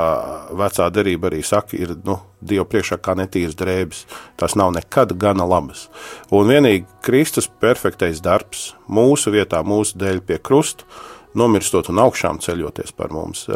vecā 0.56 0.88
derība 0.96 1.28
arī 1.28 1.41
saka, 1.44 1.76
ir 1.78 1.98
nu, 2.08 2.20
Dieva 2.44 2.66
priekšā 2.68 2.98
kā 3.00 3.14
netīras 3.16 3.56
drēbes. 3.56 4.04
Tas 4.36 4.58
nav 4.60 4.74
nekad 4.76 5.14
gana 5.20 5.46
labas. 5.48 5.86
Un 6.32 6.50
vienīgi 6.52 6.84
Kristus 7.04 7.48
perfektais 7.48 8.20
darbs 8.24 8.74
mūsu 8.91 9.32
vietā, 9.32 9.62
mūsu 9.64 9.96
dēļ 10.00 10.20
pie 10.28 10.39
krusta, 10.44 10.84
nomirstot 11.39 11.88
un 11.89 12.02
augšām 12.04 12.38
ceļoties 12.44 12.91
par 12.94 13.14
mums, 13.16 13.48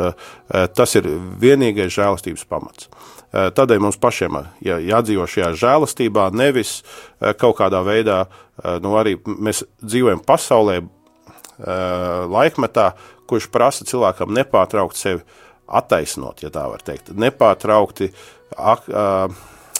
tas 0.50 0.96
ir 0.98 1.10
vienīgais 1.42 1.94
žēlastības 1.94 2.48
pamats. 2.50 2.88
Tādēļ 3.32 3.82
mums 3.84 4.00
pašiem 4.02 4.40
jā, 4.66 4.80
jādzīvo 4.82 5.28
šajā 5.30 5.52
žēlastībā, 5.62 6.30
nevis 6.34 6.80
kaut 7.38 7.60
kādā 7.60 7.84
veidā, 7.86 8.24
nu 8.82 8.96
arī 8.98 9.18
mēs 9.28 9.66
dzīvojam 9.84 10.24
pasaulē, 10.26 10.80
laikmetā, 12.32 12.92
kurš 13.28 13.50
prasa 13.54 13.88
cilvēkam 13.88 14.34
nepārtraukt 14.36 14.98
sevi 15.00 15.24
attaisnot, 15.68 16.42
ja 16.46 16.52
tā 16.54 16.66
var 16.72 16.84
teikt, 16.86 17.12
nepārtraukti 17.12 18.12
ak, 18.56 18.88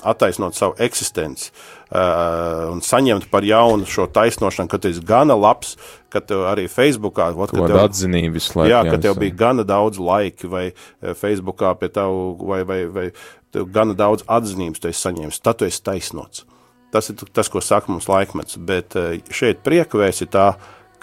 attaisnot 0.08 0.56
savu 0.56 0.76
eksistenci 0.84 1.52
un 1.88 2.82
saņemt 2.84 3.30
par 3.32 3.46
jaunu 3.48 3.88
šo 3.88 4.10
taisnošanu, 4.12 4.70
ka 4.70 4.80
tu 4.82 4.92
esi 4.92 5.04
gana 5.08 5.38
labs, 5.40 5.78
ka 6.12 6.20
tev 6.20 6.44
arī 6.50 6.68
Facebookā, 6.72 7.30
ot, 7.32 7.54
ka 7.56 7.64
tev, 7.64 7.80
atzinības 7.86 8.50
laika, 8.58 8.72
jā, 8.74 8.82
ka 8.92 9.00
tev 9.08 9.16
bija 9.22 9.38
gana 9.40 9.64
daudz 9.68 10.02
laiki 10.02 10.52
vai 10.52 10.66
Facebookā 11.02 11.72
pie 11.80 11.90
tavu, 11.96 12.36
vai, 12.44 12.62
vai, 12.68 12.82
vai 12.92 13.08
tev 13.56 13.72
gana 13.72 13.96
daudz 13.98 14.28
atzinības 14.28 14.84
tu 14.84 14.92
esi 14.92 15.06
saņēmis, 15.08 15.42
tad 15.44 15.62
tu 15.62 15.70
esi 15.70 15.84
taisnots. 15.88 16.44
Tas 16.92 17.10
ir 17.12 17.20
tas, 17.36 17.48
ko 17.52 17.64
saka 17.64 17.92
mums 17.92 18.08
laikmets, 18.12 18.60
bet 18.60 18.96
šeit 19.32 19.64
priekvēs 19.64 20.24
ir 20.24 20.32
tā, 20.36 20.52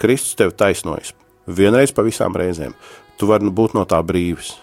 Kristus 0.01 0.37
tev 0.37 0.53
taisnojas 0.57 1.13
vienreiz 1.47 1.93
pa 1.95 2.05
visām 2.05 2.35
reizēm. 2.37 2.75
Tu 3.19 3.27
vari 3.29 3.49
būt 3.49 3.75
no 3.77 3.85
tā 3.87 4.01
brīvis. 4.03 4.55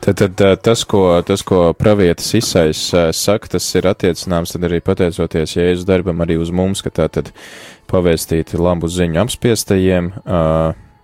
Tad, 0.00 0.22
tad 0.38 0.62
tas, 0.64 0.84
ko, 0.88 1.02
tas, 1.26 1.42
ko 1.44 1.72
pravietis 1.76 2.30
izsais 2.38 2.80
saka, 3.18 3.50
tas 3.52 3.66
ir 3.76 3.88
attiecināms 3.90 4.54
arī 4.56 4.80
pateicoties 4.80 5.56
Jēzus 5.58 5.84
darbam 5.88 6.22
arī 6.24 6.38
uz 6.40 6.52
mums, 6.54 6.80
ka 6.82 6.92
tā 6.94 7.08
tad 7.12 7.32
pavēstīt 7.90 8.54
labu 8.56 8.88
ziņu 8.88 9.20
apspiestajiem, 9.24 10.12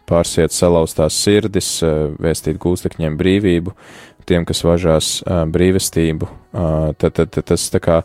pārsiet 0.08 0.54
salauztās 0.54 1.18
sirdis, 1.20 1.68
vēstīt 2.22 2.60
gūstekņiem 2.62 3.18
brīvību, 3.20 3.74
tiem, 4.28 4.46
kas 4.48 4.64
važās 4.64 5.10
brīvestību. 5.26 6.30
Tad, 6.96 7.10
tad, 7.10 7.34
tad 7.34 7.50
tas 7.50 7.66
tā 7.74 7.82
kā, 7.84 8.00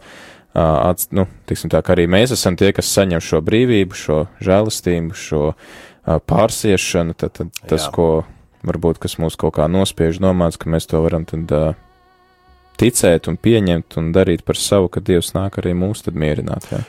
nu, 1.16 1.28
tiksim 1.48 1.72
tā, 1.72 1.84
ka 1.86 1.96
arī 1.96 2.10
mēs 2.12 2.34
esam 2.36 2.60
tie, 2.60 2.74
kas 2.76 2.92
saņem 2.96 3.24
šo 3.24 3.44
brīvību, 3.46 3.96
šo 3.96 4.24
žēlastību, 4.44 5.16
šo 5.16 5.44
pārsiešanu, 6.06 7.16
tad, 7.18 7.36
tad 7.38 7.54
tas, 7.66 7.88
Jā. 7.88 7.92
ko 7.96 8.08
varbūt 8.68 9.00
kas 9.04 9.18
mūs 9.22 9.38
kaut 9.40 9.56
kā 9.58 9.68
nospiež 9.72 10.20
domāts, 10.22 10.60
ka 10.60 10.72
mēs 10.72 10.90
to 10.90 11.02
varam 11.04 11.26
tad 11.28 11.52
uh, 11.56 11.74
ticēt 12.80 13.30
un 13.32 13.38
pieņemt 13.40 14.00
un 14.00 14.14
darīt 14.16 14.46
par 14.48 14.60
savu, 14.60 14.90
ka 14.92 15.04
Dievs 15.04 15.34
nāk 15.36 15.60
arī 15.62 15.76
mūs 15.78 16.06
tad 16.06 16.20
mierināt. 16.20 16.68
Jā. 16.72 16.84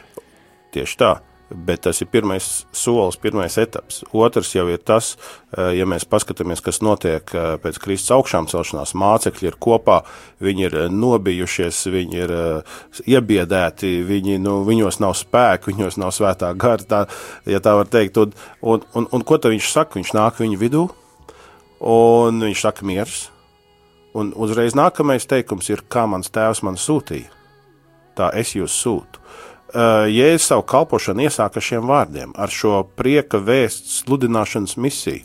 Tieši 0.74 1.00
tā. 1.00 1.12
Bet 1.50 1.80
tas 1.82 1.98
ir 1.98 2.06
pirmais 2.06 2.44
solis, 2.70 3.16
pirmais 3.18 3.56
etaps. 3.58 4.04
Otrs 4.14 4.52
jau 4.54 4.68
ir 4.70 4.78
tas, 4.86 5.16
ja 5.50 5.82
mēs 5.88 6.06
paskatāmies, 6.06 6.62
kas 6.62 6.78
notiek 6.78 7.26
pēc 7.26 7.80
Kristus 7.82 8.12
augšām 8.14 8.46
celšanās. 8.50 8.92
Mācekļi 8.94 9.50
ir 9.50 9.56
kopā, 9.58 9.96
viņi 10.38 10.66
ir 10.68 10.76
nobijušies, 10.94 11.82
viņi 11.90 12.22
ir 12.22 12.34
iebiedēti, 13.02 13.96
viņi, 14.06 14.38
nu, 14.44 14.60
viņos 14.68 15.00
nav 15.02 15.16
spēku, 15.18 15.70
viņos 15.74 15.98
nav 15.98 16.14
svētā 16.14 16.52
gara, 16.54 16.86
tā, 16.86 17.02
ja 17.50 17.58
tā 17.58 17.74
var 17.80 17.90
teikt. 17.90 18.22
Un, 18.22 18.38
un, 18.62 18.86
un, 18.94 19.10
un 19.10 19.26
ko 19.26 19.42
tad 19.42 19.50
viņš 19.56 19.74
saka? 19.74 19.98
Viņš 19.98 20.14
nāk 20.14 20.38
viņu 20.38 20.62
vidū, 20.62 20.86
un 21.82 22.42
viņš 22.46 22.66
saka 22.68 22.86
miers. 22.86 23.26
Un 24.14 24.30
uzreiz 24.38 24.78
nākamais 24.78 25.26
teikums 25.26 25.66
ir, 25.70 25.82
kā 25.90 26.06
mans 26.10 26.30
tēvs 26.30 26.62
man 26.66 26.78
sūtīja, 26.78 27.30
tā 28.18 28.30
es 28.38 28.54
jūs 28.54 28.74
sūtu. 28.74 29.18
Eh, 29.18 29.49
Jēzus 29.74 30.50
savu 30.50 30.64
kalpošanu 30.66 31.26
iesāka 31.28 31.62
šiem 31.62 31.86
vārdiem, 31.86 32.34
ar 32.34 32.50
šo 32.50 32.82
prieka 32.98 33.38
vēsts 33.44 34.00
sludināšanas 34.02 34.76
misiju. 34.80 35.22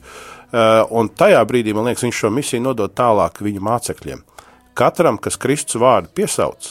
Eh, 0.56 0.86
un 0.94 1.10
tajā 1.10 1.42
brīdī, 1.48 1.74
man 1.76 1.90
liekas, 1.90 2.06
viņš 2.06 2.22
šo 2.22 2.32
misiju 2.32 2.64
nodod 2.64 2.94
tālāk 2.96 3.42
viņu 3.44 3.64
mācekļiem. 3.66 4.22
Katram, 4.78 5.18
kas 5.20 5.40
Kristus 5.42 5.80
vārdu 5.82 6.12
piesauc, 6.16 6.70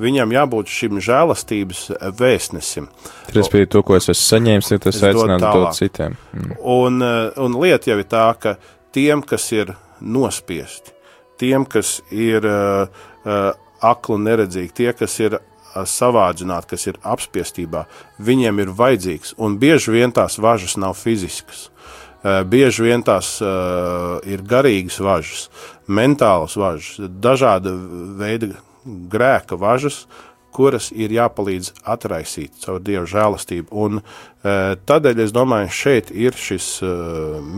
viņam 0.00 0.32
jābūt 0.34 0.72
šim 0.72 0.98
žēlastības 1.04 1.84
vēstnesim. 2.18 2.88
Respektīvi, 3.30 3.70
to, 3.70 3.84
ko 3.86 3.96
es 3.96 4.10
esmu 4.10 4.26
saņēmis, 4.26 4.72
ir 4.74 4.82
tas 4.84 5.00
aicināt 5.08 5.44
dot 5.44 5.78
citiem. 5.78 6.18
Mm. 6.34 6.56
Un, 6.74 7.00
eh, 7.06 7.30
un 7.46 7.56
lieta 7.62 7.92
jau 7.92 7.98
ir 8.02 8.10
tā, 8.10 8.26
ka 8.40 8.56
tiem, 8.92 9.22
kas 9.22 9.46
ir 9.54 9.72
nospiesti, 10.00 10.92
tiem, 11.40 11.64
kas 11.64 12.00
ir 12.12 12.44
uh, 12.44 12.86
akli 13.80 14.14
un 14.14 14.26
neredzīgi, 14.28 14.72
tie, 14.76 14.92
kas 14.92 15.16
ir 15.22 15.38
savādzināti, 15.74 16.70
kas 16.74 16.86
ir 16.90 16.98
apspiestībā, 17.02 17.84
viņiem 18.22 18.62
ir 18.62 18.74
vajadzīgs. 18.78 19.34
Un 19.42 19.58
bieži 19.58 19.94
vien 19.96 20.14
tās 20.14 20.38
važas 20.38 20.76
nav 20.80 20.96
fiziskas. 20.98 21.68
Bieži 22.24 22.86
vien 22.86 23.02
tās 23.04 23.34
uh, 23.44 24.16
ir 24.24 24.40
garīgas 24.48 24.96
važas, 25.04 25.48
mentālas 25.84 26.54
važas, 26.56 27.10
dažāda 27.20 27.74
veida 28.16 28.54
grēka 28.84 29.58
važas, 29.60 30.06
kuras 30.54 30.88
ir 30.94 31.12
jāpalīdz 31.12 31.72
atraisīt 31.90 32.54
caur 32.62 32.80
Dieva 32.80 33.04
žēlastību. 33.10 33.68
Un, 33.74 34.00
tādēļ 34.86 35.24
es 35.24 35.34
domāju, 35.34 35.72
šeit 35.74 36.12
ir 36.14 36.36
šis 36.38 36.68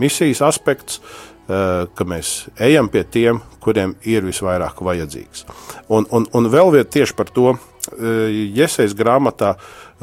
misijas 0.01 0.41
aspekts, 0.49 1.01
ka 1.47 2.07
mēs 2.07 2.49
ejam 2.59 2.89
pie 2.91 3.05
tiem, 3.07 3.41
kuriem 3.63 3.95
ir 4.03 4.25
visvairāk 4.27 4.81
vajadzīgs. 4.83 5.45
Un, 5.87 6.07
un, 6.11 6.27
un 6.35 6.49
vēl 6.51 6.73
viena 6.75 6.87
tieši 6.87 7.15
par 7.15 7.31
to 7.31 7.55
Iesaistas 7.87 8.97
grāmatā, 8.99 9.53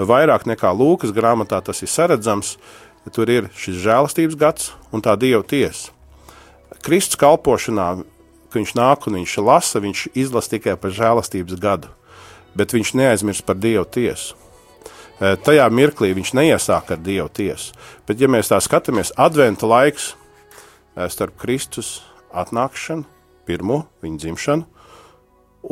vairāk 0.00 0.46
nekā 0.48 0.70
Lūkas 0.72 1.12
grāmatā, 1.12 1.60
tas 1.60 1.84
ir 1.84 1.90
saredzams. 1.92 2.54
Tur 3.12 3.28
ir 3.28 3.50
šis 3.60 3.82
žēlastības 3.84 4.38
gads 4.40 4.70
un 4.88 5.04
tā 5.04 5.12
dieva 5.20 5.42
tiesa. 5.44 5.92
Kristus 6.80 7.20
kalpošanā, 7.20 7.90
kad 8.48 8.56
viņš 8.56 8.72
nāk 8.78 9.04
un 9.10 9.18
viņš 9.20 9.34
lasa, 9.44 9.82
viņš 9.84 10.06
izlasa 10.16 10.54
tikai 10.56 10.78
par 10.80 10.96
žēlastības 10.96 11.60
gadu 11.60 11.92
bet 12.54 12.74
viņš 12.74 12.94
neaizmirst 12.98 13.44
par 13.46 13.58
Dievu 13.58 13.84
tiesu. 13.84 14.38
E, 15.20 15.34
tajā 15.44 15.66
mirklī 15.74 16.12
viņš 16.16 16.34
neiesāk 16.38 16.94
ar 16.94 17.02
Dievu 17.02 17.28
tiesu. 17.34 17.74
Bet, 18.08 18.20
ja 18.22 18.30
mēs 18.30 18.50
tā 18.50 18.60
skatāmies, 18.62 19.12
adventa 19.18 19.68
laiks 19.68 20.14
starp 20.94 21.36
Kristus 21.40 22.02
atnākšanu, 22.34 23.04
pirmo 23.46 23.84
viņa 24.04 24.20
dzimšanu, 24.22 24.66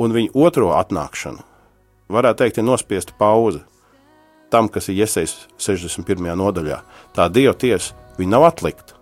un 0.02 0.16
viņa 0.16 0.34
otro 0.38 0.72
atnākšanu, 0.76 1.44
varētu 2.12 2.42
teikt, 2.42 2.58
ir 2.58 2.66
nospiesta 2.66 3.16
pauze 3.18 3.62
tam, 4.52 4.68
kas 4.68 4.90
ir 4.92 5.00
iesaistīts 5.04 5.48
61. 5.56 6.34
nodaļā. 6.36 6.82
Tā 7.16 7.28
Dieva 7.32 7.54
tiesa, 7.56 7.96
viņa 8.18 8.34
nav 8.34 8.50
atlikta. 8.50 8.98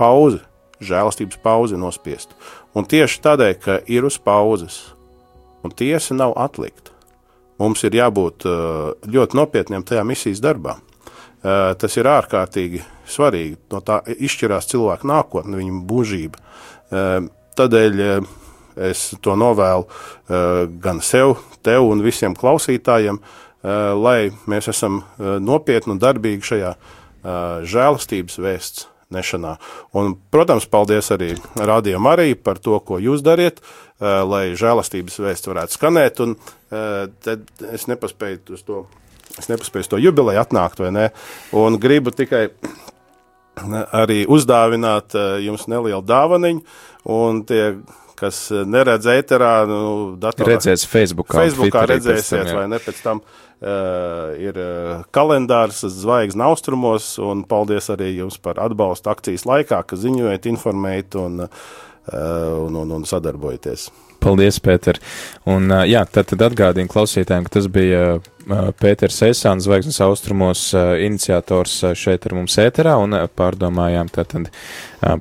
Pauze, 0.00 0.40
žēlastības 0.82 1.38
pauze 1.44 1.78
nospiesta. 1.78 2.34
Un 2.74 2.88
tieši 2.90 3.20
tādēļ, 3.22 3.54
ka 3.62 3.78
ir 3.86 4.08
uz 4.08 4.18
pauzes, 4.18 4.80
un 5.62 5.70
tiesa 5.70 6.16
nav 6.18 6.34
atlikta, 6.42 6.94
Mums 7.60 7.84
ir 7.86 7.94
jābūt 7.94 8.46
eh, 8.50 8.88
ļoti 9.14 9.38
nopietniem 9.38 9.84
tajā 9.86 10.02
misijas 10.06 10.42
darbā. 10.42 10.78
Tas 11.44 11.96
ir 12.00 12.08
ārkārtīgi 12.08 12.80
svarīgi. 13.10 13.58
No 13.74 13.82
tā 13.84 13.98
izšķirās 14.08 14.70
cilvēka 14.70 15.08
nākotne, 15.10 15.58
viņa 15.60 15.76
mūžība. 15.76 16.40
Tādēļ 17.58 18.00
es 18.88 19.02
to 19.22 19.36
novēlu 19.36 19.84
gan 20.80 21.02
sev, 21.04 21.36
tev 21.66 21.90
un 21.90 22.00
visiem 22.04 22.36
klausītājiem, 22.38 23.20
lai 24.00 24.18
mēs 24.50 24.70
esam 24.72 25.02
nopietni 25.20 25.94
un 25.94 26.00
darbīgi 26.00 26.48
šajā 26.48 26.72
žēlastības 27.74 28.40
vēsts 28.40 28.88
nešanā. 29.14 29.54
Un, 29.96 30.16
protams, 30.32 30.66
paldies 30.70 31.12
arī 31.14 31.34
Rādījumam 31.54 32.10
arī 32.14 32.34
par 32.34 32.58
to, 32.58 32.78
ko 32.80 32.98
jūs 33.02 33.22
dariet, 33.24 33.60
lai 34.00 34.56
žēlastības 34.58 35.20
vēsts 35.22 35.48
varētu 35.52 35.76
skanēt. 35.76 36.24
Un, 36.24 36.36
tad 37.24 37.44
es 37.70 37.86
nepaspēju 37.90 38.56
uz 38.56 38.64
to, 38.66 38.84
es 39.40 39.50
nepaspēju 39.50 39.94
to 39.94 40.00
jubileju 40.02 40.42
atnākt, 40.42 40.82
vai 40.84 40.92
ne? 40.94 41.06
Un 41.56 41.78
gribu 41.82 42.14
tikai 42.14 42.48
arī 43.94 44.24
uzdāvināt 44.30 45.14
jums 45.44 45.68
nelielu 45.70 46.02
dāvaniņu, 46.06 46.64
un 47.14 47.42
tie, 47.46 47.62
kas 48.18 48.48
neredz 48.50 49.08
ēterā, 49.10 49.54
nu, 49.70 49.80
datorā. 50.20 50.54
Redzēs 50.54 50.86
Facebookā. 50.90 51.38
Facebookā 51.44 51.84
redzēsiet, 51.90 52.52
vai 52.54 52.66
ne, 52.70 52.80
pēc 52.82 53.02
tam 53.04 53.22
uh, 53.22 54.34
ir 54.40 54.58
kalendārs 55.14 55.84
zvaigznes 56.00 56.46
austrumos, 56.48 57.12
un 57.22 57.44
paldies 57.48 57.90
arī 57.94 58.14
jums 58.16 58.40
par 58.42 58.62
atbalstu 58.62 59.12
akcijas 59.14 59.46
laikā, 59.50 59.82
ka 59.86 59.98
ziņojat, 60.00 60.50
informējat 60.50 61.18
un, 61.22 61.44
uh, 61.46 61.68
un, 62.64 62.82
un, 62.82 62.98
un 62.98 63.06
sadarbojaties. 63.08 63.90
Paldies, 64.24 64.56
Pēter. 64.64 64.98
Un, 65.50 65.68
jā, 65.84 66.04
tad, 66.08 66.30
tad 66.32 66.46
atgādīju 66.48 66.88
klausītājiem, 66.92 67.44
ka 67.44 67.58
tas 67.58 67.68
bija 67.72 68.04
Pēters 68.80 69.20
Esāns, 69.28 69.66
Zvaigznes 69.66 70.00
austrumos, 70.04 70.66
iniciators 71.04 71.76
šeit 71.96 72.24
ar 72.28 72.36
mums 72.36 72.56
ēterā, 72.60 72.96
un 73.00 73.16
pārdomājām 73.36 74.10
tātad 74.12 74.50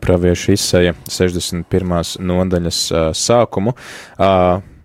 praviešu 0.04 0.56
izsaja 0.56 0.96
61. 1.08 2.18
nodaļas 2.24 2.84
sākumu. 3.20 3.76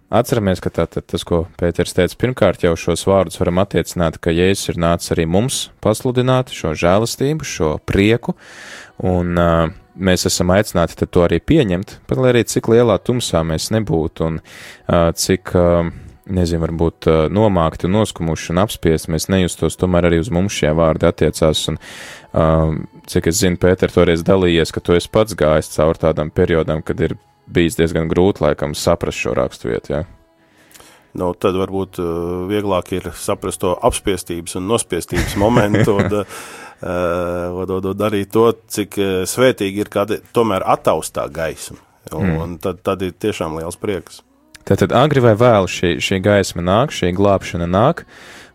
Atceramies, 0.08 0.62
ka 0.64 0.70
tātad 0.72 1.04
tas, 1.04 1.22
ko 1.28 1.42
Pēters 1.60 1.92
teica, 1.92 2.16
pirmkārt 2.22 2.62
jau 2.64 2.72
šos 2.80 3.02
vārdus 3.04 3.36
varam 3.42 3.60
attiecināt, 3.60 4.16
ka 4.24 4.32
Jēzus 4.32 4.72
ir 4.72 4.78
nācis 4.80 5.12
arī 5.12 5.26
mums 5.28 5.66
pasludināt 5.84 6.54
šo 6.54 6.72
žēlastību, 6.78 7.44
šo 7.44 7.74
prieku, 7.84 8.32
un 9.04 9.36
uh, 9.36 9.68
mēs 9.98 10.26
esam 10.28 10.52
aicināti 10.54 11.06
to 11.06 11.24
arī 11.26 11.40
pieņemt, 11.42 11.98
pat 12.08 12.20
lai 12.20 12.32
arī 12.32 12.44
cik 12.48 12.70
lielā 12.72 12.98
tumsā 13.02 13.44
mēs 13.46 13.70
nebūtu 13.74 14.26
un 14.26 14.40
uh, 14.40 15.10
cik, 15.14 15.54
uh, 15.58 15.90
nezinu, 16.28 16.62
varbūt 16.66 17.08
nomākti 17.32 17.90
noskumuši 17.90 18.52
un 18.54 18.62
apspiesti 18.64 19.14
mēs 19.14 19.28
nejustos, 19.32 19.78
tomēr 19.80 20.10
arī 20.10 20.20
uz 20.22 20.32
mums 20.34 20.56
šie 20.58 20.74
vārdi 20.76 21.08
attiecās. 21.08 21.64
Un, 21.72 21.80
uh, 22.32 22.76
cik 23.08 23.30
es 23.32 23.40
zinu, 23.40 23.60
Pēter 23.60 23.94
toreiz 23.94 24.26
dalījies, 24.26 24.74
ka 24.74 24.84
tu 24.84 24.98
esi 24.98 25.10
pats 25.12 25.38
gājis 25.38 25.72
cauri 25.76 26.04
tādam 26.04 26.30
periodam, 26.34 26.84
kad 26.84 27.00
ir 27.00 27.16
bijis 27.48 27.80
diezgan 27.80 28.10
grūti 28.12 28.44
laikam 28.44 28.76
saprast 28.76 29.24
šo 29.24 29.34
raksturvietu. 29.38 29.96
Ja? 29.96 30.04
nu, 31.18 31.32
tad 31.40 31.56
varbūt 31.58 32.00
uh, 32.02 32.46
vieglāk 32.50 32.92
ir 32.96 33.10
saprast 33.18 33.62
to 33.62 33.74
apspiestības 33.88 34.58
un 34.60 34.68
nospiestības 34.70 35.36
momentu. 35.40 35.96
un, 35.98 36.20
uh, 36.20 36.40
uh, 36.82 37.94
darīt 37.98 38.32
to, 38.34 38.46
cik 38.68 38.98
uh, 39.00 39.10
svētīgi 39.28 39.84
ir, 39.84 39.90
kad 39.92 40.12
tomēr 40.34 40.66
attaustā 40.66 41.28
gaisma. 41.32 41.80
Un, 42.12 42.24
mm. 42.24 42.38
un 42.40 42.56
tad, 42.62 42.80
tad 42.86 43.02
ir 43.04 43.12
tiešām 43.20 43.58
liels 43.58 43.76
prieks. 43.76 44.22
Tātad 44.68 44.92
agri 44.96 45.20
vai 45.24 45.34
vēlu 45.38 45.68
šī, 45.68 45.96
šī 46.04 46.20
gaisma 46.24 46.64
nāk, 46.64 46.92
šī 46.92 47.12
glābšana 47.16 47.68
nāk, 47.68 48.04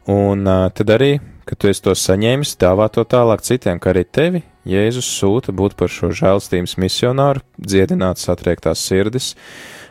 un 0.10 0.48
uh, 0.48 0.68
tad 0.74 0.94
arī, 0.94 1.12
kad 1.50 1.60
tu 1.62 1.70
esi 1.70 1.84
to 1.86 1.94
saņēmis, 1.98 2.56
dāvā 2.62 2.90
to 2.94 3.06
tālāk 3.06 3.46
citiem, 3.46 3.82
kā 3.82 3.94
arī 3.94 4.06
tevi 4.06 4.44
Jēzus 4.70 5.10
sūta 5.20 5.52
būt 5.52 5.76
par 5.76 5.92
šo 5.92 6.14
žēlstības 6.16 6.78
misionāru, 6.80 7.44
dziedināt 7.60 8.22
satriektās 8.22 8.80
sirdis, 8.80 9.34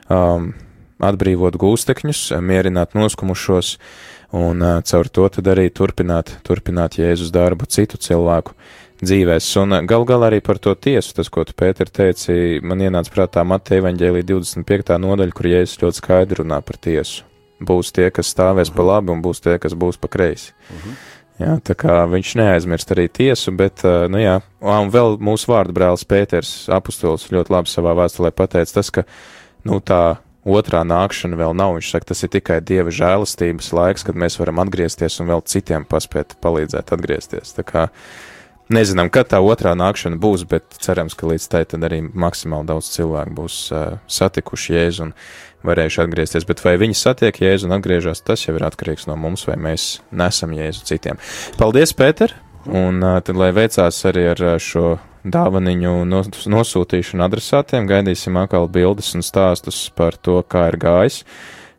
um, 0.08 0.54
atbrīvot 1.02 1.58
gūstekņus, 1.60 2.30
mierināt 2.40 2.96
noskumušos, 2.96 3.74
uh, 3.76 4.11
un 4.32 4.62
caur 4.88 5.08
to 5.08 5.28
tad 5.28 5.50
arī 5.52 5.68
turpināt, 5.70 6.38
turpināt 6.46 6.98
Jēzus 7.00 7.32
darbu 7.34 7.68
citu 7.68 8.00
cilvēku 8.00 8.56
dzīvēs. 9.02 9.48
Un 9.62 9.76
gal 9.90 10.06
galā 10.08 10.30
arī 10.30 10.40
par 10.44 10.60
to 10.62 10.74
tiesu, 10.74 11.14
tas, 11.18 11.30
ko 11.32 11.44
tu, 11.44 11.54
Pēter, 11.58 11.90
teici, 11.90 12.60
man 12.62 12.82
ienāca 12.84 13.12
prātā 13.12 13.44
Mateja 13.46 13.82
evaņģēlī 13.82 14.24
25. 14.28 14.98
nodaļa, 15.02 15.36
kur 15.36 15.50
Jēzus 15.50 15.82
ļoti 15.82 16.00
skaidri 16.00 16.42
runā 16.42 16.62
par 16.64 16.78
tiesu. 16.82 17.26
Būs 17.62 17.92
tie, 17.94 18.08
kas 18.10 18.32
stāvēs 18.32 18.70
uh 18.70 18.74
-huh. 18.74 18.76
pa 18.76 18.82
labi, 18.82 19.12
un 19.12 19.22
būs 19.22 19.42
tie, 19.42 19.58
kas 19.58 19.74
būs 19.74 19.98
pa 20.00 20.08
kreisi. 20.08 20.52
Uh 20.70 20.76
-huh. 20.76 20.96
Jā, 21.40 21.56
tā 21.64 21.74
kā 21.74 22.02
viņš 22.06 22.34
neaizmirst 22.38 22.90
arī 22.92 23.08
tiesu, 23.08 23.52
bet, 23.56 23.82
nu 23.84 24.20
jā, 24.20 24.40
un 24.60 24.90
vēl 24.92 25.16
mūsu 25.18 25.48
vārdu 25.50 25.72
brālis 25.72 26.04
Pēters, 26.04 26.68
apustulis, 26.68 27.30
ļoti 27.32 27.50
labi 27.50 27.68
savā 27.68 27.94
vēstulē 27.96 28.30
pateica 28.30 28.74
tas, 28.74 28.90
ka, 28.90 29.04
nu 29.64 29.80
tā 29.80 30.16
otrā 30.44 30.82
nākšana 30.86 31.38
vēl 31.38 31.54
nav. 31.56 31.76
Viņš 31.78 31.92
saka, 31.94 32.10
tas 32.12 32.24
ir 32.24 32.32
tikai 32.34 32.58
dieva 32.64 32.92
žēlastības 32.92 33.72
laiks, 33.76 34.04
kad 34.06 34.18
mēs 34.18 34.38
varam 34.40 34.62
atgriezties 34.62 35.20
un 35.22 35.30
vēl 35.30 35.44
citiem 35.46 35.86
paspēt 35.88 36.36
palīdzēt 36.42 36.92
atgriezties. 36.96 37.54
Tā 37.56 37.64
kā 37.66 37.86
nezinām, 38.72 39.10
kad 39.12 39.30
tā 39.30 39.40
otrā 39.44 39.74
nākšana 39.78 40.18
būs, 40.22 40.46
bet 40.50 40.78
cerams, 40.82 41.16
ka 41.18 41.30
līdz 41.30 41.48
tai 41.52 41.64
tad 41.68 41.86
arī 41.86 42.02
maksimāli 42.02 42.70
daudz 42.72 42.90
cilvēku 42.94 43.36
būs 43.38 43.58
uh, 43.74 43.98
satikuši 44.10 44.76
Jēzu 44.78 45.08
un 45.08 45.14
varējuši 45.66 46.02
atgriezties. 46.06 46.48
Bet 46.48 46.64
vai 46.64 46.74
viņi 46.80 46.98
satiek 46.98 47.42
Jēzu 47.44 47.68
un 47.68 47.76
atgriežas, 47.78 48.24
tas 48.26 48.46
jau 48.46 48.56
ir 48.58 48.66
atkarīgs 48.66 49.06
no 49.10 49.18
mums, 49.20 49.46
vai 49.48 49.58
mēs 49.60 50.00
nesam 50.10 50.54
Jēzu 50.56 50.88
citiem. 50.90 51.22
Paldies, 51.60 51.94
Pēter! 51.94 52.34
Un 52.62 53.02
uh, 53.02 53.18
tad, 53.22 53.38
lai 53.38 53.50
veicās 53.54 53.96
arī 54.06 54.28
ar 54.34 54.44
šo 54.62 54.96
dāvaniņu 55.24 55.96
nosūtīšanu 56.52 57.26
adresātiem, 57.26 57.88
gaidīsim 57.90 58.38
atkal 58.40 58.68
bildes 58.72 59.14
un 59.16 59.26
stāstus 59.26 59.86
par 59.94 60.18
to, 60.18 60.40
kā 60.42 60.68
ir 60.72 60.80
gājis. 60.82 61.22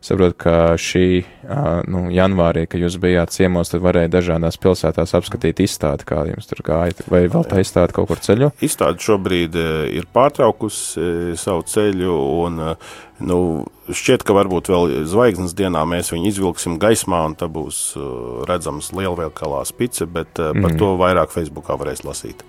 Saprotu, 0.04 0.36
ka 0.36 0.54
šī 0.76 1.24
nu, 1.88 2.02
janvārī, 2.12 2.66
kad 2.68 2.82
jūs 2.82 2.98
bijāt 3.00 3.32
ciemos, 3.32 3.70
tad 3.72 3.80
varēja 3.86 4.10
dažādās 4.12 4.58
pilsētās 4.60 5.16
apskatīt 5.16 5.62
izstādi, 5.64 6.04
kā 6.04 6.26
jums 6.28 6.50
tur 6.50 6.60
gāja. 6.66 7.06
Vai 7.08 7.22
vēl 7.32 7.46
tā 7.48 7.62
izstāde 7.64 7.96
kaut 7.96 8.10
kur 8.10 8.20
ceļo? 8.20 8.50
Izstāde 8.60 9.00
šobrīd 9.00 9.56
ir 9.96 10.04
pārtraukusi 10.12 11.38
savu 11.40 11.64
ceļu, 11.72 12.18
un 12.44 12.60
nu, 13.24 13.40
šķiet, 13.88 14.28
ka 14.28 14.36
varbūt 14.36 14.68
vēl 14.74 14.92
zvaigznes 15.08 15.56
dienā 15.56 15.86
mēs 15.88 16.12
viņu 16.12 16.28
izvilksim 16.34 16.76
gaismā, 16.82 17.24
un 17.30 17.40
tā 17.40 17.48
būs 17.48 17.94
redzams 18.44 18.92
lielveikalā 18.92 19.64
spice, 19.72 20.04
bet 20.04 20.36
par 20.36 20.68
mm. 20.68 20.80
to 20.84 20.96
vairāk 21.00 21.32
Facebookā 21.32 21.80
varēs 21.80 22.04
lasīt. 22.04 22.44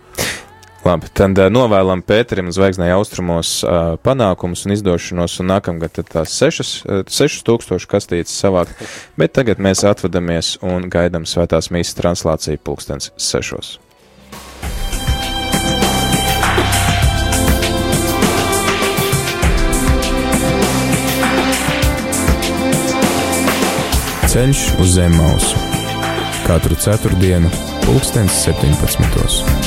Labi, 0.86 1.08
tad 1.18 1.40
uh, 1.42 1.48
novēlam 1.50 2.04
Pēterim 2.06 2.52
zvaigznai 2.54 2.92
austrumos 2.94 3.58
uh, 3.66 3.96
panākumus 4.06 4.68
un 4.68 4.76
izdošanos, 4.76 5.40
un 5.42 5.50
nākamgad 5.50 5.98
tās 6.12 6.36
sešas, 6.38 6.74
uh, 6.86 7.02
sešas 7.10 7.42
tūkstošu 7.48 7.90
kastītes 7.90 8.36
savākt, 8.38 8.78
bet 9.18 9.34
tagad 9.34 9.58
mēs 9.58 9.82
atvadamies 9.82 10.60
un 10.62 10.86
gaidam 10.94 11.26
svētās 11.26 11.72
mīsas 11.74 11.98
translāciju 11.98 12.62
pulkstens 12.62 13.10
sešos. 13.18 13.80
Ceļš 24.36 24.68
uz 24.84 24.98
zem 25.00 25.18
mausu 25.18 25.66
katru 26.46 26.78
ceturtdienu, 26.78 27.50
pulkstens 27.88 28.44
17. 28.46 29.65